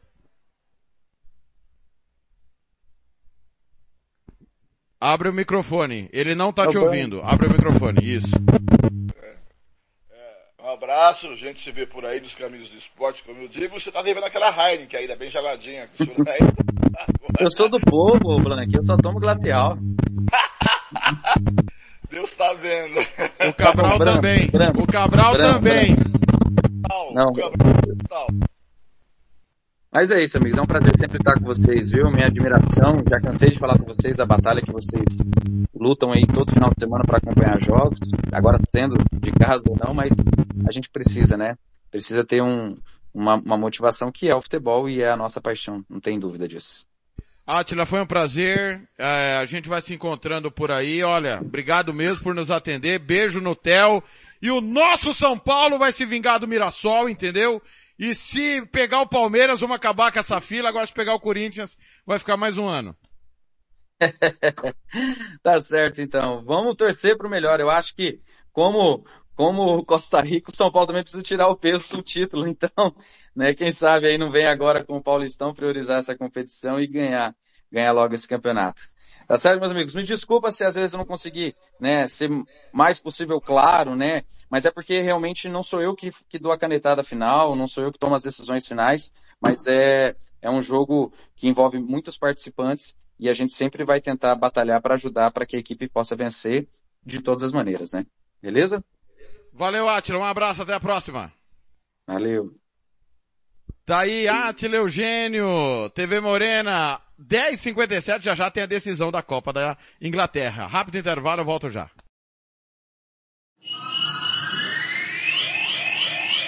[5.01, 6.09] Abre o microfone.
[6.13, 6.87] Ele não tá Tá te bom.
[6.87, 7.21] ouvindo.
[7.23, 7.99] Abre o microfone.
[8.03, 8.35] Isso.
[10.61, 13.79] Um abraço, a gente se vê por aí nos caminhos do esporte, como eu digo.
[13.81, 15.89] Você tá devendo aquela Heineken ainda bem geladinha.
[15.89, 16.27] que o senhor
[17.39, 19.79] Eu sou do povo, Blank, eu só tomo glacial.
[22.11, 23.01] Deus tá vendo.
[23.49, 24.51] O Cabral Branco, também.
[24.51, 25.97] branco, o Cabral branco, também.
[27.15, 27.33] Não.
[29.93, 30.59] Mas é isso, amigos.
[30.59, 32.11] É um prazer sempre estar com vocês, viu?
[32.11, 33.03] Minha admiração.
[33.09, 35.19] Já cansei de falar com vocês da batalha que vocês
[35.75, 37.99] lutam aí todo final de semana para acompanhar jogos.
[38.33, 40.13] Agora sendo de casa ou não, mas
[40.67, 41.57] a gente precisa, né?
[41.91, 42.75] Precisa ter um,
[43.13, 45.85] uma, uma motivação que é o futebol e é a nossa paixão.
[45.89, 46.88] Não tem dúvida disso.
[47.51, 48.87] Atila, foi um prazer.
[48.99, 51.03] É, a gente vai se encontrando por aí.
[51.03, 52.99] Olha, obrigado mesmo por nos atender.
[52.99, 54.03] Beijo no Theo.
[54.43, 57.63] E o nosso São Paulo vai se vingar do Mirassol, entendeu?
[57.99, 60.69] E se pegar o Palmeiras, vamos acabar com essa fila.
[60.69, 62.95] Agora se pegar o Corinthians, vai ficar mais um ano.
[65.43, 66.45] tá certo, então.
[66.45, 67.61] Vamos torcer para o melhor.
[67.61, 68.21] Eu acho que,
[68.53, 69.07] como,
[69.39, 72.49] como o Costa Rica, o São Paulo também precisa tirar o peso do título.
[72.49, 72.93] Então,
[73.37, 77.33] né, quem sabe aí não vem agora com o Paulistão priorizar essa competição e ganhar,
[77.71, 78.83] ganhar logo esse campeonato.
[79.29, 79.95] Tá certo, meus amigos?
[79.95, 82.29] Me desculpa se às vezes eu não consegui, né, ser
[82.73, 84.25] mais possível claro, né?
[84.51, 87.85] Mas é porque realmente não sou eu que, que dou a canetada final, não sou
[87.85, 92.97] eu que tomo as decisões finais, mas é, é um jogo que envolve muitos participantes
[93.21, 96.67] e a gente sempre vai tentar batalhar para ajudar para que a equipe possa vencer
[97.07, 98.05] de todas as maneiras, né?
[98.43, 98.83] Beleza?
[99.59, 100.21] Valeu, Atila.
[100.21, 101.33] Um abraço, até a próxima.
[102.07, 102.55] Valeu.
[103.85, 109.77] Tá aí, Atila Eugênio, TV Morena, 10h57, já já tem a decisão da Copa da
[110.01, 110.67] Inglaterra.
[110.67, 111.91] Rápido intervalo, eu volto já.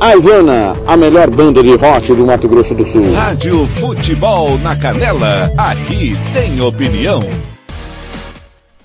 [0.00, 3.12] A Ivana, a melhor banda de rock do Mato Grosso do Sul.
[3.12, 7.20] Rádio Futebol na Canela, aqui tem opinião.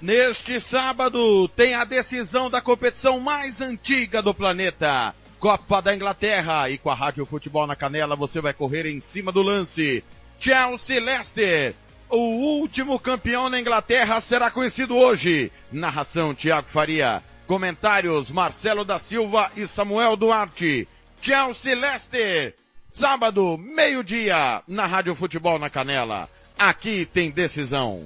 [0.01, 5.13] Neste sábado tem a decisão da competição mais antiga do planeta.
[5.39, 6.67] Copa da Inglaterra.
[6.71, 10.03] E com a Rádio Futebol na Canela você vai correr em cima do lance.
[10.39, 11.75] Chelsea Leicester.
[12.09, 15.51] O último campeão na Inglaterra será conhecido hoje.
[15.71, 17.21] Narração Tiago Faria.
[17.45, 20.87] Comentários Marcelo da Silva e Samuel Duarte.
[21.23, 22.53] Chelsea Leicester.
[22.91, 26.27] Sábado, meio-dia, na Rádio Futebol na Canela.
[26.59, 28.01] Aqui tem decisão.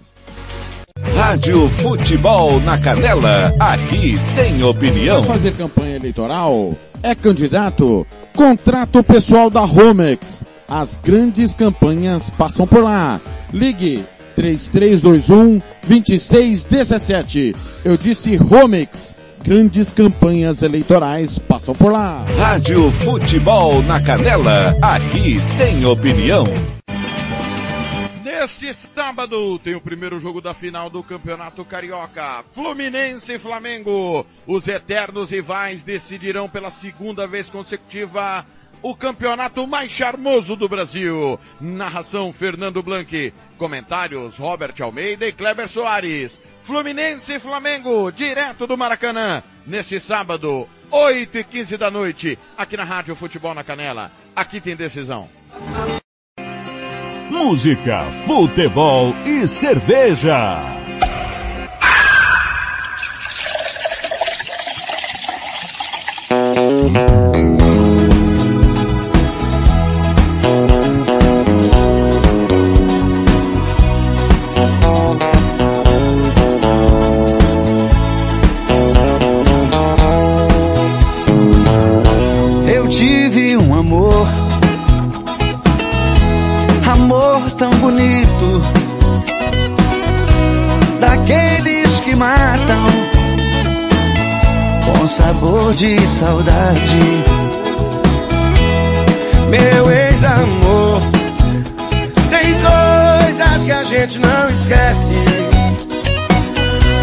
[1.15, 5.23] Rádio Futebol na Canela, aqui tem opinião.
[5.23, 6.77] Fazer campanha eleitoral?
[7.02, 8.06] É candidato?
[8.35, 10.45] Contrato pessoal da Romex.
[10.68, 13.19] As grandes campanhas passam por lá.
[13.52, 17.56] Ligue 3321 2617.
[17.84, 19.15] Eu disse Romex.
[19.48, 22.26] Grandes campanhas eleitorais passam por lá.
[22.38, 26.44] Rádio Futebol na Canela, aqui tem opinião.
[28.26, 32.44] Neste sábado tem o primeiro jogo da final do Campeonato Carioca.
[32.53, 34.26] Fluminense e Flamengo.
[34.45, 38.45] Os eternos rivais decidirão pela segunda vez consecutiva
[38.82, 41.40] o campeonato mais charmoso do Brasil.
[41.60, 43.34] Narração Fernando Blanc.
[43.58, 46.40] Comentários Robert Almeida e Kleber Soares.
[46.64, 49.41] Fluminense e Flamengo, direto do Maracanã.
[49.66, 54.12] Neste sábado, 8 e 15 da noite, aqui na Rádio Futebol na Canela.
[54.36, 55.30] Aqui tem decisão.
[57.30, 60.78] Música, futebol e cerveja.
[66.30, 67.27] Eu
[95.18, 96.99] sabor de saudade.
[99.49, 101.02] Meu ex-amor,
[102.30, 105.11] tem coisas que a gente não esquece,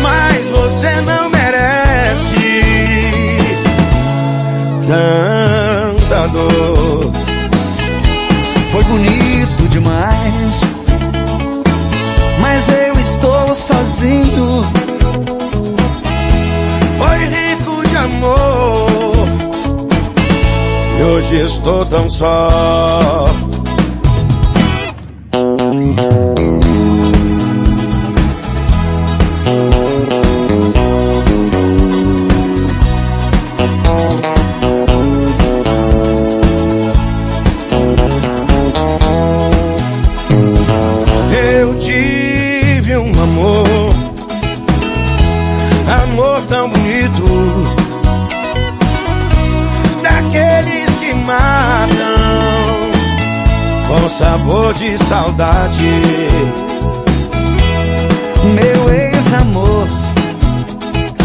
[0.00, 2.62] mas você não merece
[4.86, 6.73] tanta dor.
[18.04, 19.26] Amor,
[20.98, 23.26] e hoje estou tão só.
[54.72, 55.90] De saudade.
[58.54, 59.86] Meu ex-amor,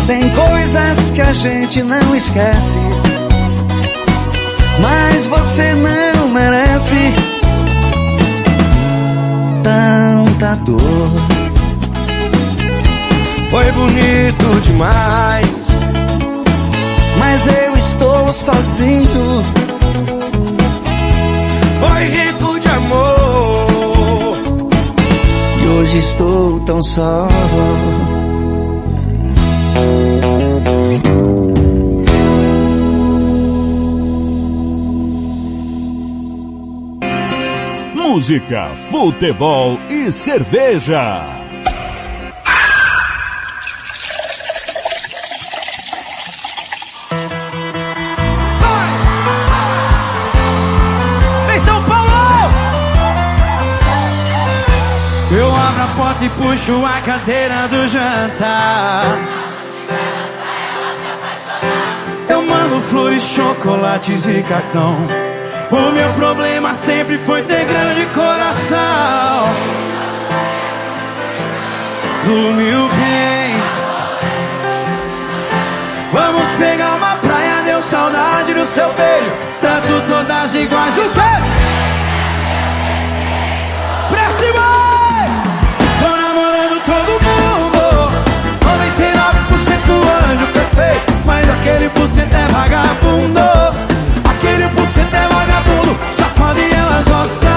[0.05, 2.77] tem coisas que a gente não esquece,
[4.81, 7.13] mas você não merece
[9.63, 11.11] tanta dor.
[13.49, 15.47] Foi bonito demais,
[17.17, 19.43] mas eu estou sozinho.
[21.79, 22.58] foi rico
[25.79, 27.27] hoje estou tão só.
[37.95, 41.38] Música, futebol e cerveja.
[55.95, 59.03] porta e puxo a cadeira do jantar.
[62.27, 64.97] Eu mando flores, chocolates e cartão.
[65.71, 68.79] O meu problema sempre foi ter grande coração.
[72.25, 73.39] Dormiu bem.
[76.11, 79.31] Vamos pegar uma praia, deu saudade do seu beijo.
[79.61, 81.58] Trato todas iguais, os beijos.
[90.51, 93.39] perfeito, mas aquele por cento é vagabundo.
[94.29, 97.49] Aquele por cento é vagabundo, safado e elas gostam.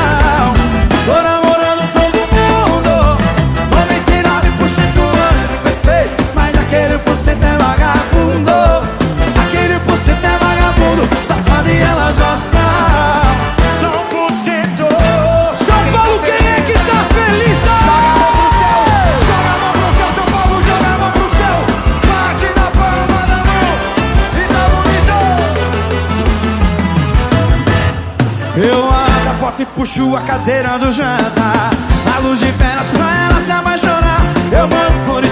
[30.03, 31.71] sua cadeira do jantar.
[32.15, 34.21] A luz de velas pra ela se apaixonar.
[34.51, 35.32] Eu mando flores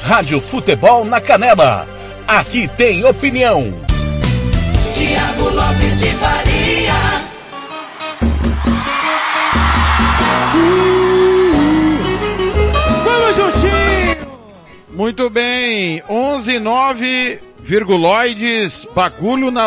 [0.00, 1.88] Rádio Futebol na Canela.
[2.28, 3.74] Aqui tem opinião.
[4.92, 6.94] Tiago Lopes de Faria.
[13.04, 14.28] Vamos juntinho!
[14.90, 19.64] Muito bem, 11 9 virguloides, bagulho na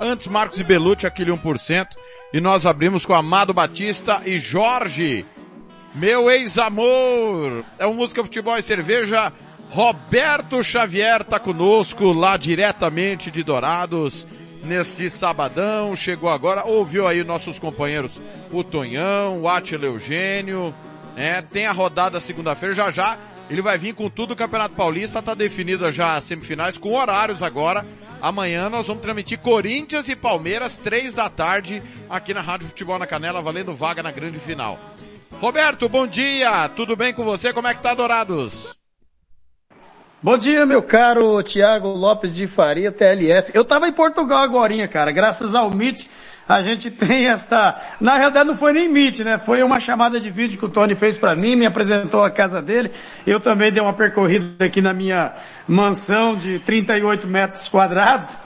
[0.00, 1.88] Antes Marcos e Belucci, aquele 1%.
[2.32, 5.24] E nós abrimos com Amado Batista e Jorge.
[5.94, 7.64] Meu ex-amor.
[7.78, 9.32] É o Música Futebol e Cerveja.
[9.70, 14.26] Roberto Xavier tá conosco lá diretamente de Dourados
[14.62, 15.96] neste sabadão.
[15.96, 18.20] Chegou agora, ouviu aí nossos companheiros
[18.52, 20.74] o Tonhão, o Atila Eugênio,
[21.16, 21.42] né?
[21.42, 23.18] Tem a rodada segunda-feira já já.
[23.48, 27.42] Ele vai vir com tudo o Campeonato Paulista, tá definida já as semifinais com horários
[27.42, 27.86] agora.
[28.20, 33.06] Amanhã nós vamos transmitir Corinthians e Palmeiras, três da tarde, aqui na Rádio Futebol na
[33.06, 34.78] Canela, valendo vaga na grande final.
[35.40, 37.52] Roberto, bom dia, tudo bem com você?
[37.52, 38.74] Como é que tá, Dourados?
[40.22, 43.52] Bom dia, meu caro Tiago Lopes de Faria, TLF.
[43.54, 45.12] Eu tava em Portugal agora, cara.
[45.12, 46.08] Graças ao Meet,
[46.48, 47.80] a gente tem essa...
[48.00, 49.38] Na realidade não foi nem Meet, né?
[49.38, 52.62] Foi uma chamada de vídeo que o Tony fez para mim, me apresentou a casa
[52.62, 52.90] dele.
[53.26, 55.34] Eu também dei uma percorrida aqui na minha
[55.66, 58.38] mansão de 38 metros quadrados.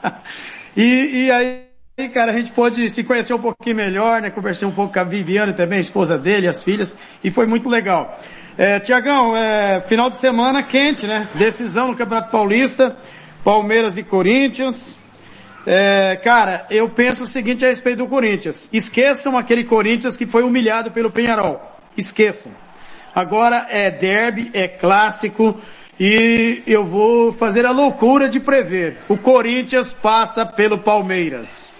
[0.76, 1.64] e, e aí...
[1.96, 4.28] E, cara, a gente pôde se conhecer um pouquinho melhor, né?
[4.28, 7.68] Conversei um pouco com a Viviane também, a esposa dele, as filhas, e foi muito
[7.68, 8.18] legal.
[8.58, 11.28] É, Tiagão, é, final de semana quente, né?
[11.36, 12.96] Decisão no Campeonato Paulista,
[13.44, 14.98] Palmeiras e Corinthians.
[15.66, 18.68] É, cara, eu penso o seguinte a respeito do Corinthians.
[18.72, 21.60] Esqueçam aquele Corinthians que foi humilhado pelo Penharol.
[21.96, 22.52] Esqueçam.
[23.14, 25.60] Agora é derby, é clássico,
[25.98, 28.98] e eu vou fazer a loucura de prever.
[29.08, 31.72] O Corinthians passa pelo Palmeiras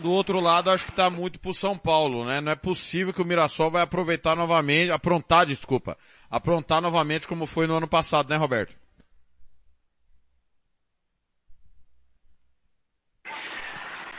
[0.00, 2.40] do outro lado, acho que está muito pro São Paulo, né?
[2.40, 5.96] Não é possível que o Mirassol vai aproveitar novamente, aprontar, desculpa,
[6.30, 8.74] aprontar novamente como foi no ano passado, né, Roberto?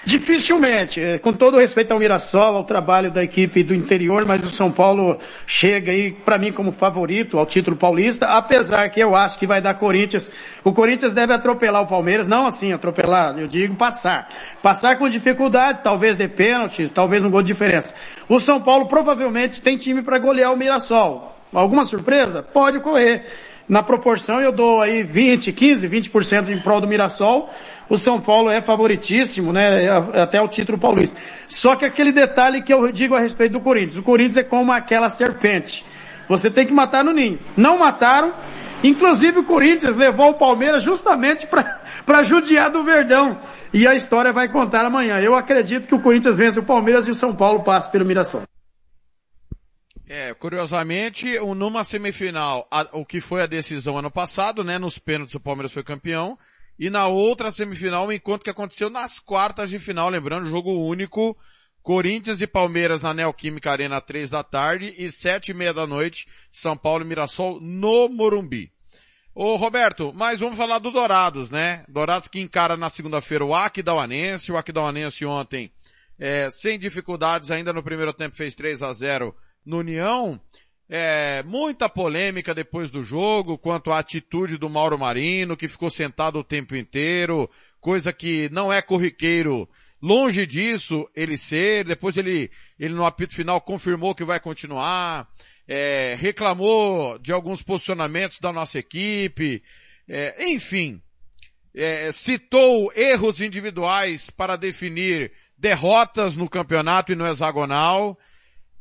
[0.03, 4.49] Dificilmente, é, com todo respeito ao Mirassol, ao trabalho da equipe do interior, mas o
[4.49, 9.37] São Paulo chega aí para mim como favorito ao título paulista, apesar que eu acho
[9.37, 10.31] que vai dar Corinthians.
[10.63, 14.27] O Corinthians deve atropelar o Palmeiras, não assim atropelar, eu digo passar.
[14.63, 17.93] Passar com dificuldade, talvez de pênaltis, talvez um gol de diferença.
[18.27, 21.37] O São Paulo provavelmente tem time para golear o Mirassol.
[21.53, 22.41] Alguma surpresa?
[22.41, 23.25] Pode ocorrer.
[23.67, 27.49] Na proporção eu dou aí 20, 15, 20% em prol do Mirassol.
[27.89, 29.89] O São Paulo é favoritíssimo, né?
[30.13, 31.19] Até o título paulista.
[31.47, 33.97] Só que aquele detalhe que eu digo a respeito do Corinthians.
[33.97, 35.85] O Corinthians é como aquela serpente.
[36.27, 37.39] Você tem que matar no ninho.
[37.57, 38.33] Não mataram.
[38.83, 43.39] Inclusive o Corinthians levou o Palmeiras justamente para judiar do Verdão.
[43.73, 45.19] E a história vai contar amanhã.
[45.19, 48.43] Eu acredito que o Corinthians vence o Palmeiras e o São Paulo passa pelo Mirassol.
[50.13, 54.77] É, curiosamente, numa semifinal, a, o que foi a decisão ano passado, né?
[54.77, 56.37] Nos pênaltis o Palmeiras foi campeão.
[56.77, 61.37] E na outra semifinal, um encontro que aconteceu nas quartas de final, lembrando, jogo único,
[61.81, 66.27] Corinthians e Palmeiras na Neoquímica Arena, três da tarde, e sete e meia da noite,
[66.51, 68.69] São Paulo e Mirassol no Morumbi.
[69.33, 71.85] Ô Roberto, mas vamos falar do Dourados, né?
[71.87, 75.71] Dourados que encara na segunda-feira o Aquidauanense, o Aquidauanense ontem,
[76.19, 79.33] é, sem dificuldades, ainda no primeiro tempo fez 3 a 0
[79.65, 80.39] no União,
[80.89, 86.39] é, muita polêmica depois do jogo quanto à atitude do Mauro Marino, que ficou sentado
[86.39, 89.69] o tempo inteiro, coisa que não é corriqueiro.
[90.01, 95.29] Longe disso ele ser, depois ele, ele no apito final confirmou que vai continuar,
[95.67, 99.63] é, reclamou de alguns posicionamentos da nossa equipe,
[100.09, 101.01] é, enfim,
[101.73, 108.17] é, citou erros individuais para definir derrotas no campeonato e no hexagonal,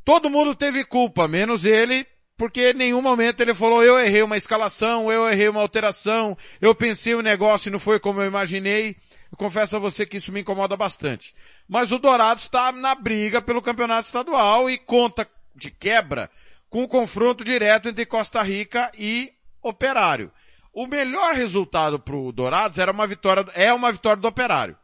[0.03, 2.05] Todo mundo teve culpa, menos ele,
[2.37, 6.73] porque em nenhum momento ele falou, eu errei uma escalação, eu errei uma alteração, eu
[6.73, 8.95] pensei o um negócio e não foi como eu imaginei.
[9.31, 11.33] Eu confesso a você que isso me incomoda bastante.
[11.67, 16.29] Mas o Dourados está na briga pelo campeonato estadual e conta de quebra
[16.69, 20.31] com o confronto direto entre Costa Rica e Operário.
[20.73, 24.77] O melhor resultado para o Dourados era uma vitória, é uma vitória do Operário.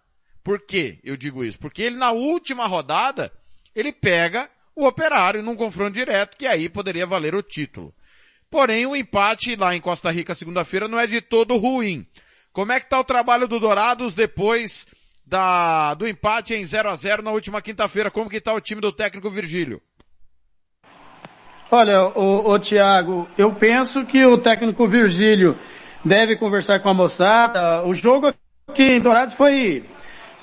[0.44, 1.58] Por que eu digo isso?
[1.58, 3.32] Porque ele na última rodada,
[3.74, 7.92] ele pega o Operário num confronto direto, que aí poderia valer o título.
[8.50, 12.06] Porém, o empate lá em Costa Rica segunda-feira não é de todo ruim.
[12.54, 14.86] Como é que está o trabalho do Dourados depois
[15.26, 18.12] da, do empate em 0 a 0 na última quinta-feira?
[18.12, 19.82] Como que está o time do técnico Virgílio?
[21.72, 25.58] Olha, o, o Thiago, eu penso que o técnico Virgílio
[26.06, 27.84] deve conversar com a moçada.
[27.84, 28.32] O jogo
[28.76, 29.84] que em Dourados foi,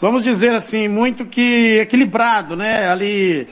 [0.00, 2.88] vamos dizer assim, muito que equilibrado, né?
[2.88, 3.46] Ali,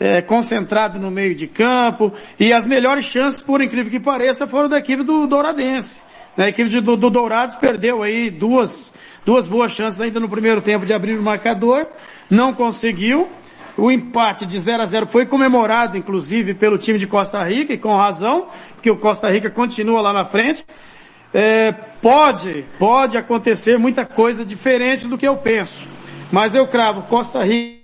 [0.00, 4.68] é, concentrado no meio de campo, e as melhores chances, por incrível que pareça, foram
[4.68, 6.00] da equipe do Douradense.
[6.36, 8.92] A equipe de- do, do Dourados perdeu aí duas,
[9.26, 11.86] duas boas chances ainda no primeiro tempo de abrir o marcador,
[12.30, 13.28] não conseguiu.
[13.76, 17.78] O empate de 0 a 0 foi comemorado, inclusive, pelo time de Costa Rica, e
[17.78, 20.64] com razão, porque o Costa Rica continua lá na frente.
[21.32, 21.72] É,
[22.02, 25.86] pode, pode acontecer muita coisa diferente do que eu penso.
[26.32, 27.77] Mas eu cravo Costa Rica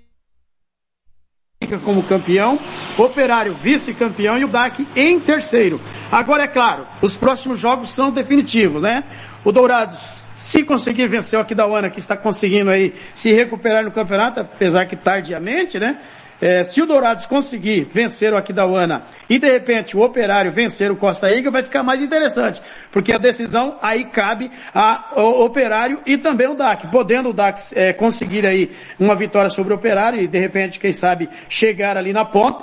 [1.83, 2.59] como campeão,
[2.97, 5.81] Operário vice-campeão e o DAC em terceiro.
[6.11, 9.05] Agora é claro, os próximos jogos são definitivos, né?
[9.45, 14.41] O Dourados, se conseguir vencer o Aquidauana, que está conseguindo aí se recuperar no campeonato,
[14.41, 15.99] apesar que tardiamente, né?
[16.45, 20.97] É, se o Dourados conseguir vencer o Aquidauana e de repente o Operário vencer o
[20.97, 22.61] Costa Rica, vai ficar mais interessante,
[22.93, 27.95] porque a decisão aí cabe ao Operário e também o DAC, podendo o DAC é,
[27.95, 32.27] conseguir aí uma vitória sobre o Operário e de repente, quem sabe, chegar ali na
[32.27, 32.63] ponta.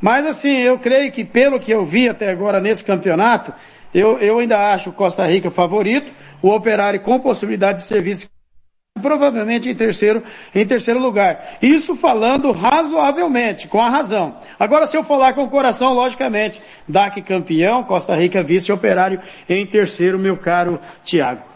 [0.00, 3.54] Mas assim, eu creio que pelo que eu vi até agora nesse campeonato,
[3.94, 6.10] eu, eu ainda acho o Costa Rica favorito,
[6.42, 8.28] o Operário com possibilidade de serviço
[9.00, 10.22] provavelmente em terceiro,
[10.54, 11.58] em terceiro lugar.
[11.62, 14.40] Isso falando razoavelmente, com a razão.
[14.58, 19.66] Agora, se eu falar com o coração, logicamente, DAC campeão, Costa Rica vice, Operário em
[19.66, 21.50] terceiro, meu caro Tiago.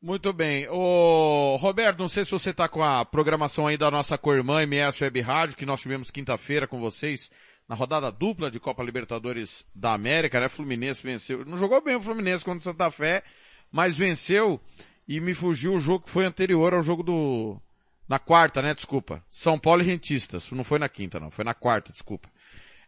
[0.00, 0.68] Muito bem.
[0.70, 5.02] Ô, Roberto, não sei se você está com a programação aí da nossa co-irmã MS
[5.02, 7.28] Web Rádio, que nós tivemos quinta-feira com vocês,
[7.68, 10.48] na rodada dupla de Copa Libertadores da América, né?
[10.48, 11.44] Fluminense venceu.
[11.44, 13.24] Não jogou bem o Fluminense contra o Santa Fé,
[13.72, 14.60] mas venceu
[15.08, 17.60] e me fugiu o jogo que foi anterior ao jogo do...
[18.08, 18.74] Na quarta, né?
[18.74, 19.22] Desculpa.
[19.28, 20.50] São Paulo e Rentistas.
[20.52, 21.30] Não foi na quinta, não.
[21.30, 22.28] Foi na quarta, desculpa.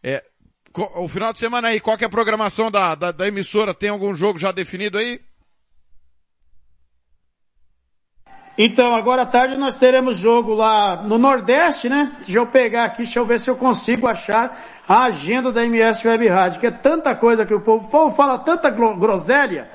[0.02, 0.24] É,
[0.97, 3.74] o final de semana aí, qual que é a programação da, da, da emissora?
[3.74, 5.20] Tem algum jogo já definido aí?
[8.59, 12.12] Então, agora à tarde nós teremos jogo lá no Nordeste, né?
[12.18, 16.06] Deixa eu pegar aqui, deixa eu ver se eu consigo achar a agenda da MS
[16.06, 19.70] Web Rádio, que é tanta coisa que o povo, o povo fala tanta gro- groselha,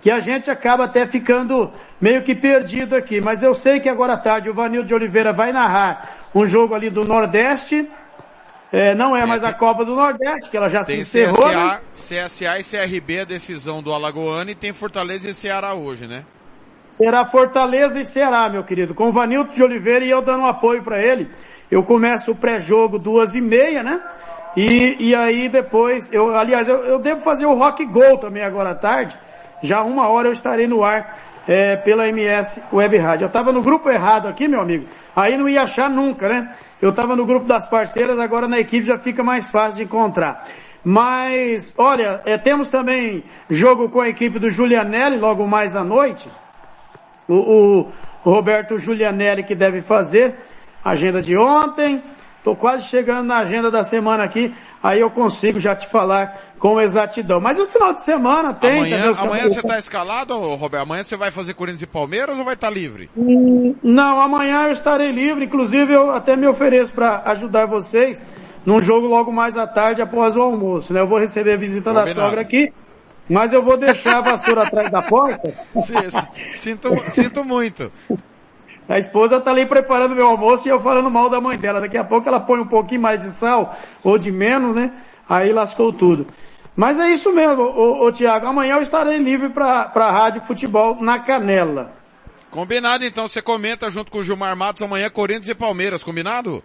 [0.00, 1.70] que a gente acaba até ficando
[2.00, 3.20] meio que perdido aqui.
[3.20, 6.74] Mas eu sei que agora à tarde o Vanil de Oliveira vai narrar um jogo
[6.74, 7.88] ali do Nordeste,
[8.72, 11.80] é, não é mais a Copa do Nordeste, que ela já se Tem encerrou, né?
[11.92, 16.24] CSA, CSA e CRB a decisão do Alagoano e tem Fortaleza e Ceará hoje, né?
[16.88, 20.46] Será Fortaleza e Ceará, meu querido, com o Vanilton de Oliveira e eu dando um
[20.46, 21.28] apoio para ele.
[21.70, 24.00] Eu começo o pré-jogo duas e meia, né?
[24.56, 28.70] E, e aí depois, eu, aliás, eu, eu devo fazer o Rock Gol também agora
[28.70, 29.16] à tarde.
[29.62, 33.24] Já uma hora eu estarei no ar é, pela MS Web Rádio.
[33.24, 34.86] Eu estava no grupo errado aqui, meu amigo.
[35.14, 36.54] Aí não ia achar nunca, né?
[36.80, 40.44] Eu estava no grupo das parceiras, agora na equipe já fica mais fácil de encontrar.
[40.82, 46.28] Mas, olha, é, temos também jogo com a equipe do Julianelli logo mais à noite
[47.30, 50.34] o, o Roberto Giulianelli que deve fazer,
[50.84, 52.02] agenda de ontem,
[52.40, 54.52] estou quase chegando na agenda da semana aqui,
[54.82, 57.40] aí eu consigo já te falar com exatidão.
[57.40, 60.82] Mas no final de semana tem amanhã amanhã você tá escalado, Roberto?
[60.82, 63.08] Amanhã você vai fazer Corinthians e Palmeiras ou vai estar livre?
[63.16, 68.26] Hum, Não, amanhã eu estarei livre, inclusive eu até me ofereço para ajudar vocês
[68.64, 71.00] num jogo logo mais à tarde após o almoço, né?
[71.00, 72.26] Eu vou receber a visita da Combinado.
[72.26, 72.72] sogra aqui,
[73.28, 75.52] mas eu vou deixar a vassoura atrás da porta.
[76.58, 77.90] Sinto, sinto muito.
[78.88, 81.80] A esposa tá ali preparando meu almoço e eu falando mal da mãe dela.
[81.80, 84.92] Daqui a pouco ela põe um pouquinho mais de sal ou de menos, né?
[85.28, 86.26] Aí lascou tudo.
[86.74, 88.46] Mas é isso mesmo, ô, ô Tiago.
[88.46, 91.92] Amanhã eu estarei livre para a Rádio Futebol na Canela.
[92.50, 96.64] Combinado então, você comenta junto com o Gilmar Matos amanhã Corinthians e Palmeiras, combinado?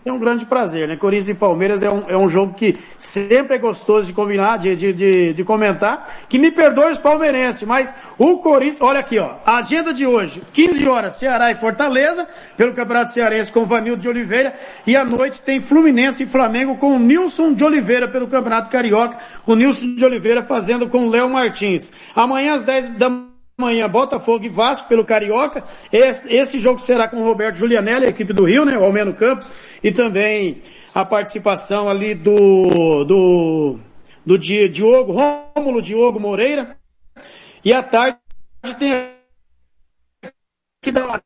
[0.00, 0.96] Isso é um grande prazer, né?
[0.96, 4.74] Corinthians e Palmeiras é um, é um jogo que sempre é gostoso de combinar, de,
[4.74, 6.08] de, de, de comentar.
[6.26, 10.42] Que me perdoe os palmeirenses, mas o Corinthians, olha aqui, ó, a agenda de hoje,
[10.54, 12.26] 15 horas, Ceará e Fortaleza,
[12.56, 14.54] pelo Campeonato Cearense com Vanildo de Oliveira,
[14.86, 19.18] e à noite tem Fluminense e Flamengo com o Nilson de Oliveira pelo Campeonato Carioca,
[19.46, 21.92] o Nilson de Oliveira fazendo com o Léo Martins.
[22.14, 23.29] Amanhã às 10 da
[23.60, 25.62] Amanhã, Botafogo e Vasco pelo Carioca.
[25.92, 28.78] Esse, esse jogo será com o Roberto Julianelli, a equipe do Rio, né?
[28.78, 29.52] O Almeno Campos.
[29.84, 30.62] E também
[30.94, 33.78] a participação ali do, do,
[34.24, 36.76] do Di- Diogo, Rômulo Diogo Moreira.
[37.62, 38.18] E à tarde
[38.78, 38.92] tem
[40.92, 41.22] dar uma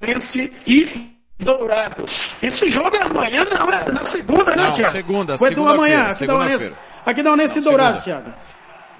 [0.00, 2.34] Fluminense e Dourados.
[2.42, 4.92] Esse jogo é amanhã, não, é na segunda, né, Tiago?
[4.92, 6.74] segunda, Foi do segunda-feira, amanhã, aqui da Unense,
[7.06, 8.32] aqui da Unense e Dourados, Tiago.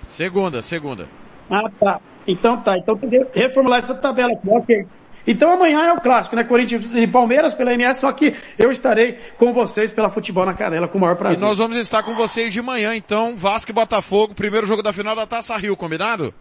[0.07, 1.08] Segunda, segunda.
[1.50, 2.00] Ah, tá.
[2.26, 2.76] Então tá.
[2.78, 4.49] Então tem que reformular essa tabela aqui.
[4.49, 4.86] Ok.
[5.26, 6.44] Então amanhã é o clássico, né?
[6.44, 10.89] Corinthians e Palmeiras pela MS, só que eu estarei com vocês pela Futebol na Canela
[10.89, 11.47] com o maior E prazer.
[11.47, 15.15] nós vamos estar com vocês de manhã, então, Vasco e Botafogo, primeiro jogo da final
[15.15, 16.32] da Taça Rio, combinado?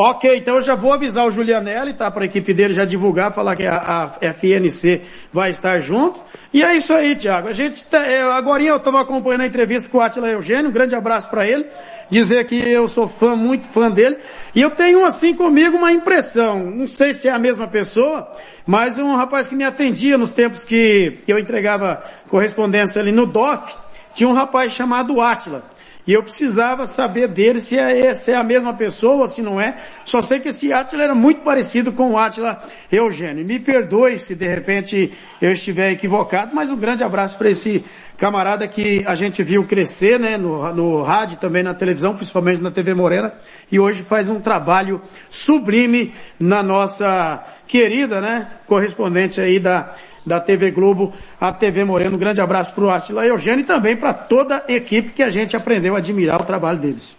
[0.00, 2.08] Ok, então eu já vou avisar o Julianelli, tá?
[2.08, 5.02] Para a equipe dele já divulgar, falar que a, a FNC
[5.32, 6.20] vai estar junto.
[6.54, 7.48] E é isso aí, Tiago.
[7.48, 10.72] A gente tá, é, agora eu estou acompanhando a entrevista com o Atila Eugênio, um
[10.72, 11.66] grande abraço para ele.
[12.08, 14.18] Dizer que eu sou fã, muito fã dele.
[14.54, 18.30] E eu tenho assim comigo uma impressão, não sei se é a mesma pessoa,
[18.64, 23.26] mas um rapaz que me atendia nos tempos que, que eu entregava correspondência ali no
[23.26, 23.76] DOF,
[24.14, 25.64] tinha um rapaz chamado Atila.
[26.08, 29.76] E eu precisava saber dele se é, se é a mesma pessoa se não é.
[30.06, 33.44] Só sei que esse Átila era muito parecido com o Átila Eugênio.
[33.44, 37.84] Me perdoe se de repente eu estiver equivocado, mas um grande abraço para esse
[38.16, 42.70] camarada que a gente viu crescer, né, no, no rádio também na televisão, principalmente na
[42.70, 43.34] TV Morena,
[43.70, 49.94] e hoje faz um trabalho sublime na nossa querida, né, correspondente aí da
[50.28, 52.16] da TV Globo, a TV Moreno.
[52.16, 55.30] Um grande abraço para o Atila Eugênio e também para toda a equipe que a
[55.30, 57.16] gente aprendeu a admirar o trabalho deles.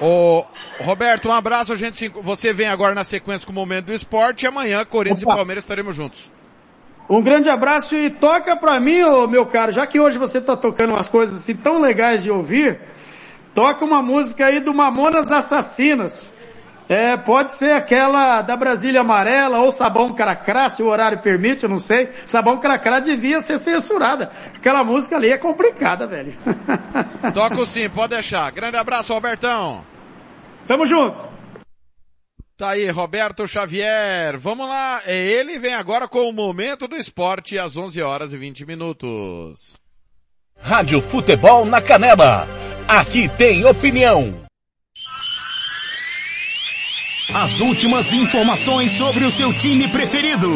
[0.00, 0.44] Ô,
[0.80, 1.72] Roberto, um abraço.
[1.72, 4.84] A gente, se- você vem agora na sequência com o Momento do Esporte e amanhã,
[4.84, 5.32] Corinthians Opa.
[5.32, 6.30] e Palmeiras estaremos juntos.
[7.08, 10.56] Um grande abraço e toca pra mim, ô, meu caro, já que hoje você tá
[10.56, 12.80] tocando umas coisas assim tão legais de ouvir,
[13.54, 16.32] toca uma música aí do Mamonas Assassinas.
[16.88, 21.70] É, pode ser aquela da Brasília Amarela ou Sabão Caracrá, se o horário permite, eu
[21.70, 22.10] não sei.
[22.26, 24.30] Sabão Caracrá devia ser censurada.
[24.54, 26.34] Aquela música ali é complicada, velho.
[27.32, 28.50] Toco sim, pode deixar.
[28.50, 29.84] Grande abraço, Robertão.
[30.66, 31.28] Tamo junto.
[32.56, 34.38] Tá aí, Roberto Xavier.
[34.38, 35.02] Vamos lá.
[35.06, 39.80] É, Ele vem agora com o Momento do Esporte às 11 horas e 20 minutos.
[40.60, 42.46] Rádio Futebol na Canela.
[42.86, 44.41] Aqui tem opinião.
[47.30, 50.50] As últimas informações sobre o seu time preferido.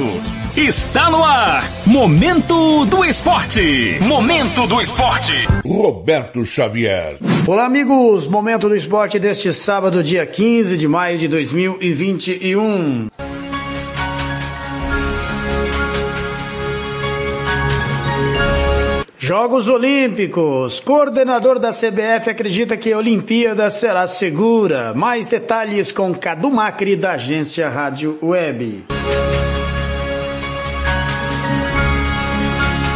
[0.56, 1.62] Está no ar.
[1.86, 3.98] Momento do Esporte.
[4.00, 5.32] Momento do Esporte.
[5.64, 7.18] Roberto Xavier.
[7.46, 8.26] Olá, amigos.
[8.26, 13.08] Momento do esporte deste sábado, dia 15 de maio de 2021.
[19.26, 20.78] Jogos Olímpicos.
[20.78, 24.94] Coordenador da CBF acredita que a Olimpíada será segura.
[24.94, 28.84] Mais detalhes com Cadu Macri, da agência Rádio Web.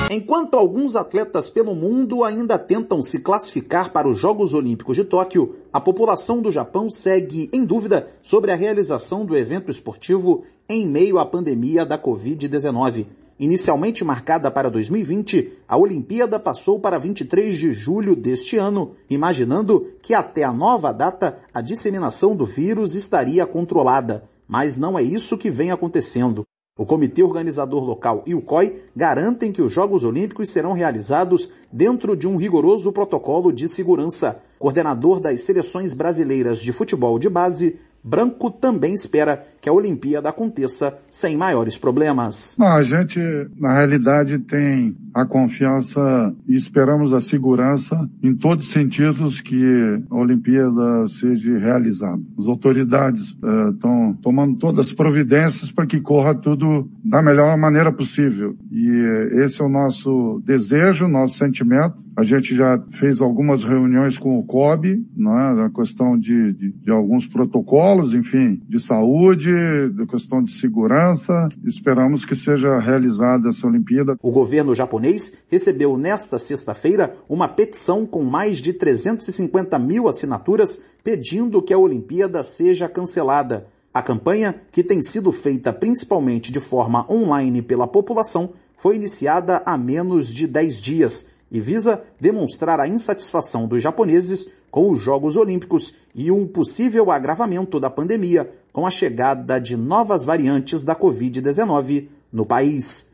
[0.09, 5.57] Enquanto alguns atletas pelo mundo ainda tentam se classificar para os Jogos Olímpicos de Tóquio,
[5.73, 11.19] a população do Japão segue em dúvida sobre a realização do evento esportivo em meio
[11.19, 13.07] à pandemia da Covid-19.
[13.41, 20.13] Inicialmente marcada para 2020, a Olimpíada passou para 23 de julho deste ano, imaginando que
[20.13, 24.29] até a nova data a disseminação do vírus estaria controlada.
[24.47, 26.45] Mas não é isso que vem acontecendo.
[26.79, 32.15] O comitê organizador local e o COI garantem que os Jogos Olímpicos serão realizados dentro
[32.15, 34.43] de um rigoroso protocolo de segurança.
[34.59, 40.97] Coordenador das seleções brasileiras de futebol de base, Branco também espera que a Olimpíada aconteça
[41.11, 42.57] sem maiores problemas.
[42.59, 43.21] Não, a gente,
[43.59, 50.15] na realidade, tem a confiança e esperamos a segurança em todos os sentidos que a
[50.15, 52.21] Olimpíada seja realizada.
[52.39, 53.37] As autoridades
[53.73, 58.55] estão tomando todas as providências para que corra tudo da melhor maneira possível.
[58.71, 61.95] E eh, esse é o nosso desejo, nosso sentimento.
[62.21, 66.91] A gente já fez algumas reuniões com o COB, né, na questão de, de, de
[66.91, 69.51] alguns protocolos, enfim, de saúde,
[69.95, 71.49] da questão de segurança.
[71.65, 74.19] Esperamos que seja realizada essa Olimpíada.
[74.23, 81.63] O governo japonês recebeu nesta sexta-feira uma petição com mais de 350 mil assinaturas pedindo
[81.63, 83.67] que a Olimpíada seja cancelada.
[83.95, 89.79] A campanha, que tem sido feita principalmente de forma online pela população, foi iniciada há
[89.79, 95.93] menos de 10 dias e visa demonstrar a insatisfação dos japoneses com os Jogos Olímpicos
[96.15, 102.47] e um possível agravamento da pandemia com a chegada de novas variantes da Covid-19 no
[102.47, 103.11] país.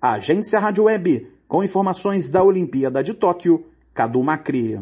[0.00, 4.78] A Agência Rádio Web, com informações da Olimpíada de Tóquio, Cadu Macri.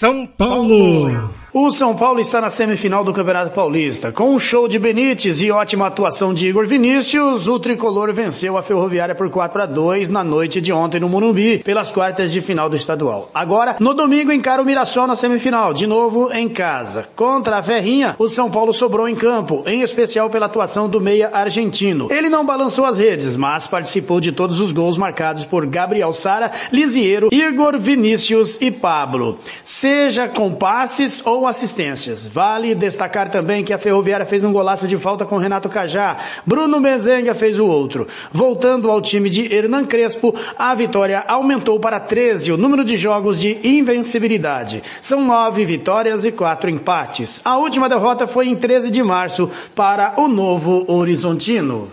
[0.00, 1.39] São Paulo.
[1.52, 4.12] O São Paulo está na semifinal do Campeonato Paulista.
[4.12, 8.62] Com um show de Benítez e ótima atuação de Igor Vinícius, o tricolor venceu a
[8.62, 12.70] Ferroviária por 4 a 2 na noite de ontem no Morumbi, pelas quartas de final
[12.70, 13.28] do estadual.
[13.34, 17.08] Agora, no domingo, encara o Mirassol na semifinal, de novo em casa.
[17.16, 21.30] Contra a Ferrinha, o São Paulo sobrou em campo, em especial pela atuação do meia
[21.32, 22.06] argentino.
[22.12, 26.52] Ele não balançou as redes, mas participou de todos os gols marcados por Gabriel Sara,
[26.70, 29.36] Lisiero, Igor Vinícius e Pablo.
[29.64, 32.26] Seja com passes ou ou assistências.
[32.26, 36.18] Vale destacar também que a Ferroviária fez um golaço de falta com Renato Cajá.
[36.44, 38.06] Bruno Mezenga fez o outro.
[38.30, 43.40] Voltando ao time de Hernan Crespo, a vitória aumentou para 13 o número de jogos
[43.40, 44.82] de invencibilidade.
[45.00, 47.40] São nove vitórias e quatro empates.
[47.42, 51.90] A última derrota foi em 13 de março para o Novo Horizontino.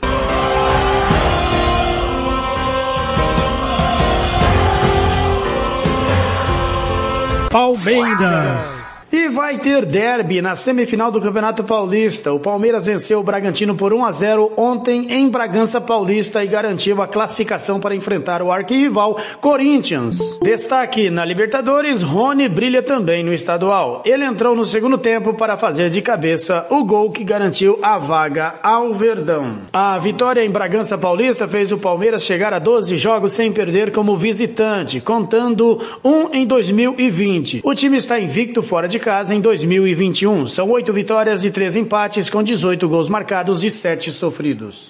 [7.50, 8.76] Palmeiras.
[9.10, 12.34] E vai ter derby na semifinal do Campeonato Paulista.
[12.34, 17.02] O Palmeiras venceu o Bragantino por 1 a 0 ontem em Bragança Paulista e garantiu
[17.02, 20.19] a classificação para enfrentar o arquirrival Corinthians.
[20.42, 24.03] Destaque na Libertadores, Rony brilha também no estadual.
[24.06, 28.56] Ele entrou no segundo tempo para fazer de cabeça o gol que garantiu a vaga
[28.61, 29.61] ao Verdão.
[29.72, 34.18] A vitória em Bragança Paulista fez o Palmeiras chegar a 12 jogos sem perder como
[34.18, 37.61] visitante, contando um em 2020.
[37.64, 40.48] O time está invicto fora de casa em 2021.
[40.48, 44.90] São oito vitórias e três empates, com 18 gols marcados e sete sofridos.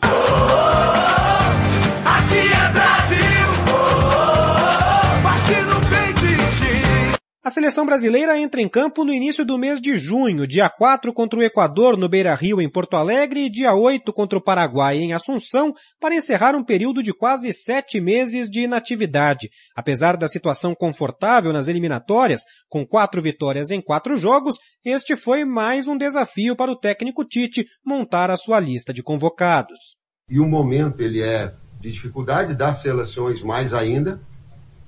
[7.48, 11.40] A seleção brasileira entra em campo no início do mês de junho, dia 4 contra
[11.40, 15.14] o Equador no Beira Rio em Porto Alegre e dia 8 contra o Paraguai em
[15.14, 19.48] Assunção, para encerrar um período de quase sete meses de inatividade.
[19.74, 25.88] Apesar da situação confortável nas eliminatórias, com quatro vitórias em quatro jogos, este foi mais
[25.88, 29.96] um desafio para o técnico Tite montar a sua lista de convocados.
[30.30, 34.20] E o momento ele é de dificuldade das seleções mais ainda,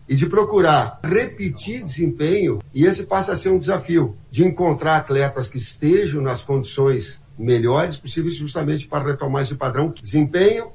[0.09, 5.47] e de procurar repetir desempenho, e esse passa a ser um desafio, de encontrar atletas
[5.47, 9.93] que estejam nas condições melhores possíveis justamente para retomar esse padrão.
[10.01, 10.71] Desempenho,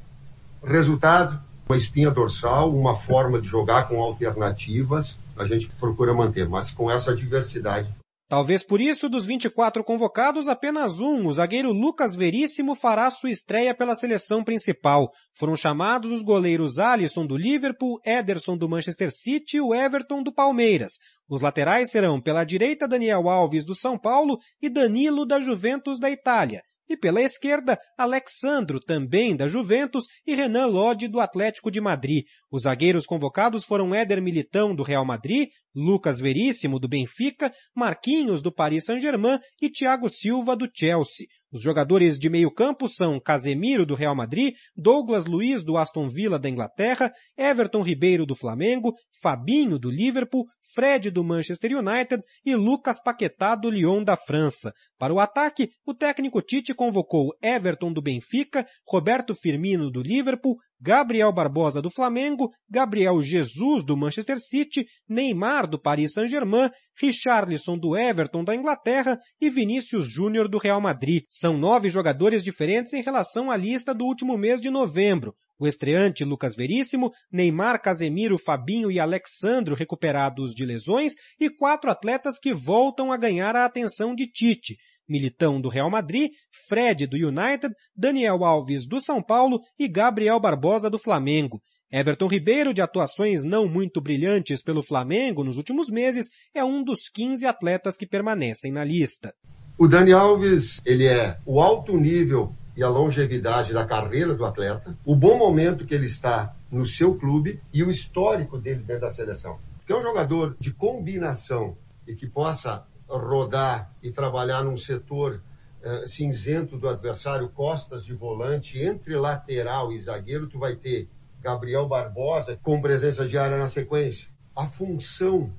[0.62, 6.70] resultado, uma espinha dorsal, uma forma de jogar com alternativas, a gente procura manter, mas
[6.70, 7.88] com essa diversidade.
[8.26, 13.74] Talvez por isso, dos 24 convocados, apenas um, o zagueiro Lucas Veríssimo, fará sua estreia
[13.74, 15.10] pela seleção principal.
[15.34, 20.32] Foram chamados os goleiros Alisson do Liverpool, Ederson do Manchester City e o Everton do
[20.32, 20.94] Palmeiras.
[21.28, 26.10] Os laterais serão pela direita Daniel Alves do São Paulo e Danilo da Juventus da
[26.10, 26.62] Itália.
[26.88, 32.24] E pela esquerda, Alexandro, também da Juventus, e Renan Lodi, do Atlético de Madrid.
[32.50, 38.52] Os zagueiros convocados foram Éder Militão, do Real Madrid, Lucas Veríssimo, do Benfica, Marquinhos, do
[38.52, 41.26] Paris Saint-Germain e Thiago Silva, do Chelsea.
[41.54, 46.38] Os jogadores de meio campo são Casemiro, do Real Madrid, Douglas Luiz, do Aston Villa,
[46.38, 48.92] da Inglaterra, Everton Ribeiro, do Flamengo,
[49.24, 50.44] Fabinho, do Liverpool,
[50.74, 54.70] Fred, do Manchester United e Lucas Paquetá, do Lyon, da França.
[54.98, 61.32] Para o ataque, o técnico Tite convocou Everton, do Benfica, Roberto Firmino, do Liverpool, Gabriel
[61.32, 66.68] Barbosa do Flamengo, Gabriel Jesus do Manchester City, Neymar do Paris Saint-Germain,
[67.00, 71.22] Richarlison do Everton da Inglaterra e Vinícius Júnior do Real Madrid.
[71.30, 75.34] São nove jogadores diferentes em relação à lista do último mês de novembro.
[75.58, 82.38] O estreante Lucas Veríssimo, Neymar, Casemiro, Fabinho e Alexandro recuperados de lesões e quatro atletas
[82.40, 84.76] que voltam a ganhar a atenção de Tite.
[85.08, 86.30] Militão do Real Madrid,
[86.66, 91.60] Fred do United, Daniel Alves do São Paulo e Gabriel Barbosa do Flamengo.
[91.92, 97.08] Everton Ribeiro, de atuações não muito brilhantes pelo Flamengo nos últimos meses, é um dos
[97.08, 99.32] 15 atletas que permanecem na lista.
[99.78, 104.96] O Dani Alves, ele é o alto nível e a longevidade da carreira do atleta,
[105.04, 109.10] o bom momento que ele está no seu clube e o histórico dele dentro da
[109.10, 109.58] seleção.
[109.86, 115.40] Que é um jogador de combinação e que possa rodar e trabalhar num setor
[115.82, 121.08] uh, cinzento do adversário, costas de volante, entre lateral e zagueiro, tu vai ter
[121.40, 124.28] Gabriel Barbosa com presença diária na sequência.
[124.56, 125.52] A função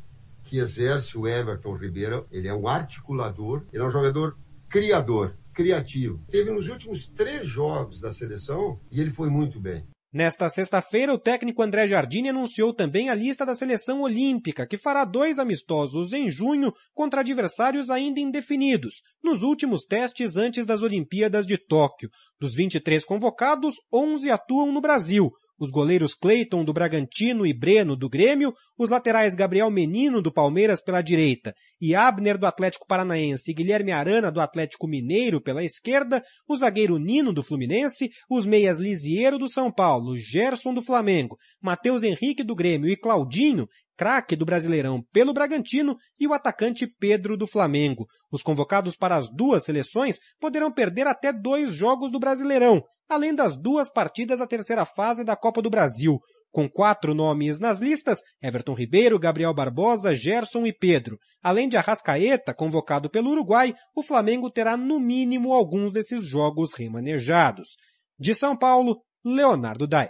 [0.43, 4.35] que exerce o Everton Ribeiro, ele é um articulador, ele é um jogador
[4.67, 6.21] criador, criativo.
[6.29, 9.87] Teve nos últimos três jogos da seleção e ele foi muito bem.
[10.13, 15.03] Nesta sexta-feira, o técnico André Jardine anunciou também a lista da seleção olímpica, que fará
[15.03, 21.57] dois amistosos em junho contra adversários ainda indefinidos, nos últimos testes antes das Olimpíadas de
[21.57, 22.09] Tóquio.
[22.39, 28.09] Dos 23 convocados, 11 atuam no Brasil, os goleiros Cleiton do Bragantino e Breno do
[28.09, 31.53] Grêmio, os laterais Gabriel Menino do Palmeiras pela direita.
[31.79, 33.51] E Abner do Atlético Paranaense.
[33.51, 38.77] E Guilherme Arana do Atlético Mineiro pela esquerda, o zagueiro Nino do Fluminense, os meias
[38.77, 42.89] Lisiero do São Paulo, Gerson do Flamengo, Matheus Henrique do Grêmio.
[42.89, 43.67] E Claudinho
[43.97, 48.05] craque do Brasileirão pelo Bragantino e o atacante Pedro do Flamengo.
[48.31, 53.55] Os convocados para as duas seleções poderão perder até dois jogos do Brasileirão, além das
[53.55, 56.19] duas partidas da terceira fase da Copa do Brasil.
[56.51, 61.17] Com quatro nomes nas listas, Everton Ribeiro, Gabriel Barbosa, Gerson e Pedro.
[61.43, 67.75] Além de Arrascaeta, convocado pelo Uruguai, o Flamengo terá no mínimo alguns desses jogos remanejados.
[68.17, 70.09] De São Paulo, Leonardo Dai.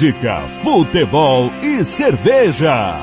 [0.00, 2.96] Música, futebol e cerveja.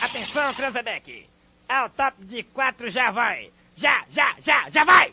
[0.00, 1.26] Atenção, Cranzebeck!
[1.68, 3.50] Ao top de quatro já vai!
[3.74, 5.12] Já, já, já, já vai!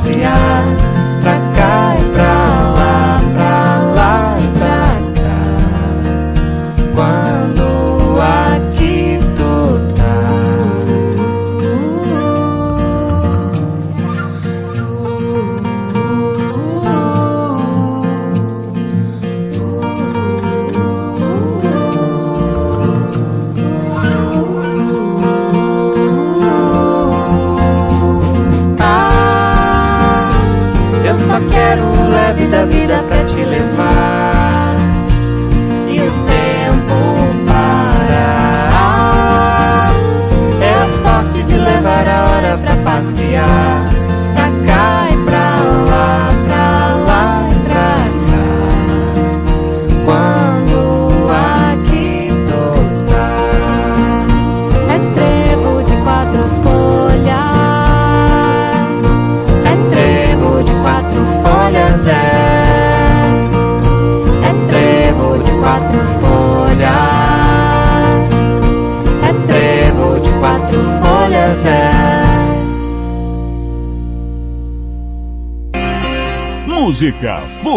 [0.00, 0.79] Pra passear.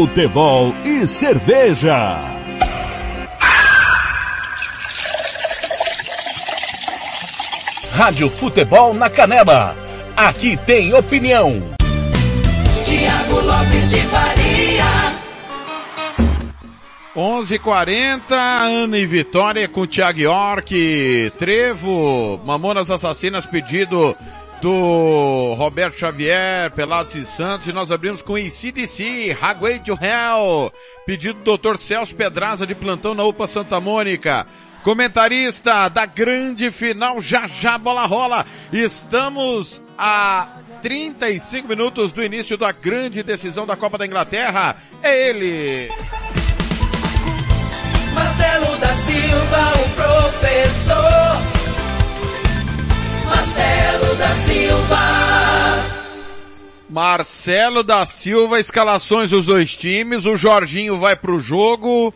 [0.03, 2.19] Futebol e cerveja.
[7.90, 9.73] Rádio Futebol na Canela.
[10.17, 11.64] Aqui tem opinião.
[12.83, 14.53] Tiago Lopes de Faria.
[17.15, 24.14] 11:40 Ana e Vitória com Thiago York, Trevo, Mamonas Assassinas, pedido
[24.64, 30.72] do Roberto Xavier, Pelados e Santos, e nós abrimos com ICDC, Highway to Hell,
[31.06, 31.75] pedido do Dr.
[31.75, 34.48] Celso Pedraza de plantão na UPA Santa Mônica.
[34.82, 38.45] Comentarista da grande final, já já bola rola.
[38.72, 40.48] Estamos a
[40.82, 44.77] 35 minutos do início da grande decisão da Copa da Inglaterra.
[45.01, 45.90] É ele,
[48.14, 51.12] Marcelo da Silva, o professor.
[53.34, 54.95] Marcelo da Silva.
[56.88, 62.14] Marcelo da Silva, escalações dos dois times, o Jorginho vai pro jogo,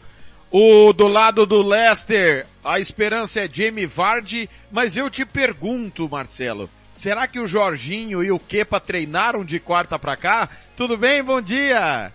[0.52, 6.70] o do lado do Leicester, a esperança é Jamie Vardy, mas eu te pergunto, Marcelo,
[6.92, 10.48] será que o Jorginho e o Kepa treinaram de quarta pra cá?
[10.76, 11.24] Tudo bem?
[11.24, 12.14] Bom dia!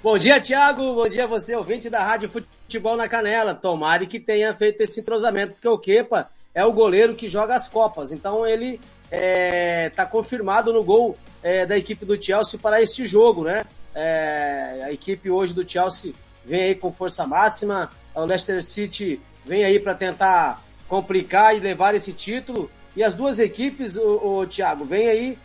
[0.00, 0.94] Bom dia, Thiago.
[0.94, 3.52] Bom dia a você, ouvinte da Rádio Futebol na Canela.
[3.52, 7.68] Tomara que tenha feito esse entrosamento, porque o Kepa é o goleiro que joga as
[7.68, 8.10] Copas.
[8.10, 8.80] Então ele
[9.88, 13.64] está confirmado no gol é, da equipe do Chelsea para este jogo, né?
[13.94, 16.12] É, a equipe hoje do Chelsea
[16.44, 17.90] vem aí com força máxima.
[18.12, 22.68] O Leicester City vem aí para tentar complicar e levar esse título.
[22.96, 25.38] E as duas equipes, o, o Thiago, vem aí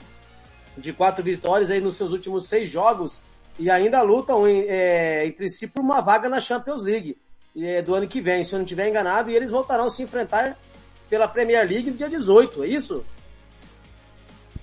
[0.76, 3.24] de quatro vitórias aí nos seus últimos seis jogos
[3.60, 7.16] e ainda lutam em, é, entre si por uma vaga na Champions League
[7.56, 10.02] é, do ano que vem, se eu não estiver enganado, e eles voltarão a se
[10.02, 10.58] enfrentar
[11.10, 13.06] pela Premier League no dia 18, é isso?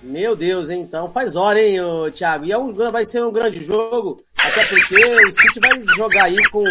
[0.00, 0.82] Meu Deus, hein?
[0.82, 1.80] então faz hora, hein,
[2.14, 2.44] Thiago?
[2.44, 6.40] E é um, vai ser um grande jogo, até porque o City vai jogar aí
[6.52, 6.62] com,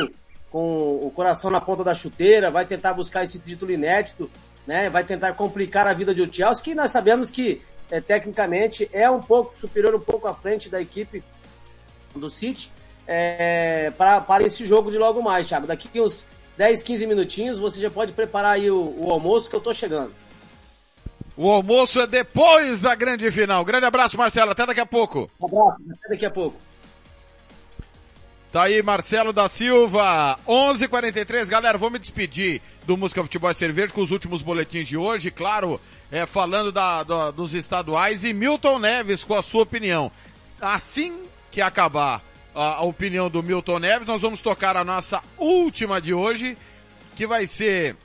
[0.49, 4.31] com o coração na ponta da chuteira, vai tentar buscar esse título inédito,
[4.65, 4.89] né?
[4.89, 9.21] Vai tentar complicar a vida do Chelsea, que nós sabemos que é, tecnicamente é um
[9.21, 11.23] pouco superior, um pouco à frente da equipe
[12.15, 12.71] do City
[13.07, 15.65] é, para, para esse jogo de logo mais, Thiago.
[15.65, 19.61] Daqui uns 10, 15 minutinhos você já pode preparar aí o, o almoço que eu
[19.61, 20.13] tô chegando.
[21.37, 23.63] O almoço é depois da grande final.
[23.63, 24.51] Grande abraço, Marcelo.
[24.51, 25.29] Até daqui a pouco.
[25.39, 25.81] Um abraço.
[25.99, 26.57] Até daqui a pouco.
[28.57, 33.93] Tá aí Marcelo da Silva, 11:43, galera, vou me despedir do Música Futebol e Cerveja
[33.93, 35.79] com os últimos boletins de hoje, claro,
[36.11, 40.11] é, falando da, da, dos estaduais e Milton Neves com a sua opinião.
[40.59, 41.21] Assim
[41.51, 42.23] que acabar
[42.55, 46.57] a, a opinião do Milton Neves, nós vamos tocar a nossa última de hoje,
[47.15, 47.95] que vai ser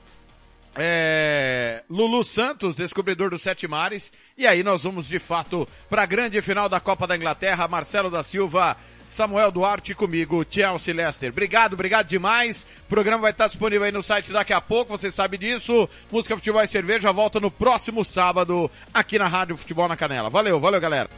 [0.77, 6.07] é, Lulu Santos, descobridor dos Sete Mares, e aí nós vamos de fato para a
[6.07, 8.77] grande final da Copa da Inglaterra, Marcelo da Silva,
[9.13, 11.31] Samuel Duarte comigo, Chelsea Lester.
[11.31, 12.63] Obrigado, obrigado demais.
[12.87, 15.87] O programa vai estar disponível aí no site daqui a pouco, você sabe disso.
[16.11, 20.31] Música Futebol e Cerveja volta no próximo sábado aqui na Rádio Futebol na Canela.
[20.31, 21.11] Valeu, valeu galera.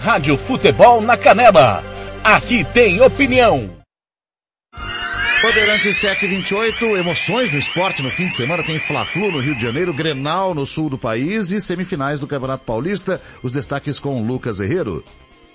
[0.00, 1.84] Rádio Futebol na Canela.
[2.24, 3.78] Aqui tem opinião.
[5.40, 8.64] Bandeirante 728, emoções no esporte no fim de semana.
[8.64, 12.64] Tem Fla-Flu no Rio de Janeiro, Grenal no sul do país e semifinais do Campeonato
[12.64, 13.22] Paulista.
[13.40, 15.04] Os destaques com Lucas Herrero.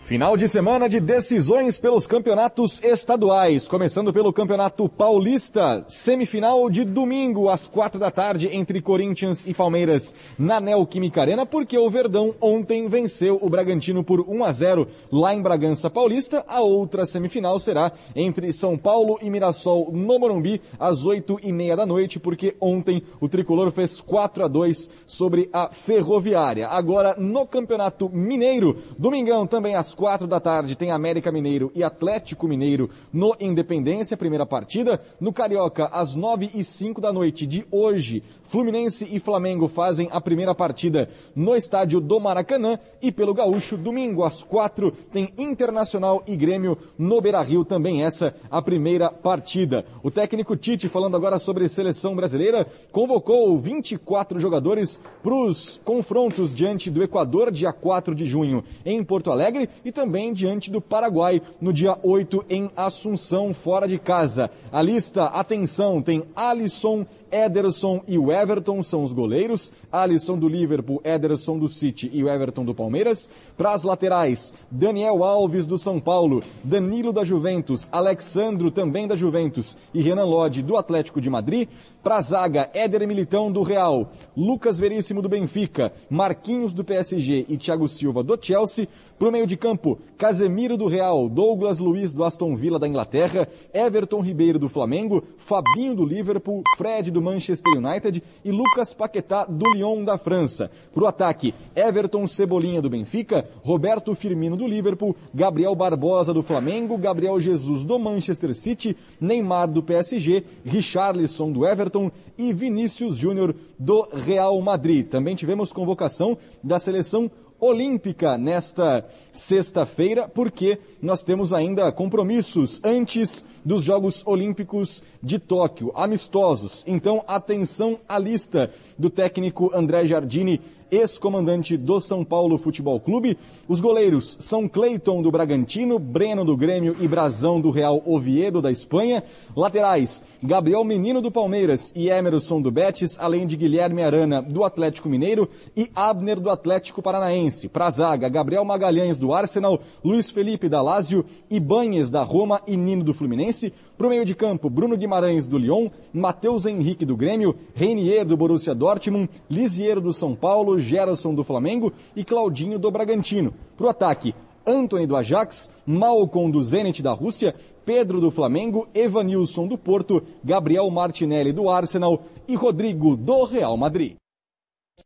[0.06, 7.48] Final de semana de decisões pelos campeonatos estaduais, começando pelo Campeonato Paulista, semifinal de domingo
[7.48, 12.90] às quatro da tarde entre Corinthians e Palmeiras na Neoquímica Arena, porque o Verdão ontem
[12.90, 16.43] venceu o Bragantino por 1 a 0 lá em Bragança Paulista.
[16.49, 21.77] A outra semifinal será entre São Paulo e Mirassol no Morumbi às oito e meia
[21.77, 26.67] da noite, porque ontem o Tricolor fez 4 a 2 sobre a Ferroviária.
[26.67, 32.47] Agora no Campeonato Mineiro, domingão também às quatro da tarde, tem América Mineiro e Atlético
[32.47, 35.01] Mineiro no Independência, primeira partida.
[35.19, 38.23] No Carioca, às nove e cinco da noite de hoje,
[38.53, 42.77] Fluminense e Flamengo fazem a primeira partida no estádio do Maracanã.
[43.01, 48.61] E pelo Gaúcho, domingo às quatro, tem Internacional e Grêmio no Beira-Rio, também essa a
[48.61, 49.83] primeira partida.
[50.03, 56.91] O técnico Tite, falando agora sobre seleção brasileira, convocou 24 jogadores para os confrontos diante
[56.91, 61.73] do Equador, dia 4 de junho, em Porto Alegre, e também diante do Paraguai, no
[61.73, 64.51] dia 8 em Assunção, fora de casa.
[64.72, 67.03] A lista, atenção, tem Alisson,
[67.34, 69.74] Ederson e o Everton são os goleiros.
[69.92, 73.28] Alisson do Liverpool, Ederson do City e o Everton do Palmeiras.
[73.58, 79.76] Para as laterais, Daniel Alves do São Paulo, Danilo da Juventus, Alexandro também da Juventus
[79.94, 81.68] e Renan Lodge do Atlético de Madrid.
[82.03, 87.58] Para a zaga, Éder Militão do Real, Lucas Veríssimo do Benfica, Marquinhos do PSG e
[87.58, 88.88] Thiago Silva do Chelsea.
[89.24, 93.48] Para o meio de campo, Casemiro do Real, Douglas Luiz do Aston Villa da Inglaterra,
[93.74, 99.64] Everton Ribeiro do Flamengo, Fabinho do Liverpool, Fred do Manchester United e Lucas Paquetá do
[99.76, 100.69] Lyon da França.
[100.93, 106.98] Para o ataque, Everton Cebolinha do Benfica, Roberto Firmino do Liverpool, Gabriel Barbosa do Flamengo,
[106.98, 114.06] Gabriel Jesus do Manchester City, Neymar do PSG, Richarlison do Everton e Vinícius Júnior do
[114.11, 115.08] Real Madrid.
[115.08, 117.32] Também tivemos convocação da seleção
[117.64, 126.84] olímpica nesta sexta-feira, porque nós temos ainda compromissos antes dos Jogos Olímpicos de Tóquio, amistosos.
[126.85, 130.60] Então, atenção à lista do técnico André Jardini,
[130.92, 133.38] ex-comandante do São Paulo Futebol Clube.
[133.68, 138.69] Os goleiros são Cleiton do Bragantino, Breno do Grêmio e Brazão do Real Oviedo da
[138.69, 139.24] Espanha.
[139.56, 145.10] Laterais, Gabriel Menino do Palmeiras e Emerson do Betis, além de Guilherme Arana do Atlético
[145.10, 147.68] Mineiro e Abner do Atlético Paranaense.
[147.68, 153.03] Pra zaga, Gabriel Magalhães do Arsenal, Luiz Felipe da Lazio, Ibanhes da Roma e Nino
[153.03, 153.74] do Fluminense.
[154.03, 158.75] Pro meio de campo, Bruno Guimarães do Lyon, Matheus Henrique do Grêmio, Reinier do Borussia
[158.75, 163.53] Dortmund, Lisiero do São Paulo, Gerson do Flamengo e Claudinho do Bragantino.
[163.77, 164.35] Pro ataque,
[164.67, 170.90] Anthony do Ajax, Malcom do Zenit da Rússia, Pedro do Flamengo, Evanilson do Porto, Gabriel
[170.90, 174.15] Martinelli do Arsenal e Rodrigo do Real Madrid.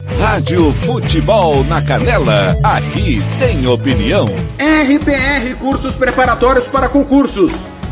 [0.01, 4.25] Rádio Futebol na Canela, aqui tem opinião.
[4.25, 7.76] RPR Cursos Preparatórios para Concursos.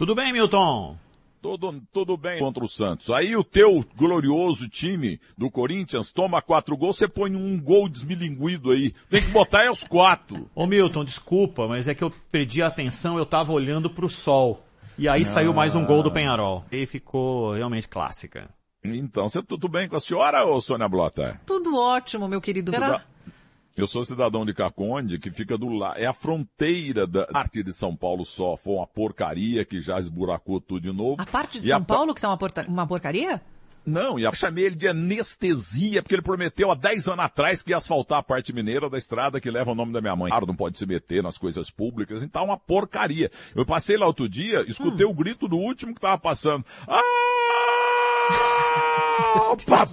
[0.00, 0.96] Tudo bem, Milton?
[1.42, 3.10] Tudo, tudo bem contra o Santos.
[3.10, 8.70] Aí o teu glorioso time do Corinthians toma quatro gols, você põe um gol desmilinguido
[8.70, 8.94] aí.
[9.10, 10.48] Tem que botar é os quatro.
[10.56, 14.64] Ô Milton, desculpa, mas é que eu perdi a atenção, eu tava olhando pro sol.
[14.96, 15.26] E aí Ah.
[15.26, 16.64] saiu mais um gol do Penharol.
[16.72, 18.48] E ficou realmente clássica.
[18.82, 21.38] Então, você tudo bem com a senhora, ô Sônia Blota?
[21.44, 22.74] Tudo ótimo, meu querido.
[22.74, 23.04] Era...
[23.80, 27.72] Eu sou cidadão de Caconde, que fica do lado, é a fronteira da parte de
[27.72, 28.56] São Paulo só.
[28.56, 31.20] Foi uma porcaria que já esburacou tudo de novo.
[31.20, 33.40] A parte de E São a pa- Paulo que tá uma, porta- uma porcaria?
[33.86, 37.70] Não, e eu chamei ele de anestesia, porque ele prometeu há 10 anos atrás que
[37.70, 40.28] ia asfaltar a parte mineira da estrada que leva o nome da minha mãe.
[40.28, 43.30] Claro, não pode se meter nas coisas públicas, então é uma porcaria.
[43.54, 46.64] Eu passei lá outro dia, escutei o grito do último que tava passando.
[49.32, 49.56] Ah!
[49.66, 49.84] Pá!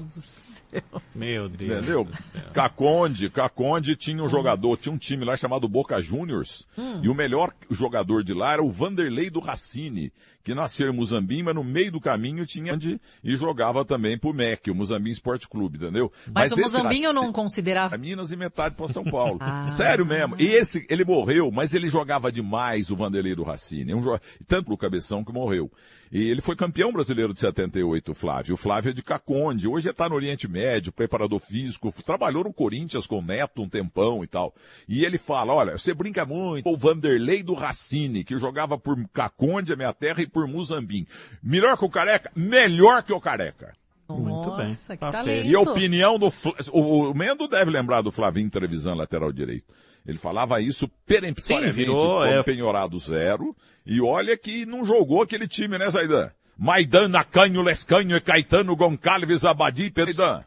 [1.16, 1.72] Meu Deus.
[1.84, 2.08] Entendeu?
[2.54, 7.02] Caconde, Caconde tinha um jogador, tinha um time lá chamado Boca Juniors, Hum.
[7.04, 10.12] e o melhor jogador de lá era o Vanderlei do Racine,
[10.44, 14.34] que nasceu em Muzambim, mas no meio do caminho tinha onde e jogava também pro
[14.34, 16.12] MEC, o Muzambim Esporte Clube, entendeu?
[16.34, 17.98] Mas, o esse Mozambinho eu não considerava.
[17.98, 19.38] Minas e metade para São Paulo.
[19.50, 19.68] Ah.
[19.68, 20.36] Sério mesmo.
[20.40, 23.94] E esse, ele morreu, mas ele jogava demais o Vanderlei do Racine.
[23.94, 24.20] Um jo...
[24.48, 25.72] Tanto o Cabeção que morreu.
[26.12, 28.54] E ele foi campeão brasileiro de 78, o Flávio.
[28.56, 29.68] O Flávio é de Caconde.
[29.68, 30.57] Hoje está no Oriente Médio,
[30.92, 31.94] preparador físico.
[32.06, 34.54] Trabalhou no Corinthians com o Neto um tempão e tal.
[34.88, 36.70] E ele fala, olha, você brinca muito.
[36.70, 41.06] O Vanderlei do Racine, que jogava por Caconde, a minha terra, e por Muzambim.
[41.44, 42.32] Melhor que o Careca?
[42.36, 43.74] Melhor que o Careca.
[44.10, 44.68] Muito bem.
[44.68, 45.48] Nossa, que Tá talento.
[45.48, 46.32] E a opinião do
[46.72, 49.66] o, o Mendo deve lembrar do Flavinho Trevisan, lateral direito.
[50.06, 52.42] Ele falava isso peremptoriamente Sim, virou, é.
[52.42, 53.54] penhorado zero.
[53.86, 56.32] E olha que não jogou aquele time, né, Zaidan?
[56.58, 60.44] Maidan, Nacanho, Lescanho, e Caetano, Goncalves, Abadi, Zaidan.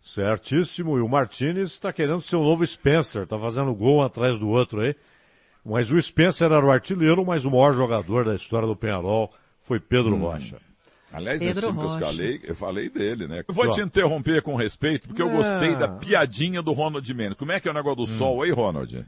[0.00, 0.98] Certíssimo.
[0.98, 3.26] E o Martinez está querendo ser o novo Spencer.
[3.26, 4.94] Tá fazendo gol um atrás do outro aí.
[5.64, 9.30] Mas o Spencer era o artilheiro, mas o maior jogador da história do Penharol
[9.62, 10.20] foi Pedro Hum.
[10.20, 10.56] Rocha.
[11.12, 12.06] Aliás, Pedro nesse time que eu Rocha.
[12.06, 13.42] falei, eu falei dele, né?
[13.46, 13.70] Eu vou Ó.
[13.70, 15.32] te interromper com respeito, porque eu Ah.
[15.32, 17.36] gostei da piadinha do Ronald Mendes.
[17.36, 19.04] Como é que é o negócio do sol aí, Ronald?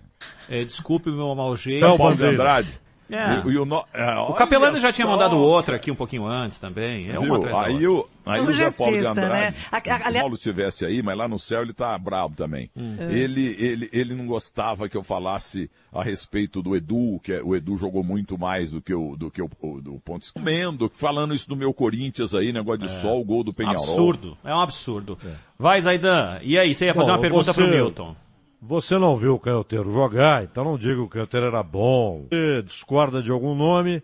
[0.49, 1.87] É, desculpe o meu mau jeito.
[1.87, 2.81] Não, Paulo de Andrade.
[3.13, 3.47] É.
[3.47, 5.13] E- e o no- é, O Capelano já tinha só.
[5.13, 7.11] mandado outra aqui um pouquinho antes também.
[7.11, 9.55] É uma Aí, o, aí o é Paulo de sexta, Andrade, né?
[9.71, 12.71] A- a- se o Paulo estivesse aí, mas lá no céu ele tá bravo também.
[12.75, 13.13] É.
[13.15, 17.55] Ele, ele, ele não gostava que eu falasse a respeito do Edu, que é- o
[17.55, 19.49] Edu jogou muito mais do que o, do que o,
[19.83, 20.31] do Pontes.
[20.31, 23.01] Comendo, falando isso do meu Corinthians aí, negócio de É.
[23.01, 23.83] sol, o gol do Penharol.
[23.83, 24.39] Absurdo.
[24.43, 25.19] É um absurdo.
[25.59, 26.39] Vai, Zaidan.
[26.43, 28.17] E aí, você ia fazer Bom, uma pergunta você- pro Milton.
[28.65, 32.29] Você não viu o canhoteiro jogar, então não diga que o canhoteiro era bom.
[32.31, 34.01] Você discorda de algum nome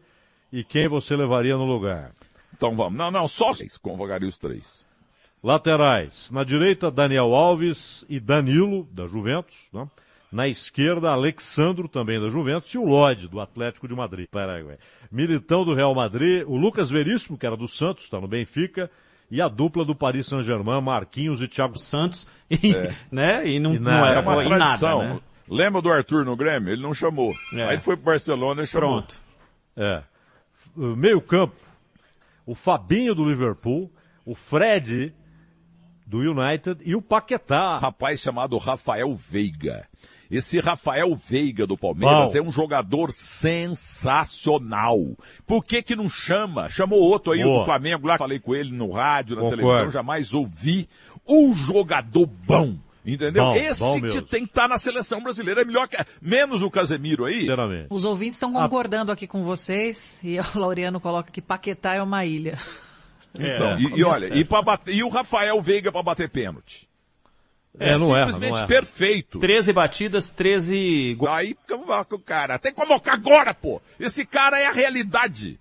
[0.52, 2.10] e quem você levaria no lugar?
[2.52, 2.98] Então vamos.
[2.98, 3.76] Não, não, só três.
[3.76, 4.84] Convocaria os três.
[5.44, 6.28] Laterais.
[6.32, 9.68] Na direita, Daniel Alves e Danilo, da Juventus.
[9.72, 9.86] né?
[10.32, 14.26] Na esquerda, Alexandro, também da Juventus, e o Lodge, do Atlético de Madrid.
[14.28, 14.76] Paraguai.
[15.10, 18.90] Militão do Real Madrid, o Lucas Veríssimo, que era do Santos, está no Benfica,
[19.30, 22.26] e a dupla do Paris Saint-Germain, Marquinhos e Thiago Santos.
[22.50, 22.72] E,
[23.12, 23.46] né?
[23.46, 24.06] e não, E não nada.
[24.08, 24.98] era É uma em nada, tradição.
[25.16, 25.20] né?
[25.50, 26.72] Lembra do Arthur no Grêmio?
[26.72, 27.34] Ele não chamou.
[27.52, 27.62] É.
[27.64, 28.88] Aí ele foi pro Barcelona e chamou.
[29.02, 29.20] Pronto.
[29.76, 30.02] É.
[30.74, 31.54] Meio campo,
[32.46, 33.92] o Fabinho do Liverpool,
[34.24, 35.12] o Fred
[36.06, 37.76] do United e o Paquetá.
[37.78, 39.86] Rapaz chamado Rafael Veiga.
[40.30, 42.38] Esse Rafael Veiga do Palmeiras Bom.
[42.38, 44.98] é um jogador sensacional.
[45.46, 46.68] Por que que não chama?
[46.68, 47.60] Chamou outro aí Boa.
[47.60, 49.62] do Flamengo lá, falei com ele no rádio, na Concordo.
[49.62, 50.88] televisão, jamais ouvi.
[51.26, 52.76] Um jogador bom.
[53.06, 53.44] Entendeu?
[53.44, 55.62] Bom, Esse bom que tem que estar na seleção brasileira.
[55.62, 55.96] É melhor que.
[56.20, 57.40] Menos o Casemiro aí.
[57.40, 57.86] Sinceramente.
[57.88, 62.26] Os ouvintes estão concordando aqui com vocês e o Laureano coloca que Paquetá é uma
[62.26, 62.58] ilha.
[63.34, 66.87] Então, e, e olha, e, pra e o Rafael Veiga para bater pênalti.
[67.78, 68.66] É, não erra, simplesmente não erra.
[68.66, 69.38] perfeito.
[69.38, 71.32] 13 batidas, 13 gols.
[71.32, 71.56] Aí
[72.10, 72.58] o cara.
[72.58, 73.80] Tem que convocar agora, pô.
[73.98, 75.58] Esse cara é a realidade.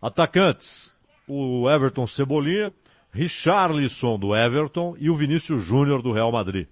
[0.00, 0.92] Atacantes,
[1.26, 2.72] o Everton Cebolinha,
[3.12, 6.68] Richarlison do Everton e o Vinícius Júnior do Real Madrid.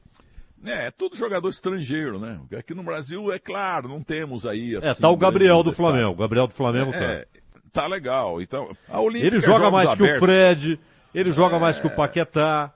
[0.64, 2.40] É, é tudo jogador estrangeiro, né?
[2.56, 4.88] Aqui no Brasil, é claro, não temos aí assim.
[4.88, 6.12] é, tá o Gabriel do Flamengo.
[6.12, 7.60] O Gabriel do Flamengo É, tá.
[7.72, 8.40] tá legal.
[8.40, 10.18] Então, a Olímpica Ele joga mais que o.
[10.18, 10.80] Fred,
[11.14, 12.72] ele joga mais que o Paquetá.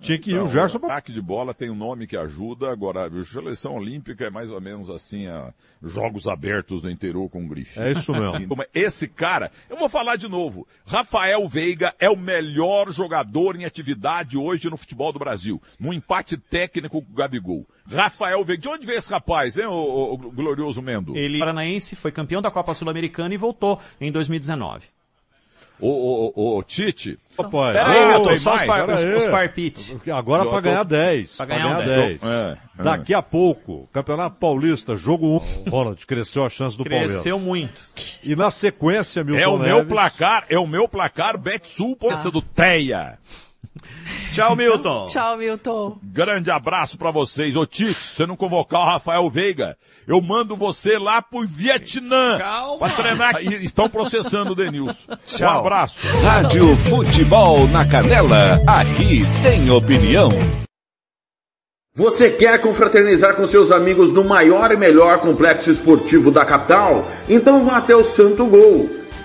[0.00, 2.70] Tinha que ir o Gerson o ataque de bola tem um nome que ajuda.
[2.70, 5.52] Agora, a seleção olímpica é mais ou menos assim, a
[5.82, 7.78] jogos abertos do interior com grife.
[7.78, 8.38] É isso mesmo.
[8.38, 10.66] Então, Esse cara, eu vou falar de novo.
[10.86, 15.60] Rafael Veiga é o melhor jogador em atividade hoje no futebol do Brasil.
[15.78, 17.66] Num empate técnico com o Gabigol.
[17.86, 18.62] Rafael Veiga.
[18.62, 21.16] De onde veio esse rapaz, hein, o, glorioso Mendo?
[21.16, 24.97] Ele paranaense, foi campeão da Copa Sul-Americana e voltou em 2019.
[25.80, 27.18] O, o, o, o Tite.
[27.38, 29.96] Rapaz, Pera aí, Milton, só os, mais, par, os, os parpite.
[30.12, 31.36] Agora para ganhar 10.
[31.36, 32.22] Pra Pra ganhar ganhar um 10.
[32.22, 32.82] É, é.
[32.82, 35.70] Daqui a pouco, Campeonato Paulista, jogo 1.
[35.70, 37.42] Ronald, cresceu a chance do Cresceu Palmeiras.
[37.42, 37.82] muito.
[38.24, 42.28] E na sequência, Milton É o meu Neves- placar, é o meu placar Betsul, poça
[42.28, 43.16] do Teia.
[44.32, 45.06] Tchau, Milton.
[45.10, 45.98] Tchau, Milton.
[46.02, 47.56] Grande abraço pra vocês.
[47.56, 52.38] Ô Tite, se você não convocar o Rafael Veiga, eu mando você lá pro Vietnã
[52.38, 52.78] Calma.
[52.78, 53.42] pra treinar.
[53.42, 54.94] E estão processando o Denilson.
[55.10, 55.60] Um Tchau.
[55.60, 56.00] abraço.
[56.22, 60.30] Rádio Futebol na Canela, aqui tem opinião.
[61.94, 67.04] Você quer confraternizar com seus amigos no maior e melhor complexo esportivo da capital?
[67.28, 68.88] Então vá até o Santo Gol.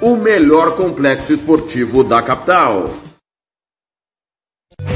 [0.00, 2.90] o melhor complexo esportivo da capital.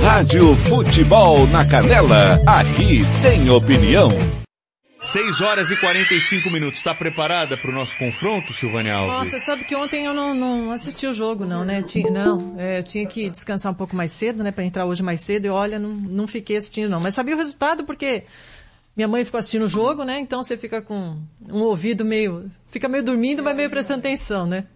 [0.03, 4.11] Rádio Futebol na Canela, aqui tem opinião.
[5.01, 6.77] 6 horas e 45 minutos.
[6.77, 9.17] Está preparada para o nosso confronto, Silvânia Alves?
[9.17, 11.83] Nossa, sabe que ontem eu não, não assisti o jogo, não, né?
[11.83, 14.53] Tinha, não, é, tinha que descansar um pouco mais cedo, né?
[14.53, 15.47] Pra entrar hoje mais cedo.
[15.47, 17.01] E olha, não, não fiquei assistindo, não.
[17.01, 18.25] Mas sabia o resultado porque
[18.95, 20.20] minha mãe ficou assistindo o jogo, né?
[20.20, 21.17] Então você fica com
[21.49, 22.51] um ouvido meio.
[22.70, 24.67] Fica meio dormindo, mas meio prestando atenção, né?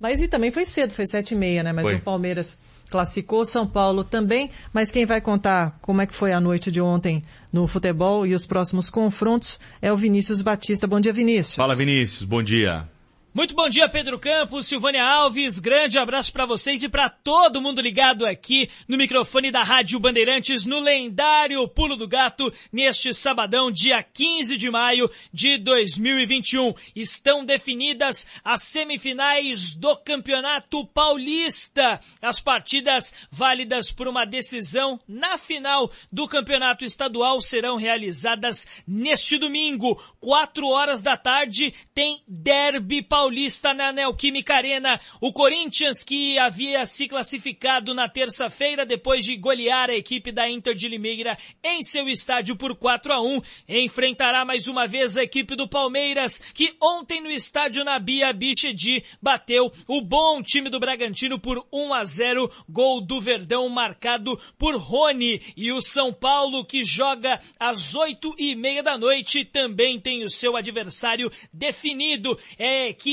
[0.00, 1.72] Mas e também foi cedo, foi sete e meia, né?
[1.72, 1.96] Mas Foi.
[1.96, 4.50] o Palmeiras classificou, São Paulo também.
[4.72, 7.22] Mas quem vai contar como é que foi a noite de ontem
[7.52, 10.86] no futebol e os próximos confrontos é o Vinícius Batista.
[10.86, 11.54] Bom dia, Vinícius.
[11.54, 12.24] Fala, Vinícius.
[12.24, 12.88] Bom dia.
[13.32, 15.60] Muito bom dia, Pedro Campos, Silvânia Alves.
[15.60, 20.64] Grande abraço para vocês e para todo mundo ligado aqui no microfone da Rádio Bandeirantes
[20.64, 26.74] no lendário Pulo do Gato neste sabadão, dia 15 de maio de 2021.
[26.96, 32.00] Estão definidas as semifinais do Campeonato Paulista.
[32.20, 40.02] As partidas válidas por uma decisão na final do Campeonato Estadual serão realizadas neste domingo,
[40.18, 44.98] 4 horas da tarde, tem Derby Paulista Paulista na Neoquímica Arena.
[45.20, 50.74] O Corinthians, que havia se classificado na terça-feira depois de golear a equipe da Inter
[50.74, 55.54] de Limeira em seu estádio por 4 a 1, enfrentará mais uma vez a equipe
[55.54, 61.62] do Palmeiras, que ontem no estádio Nabia Bichedi bateu o bom time do Bragantino por
[61.70, 65.42] 1 a 0, gol do Verdão marcado por Rony.
[65.54, 70.30] E o São Paulo, que joga às oito e meia da noite, também tem o
[70.30, 72.38] seu adversário definido.
[72.58, 73.09] É equipe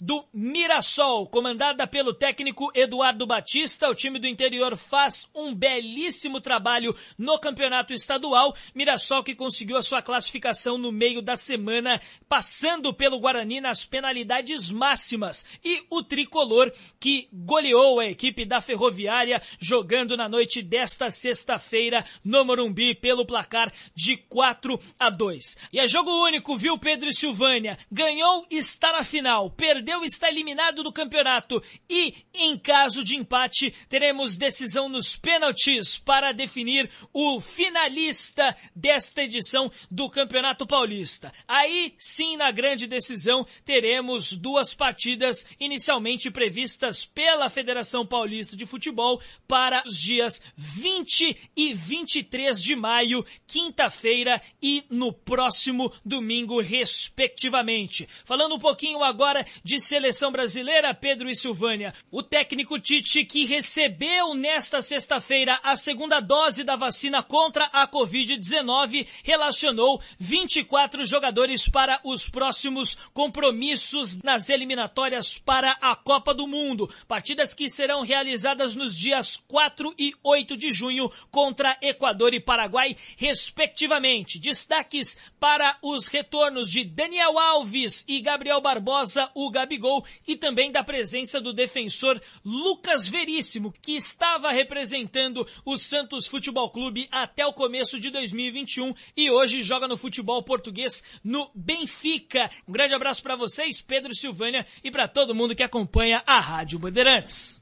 [0.00, 3.88] do Mirassol, comandada pelo técnico Eduardo Batista.
[3.88, 8.54] O time do interior faz um belíssimo trabalho no campeonato estadual.
[8.74, 14.70] Mirassol que conseguiu a sua classificação no meio da semana, passando pelo Guarani nas penalidades
[14.70, 15.44] máximas.
[15.64, 22.44] E o tricolor que goleou a equipe da Ferroviária jogando na noite desta sexta-feira no
[22.44, 25.56] Morumbi pelo placar de 4 a 2.
[25.72, 27.78] E é jogo único, viu Pedro e Silvânia?
[27.90, 34.38] Ganhou, está na final perdeu está eliminado do campeonato e, em caso de empate, teremos
[34.38, 41.30] decisão nos pênaltis para definir o finalista desta edição do Campeonato Paulista.
[41.46, 49.20] Aí sim, na grande decisão, teremos duas partidas inicialmente previstas pela Federação Paulista de Futebol
[49.46, 58.08] para os dias 20 e 23 de maio, quinta-feira e no próximo domingo, respectivamente.
[58.24, 61.92] Falando um pouquinho agora agora de seleção brasileira, Pedro e Silvânia.
[62.10, 69.06] O técnico Tite, que recebeu nesta sexta-feira a segunda dose da vacina contra a Covid-19,
[69.22, 76.90] relacionou 24 jogadores para os próximos compromissos nas eliminatórias para a Copa do Mundo.
[77.06, 82.96] Partidas que serão realizadas nos dias 4 e 8 de junho contra Equador e Paraguai,
[83.16, 84.38] respectivamente.
[84.38, 90.84] Destaques para os retornos de Daniel Alves e Gabriel Barbosa o Gabigol e também da
[90.84, 97.98] presença do defensor Lucas Veríssimo, que estava representando o Santos Futebol Clube até o começo
[97.98, 102.50] de 2021 e hoje joga no futebol português no Benfica.
[102.66, 106.78] Um grande abraço para vocês, Pedro Silvânia, e para todo mundo que acompanha a Rádio
[106.78, 107.60] Bandeirantes.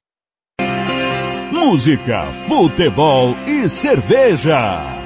[1.53, 5.06] Música, futebol e cerveja.